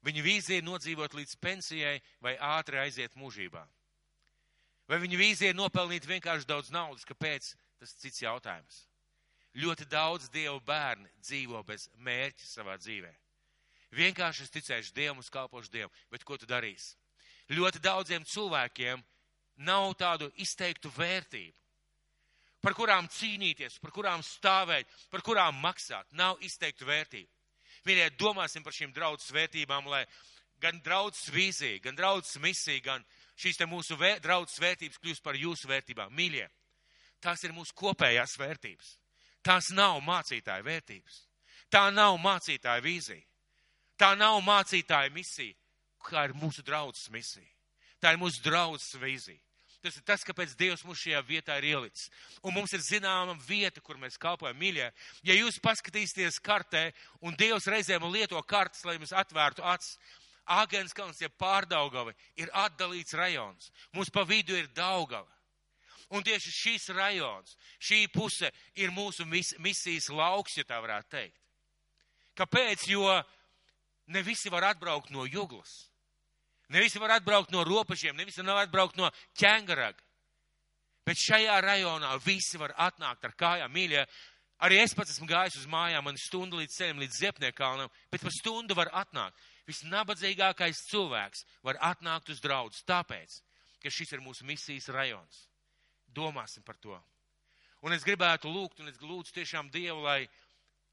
Viņa 0.06 0.22
vīzija 0.26 0.62
ir 0.62 0.66
nodzīvot 0.66 1.16
līdz 1.18 1.38
pensijai 1.42 2.00
vai 2.22 2.36
ātri 2.38 2.78
aiziet 2.82 3.16
mūžībā. 3.18 3.64
Vai 4.86 5.00
viņa 5.02 5.18
vīzija 5.18 5.54
ir 5.54 5.58
nopelnīt 5.58 6.06
vienkārši 6.06 6.50
daudz 6.50 6.70
naudas, 6.74 7.08
kāpēc 7.10 7.56
tas 7.80 7.94
ir 7.94 8.02
cits 8.06 8.24
jautājums. 8.24 8.82
Ļoti 9.56 9.88
daudz 9.88 10.28
dievu 10.34 10.60
bērni 10.68 11.10
dzīvo 11.24 11.62
bez 11.68 11.88
mērķa 12.04 12.48
savā 12.48 12.76
dzīvē. 12.82 13.12
Vienkārši 13.96 14.44
es 14.44 14.52
ticēšu 14.52 14.96
Dievam, 14.96 15.22
uz 15.24 15.30
kalpošu 15.32 15.72
Dievu, 15.72 15.92
bet 16.12 16.26
ko 16.28 16.36
tu 16.38 16.48
darīsi? 16.50 16.98
Ļoti 17.56 17.80
daudziem 17.80 18.26
cilvēkiem 18.28 19.04
nav 19.64 19.94
tādu 19.96 20.28
izteiktu 20.42 20.92
vērtību, 20.92 21.56
par 22.66 22.76
kurām 22.76 23.08
cīnīties, 23.08 23.78
par 23.80 23.94
kurām 23.96 24.24
stāvēt, 24.26 24.90
par 25.14 25.24
kurām 25.24 25.60
maksāt. 25.62 26.10
Nav 26.12 26.42
izteiktu 26.44 26.88
vērtību. 26.90 27.30
Mīļie, 27.86 28.10
domāsim 28.18 28.66
par 28.66 28.74
šīm 28.74 28.92
draudzes 28.92 29.30
vērtībām, 29.32 29.86
lai 29.94 30.02
gan 30.60 30.82
draudzes 30.82 31.30
vīzija, 31.30 31.84
gan 31.84 31.96
draudzes 31.96 32.40
misija, 32.42 32.82
gan 32.82 33.06
šīs 33.38 33.62
mūsu 33.70 33.98
vēr, 34.00 34.20
draudzes 34.24 34.60
vērtības 34.64 35.00
kļūst 35.04 35.24
par 35.24 35.38
jūsu 35.38 35.70
vērtībām. 35.70 36.12
Mīļie, 36.18 36.48
Tās 37.26 37.42
ir 37.44 37.56
mūsu 37.56 37.74
kopējās 37.78 38.36
vērtības. 38.38 38.92
Tās 39.46 39.72
nav 39.74 39.98
mācītāja 40.06 40.66
vērtības. 40.66 41.24
Tā 41.74 41.88
nav 41.94 42.20
mācītāja 42.22 42.84
vīzija. 42.86 43.26
Tā 43.98 44.12
nav 44.20 44.42
mācītāja 44.44 45.10
misija, 45.16 45.56
kā 46.06 46.28
ir 46.28 46.36
mūsu 46.38 46.62
draudzes 46.66 47.10
misija. 47.14 47.48
Tā 48.04 48.14
ir 48.14 48.22
mūsu 48.22 48.44
draudzes 48.46 48.98
vīzija. 49.02 49.40
Tas 49.86 50.00
ir 50.00 50.06
tas, 50.06 50.24
kāpēc 50.26 50.56
Dievs 50.58 50.82
mūs 50.86 51.04
šajā 51.04 51.20
vietā 51.28 51.60
ir 51.60 51.68
ielicis. 51.76 52.10
Un 52.42 52.56
mums 52.56 52.74
ir 52.74 52.82
zināma 52.82 53.36
vieta, 53.46 53.82
kur 53.86 54.00
mēs 54.02 54.18
kalpojam 54.18 54.58
mīļie. 54.58 54.88
Ja 55.26 55.36
jūs 55.38 55.60
paskatīsieties 55.62 56.40
kartē, 56.42 56.88
un 57.22 57.38
Dievs 57.38 57.70
reizēm 57.70 58.08
lieto 58.10 58.42
kartes, 58.50 58.82
lai 58.86 58.98
jums 58.98 59.14
atvērtu 59.14 59.66
acis, 59.66 60.00
Āgenskalns, 60.46 61.18
ja 61.24 61.30
pārdaugava, 61.42 62.12
ir 62.38 62.52
atdalīts 62.54 63.16
rajons. 63.18 63.72
Mums 63.98 64.12
pa 64.14 64.22
vidu 64.30 64.54
ir 64.54 64.68
Daugava. 64.78 65.35
Un 66.16 66.24
tieši 66.24 66.52
šis 66.54 66.90
rajons, 66.96 67.58
šī 67.84 68.06
puse 68.14 68.48
ir 68.80 68.94
mūsu 68.96 69.26
mis 69.28 69.52
misijas 69.60 70.08
lauks, 70.14 70.56
ja 70.56 70.64
tā 70.68 70.78
varētu 70.80 71.12
teikt. 71.12 71.42
Kāpēc? 72.40 72.86
Jo 72.88 73.10
ne 74.08 74.22
visi 74.24 74.52
var 74.52 74.70
atbraukt 74.72 75.12
no 75.12 75.26
juglas. 75.26 75.90
Ne 76.70 76.82
visi 76.82 77.00
var 77.00 77.18
atbraukt 77.18 77.52
no 77.52 77.64
robežiem, 77.68 78.16
ne 78.16 78.26
visi 78.26 78.44
var 78.44 78.64
atbraukt 78.64 78.98
no 78.98 79.10
ķēngaraga. 79.38 80.02
Bet 81.06 81.20
šajā 81.22 81.58
rajonā 81.62 82.16
visi 82.24 82.58
var 82.58 82.74
atnākt 82.82 83.28
ar 83.28 83.36
kājām, 83.38 83.74
mīļie. 83.74 84.06
Arī 84.66 84.80
es 84.82 84.96
pats 84.98 85.12
esmu 85.14 85.28
gājis 85.30 85.60
uz 85.60 85.68
mājām, 85.70 86.08
man 86.08 86.18
stunda 86.18 86.58
līdz 86.58 86.78
ceļam, 86.78 87.02
līdz 87.04 87.20
Ziepniekalnam, 87.20 87.92
bet 88.10 88.24
pa 88.24 88.32
stundu 88.34 88.78
var 88.78 88.90
atnākt. 89.04 89.36
Visnabadzīgākais 89.68 90.86
cilvēks 90.90 91.44
var 91.66 91.78
atnākt 91.92 92.32
uz 92.34 92.40
draudz, 92.42 92.80
tāpēc, 92.88 93.42
ka 93.84 93.92
šis 93.92 94.16
ir 94.16 94.24
mūsu 94.24 94.48
misijas 94.48 94.88
rajons 94.96 95.44
domāsim 96.16 96.64
par 96.66 96.80
to. 96.82 96.96
Un 97.86 97.94
es 97.94 98.06
gribētu 98.06 98.50
lūgt, 98.50 98.80
un 98.82 98.90
es 98.90 98.98
lūdzu 98.98 99.36
tiešām 99.36 99.70
Dievu, 99.70 100.02
lai, 100.02 100.26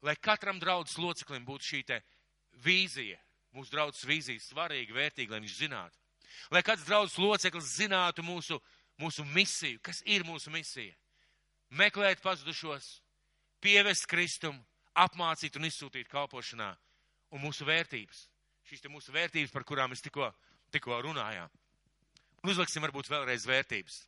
lai 0.05 0.13
katram 0.21 0.59
draudzes 0.61 0.99
loceklim 1.01 1.45
būtu 1.47 1.69
šī 1.71 1.79
te 1.89 1.97
vīzija, 2.65 3.17
mūsu 3.57 3.73
draudzes 3.73 4.05
vīzija 4.05 4.43
svarīga, 4.43 4.93
vērtīga, 4.99 5.33
lai 5.33 5.41
viņš 5.41 5.55
zinātu. 5.57 5.97
Lai 6.53 6.61
kāds 6.65 6.85
draudzes 6.85 7.17
loceklis 7.17 7.71
zinātu 7.79 8.25
mūsu, 8.25 8.59
mūsu 9.01 9.25
misiju, 9.33 9.81
kas 9.81 10.03
ir 10.05 10.25
mūsu 10.27 10.53
misija. 10.53 10.93
Meklēt 11.73 12.21
pazudušos, 12.21 12.99
pievest 13.63 14.05
Kristumu, 14.09 14.61
apmācīt 14.93 15.57
un 15.57 15.65
izsūtīt 15.65 16.11
kalpošanā 16.11 16.69
un 17.33 17.41
mūsu 17.41 17.65
vērtības. 17.65 18.27
Šīs 18.69 18.85
te 18.85 18.93
mūsu 18.93 19.13
vērtības, 19.15 19.51
par 19.51 19.65
kurām 19.65 19.89
mēs 19.93 20.05
tikko, 20.05 20.29
tikko 20.71 21.01
runājām. 21.07 21.49
Un 22.43 22.53
uzliksim 22.53 22.85
varbūt 22.85 23.09
vēlreiz 23.09 23.47
vērtības 23.49 24.03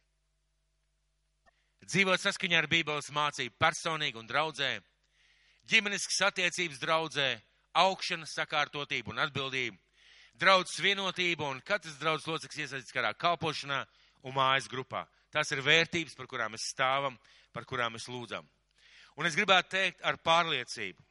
dzīvot 1.90 2.22
saskaņā 2.22 2.60
ar 2.64 2.68
Bībeles 2.70 3.12
mācību 3.14 3.56
personīgi 3.62 4.20
un 4.20 4.28
draudzē, 4.30 4.72
ģimeniskas 5.70 6.22
attiecības 6.30 6.82
draudzē, 6.82 7.30
augšana, 7.76 8.28
sakārtotība 8.30 9.14
un 9.14 9.22
atbildība, 9.26 9.78
draudzes 10.40 10.82
vienotība 10.84 11.50
un 11.50 11.62
katrs 11.66 12.00
draudzes 12.02 12.28
loceklis 12.30 12.66
iesaistīts 12.66 12.96
karā 12.96 13.14
kalpošanā 13.14 13.84
un 14.26 14.36
mājas 14.36 14.70
grupā. 14.72 15.06
Tās 15.32 15.52
ir 15.52 15.64
vērtības, 15.66 16.16
par 16.16 16.30
kurām 16.32 16.56
mēs 16.56 16.70
stāvam, 16.72 17.18
par 17.54 17.68
kurām 17.68 17.96
mēs 17.96 18.08
lūdzam. 18.10 18.48
Un 19.16 19.28
es 19.28 19.36
gribētu 19.36 19.76
teikt 19.76 20.04
ar 20.04 20.18
pārliecību, 20.24 21.04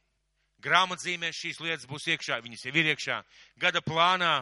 grāmatzīmēs 0.65 1.39
šīs 1.39 1.61
lietas 1.61 1.89
būs 1.89 2.07
iekšā, 2.13 2.39
viņas 2.43 2.65
jau 2.67 2.73
ir 2.75 2.91
iekšā. 2.93 3.21
Gada 3.61 3.81
plānā 3.85 4.33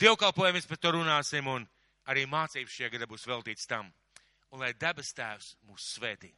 dievkalpojumies 0.00 0.66
par 0.70 0.78
to 0.78 0.94
runāsim 0.96 1.46
un 1.50 1.66
arī 2.10 2.26
mācības 2.30 2.74
šajā 2.74 2.94
gada 2.94 3.10
būs 3.10 3.26
veltīts 3.28 3.68
tam. 3.70 3.90
Un 4.50 4.64
lai 4.64 4.72
debes 4.74 5.12
tēvs 5.14 5.52
mūs 5.68 5.84
svētī. 5.94 6.32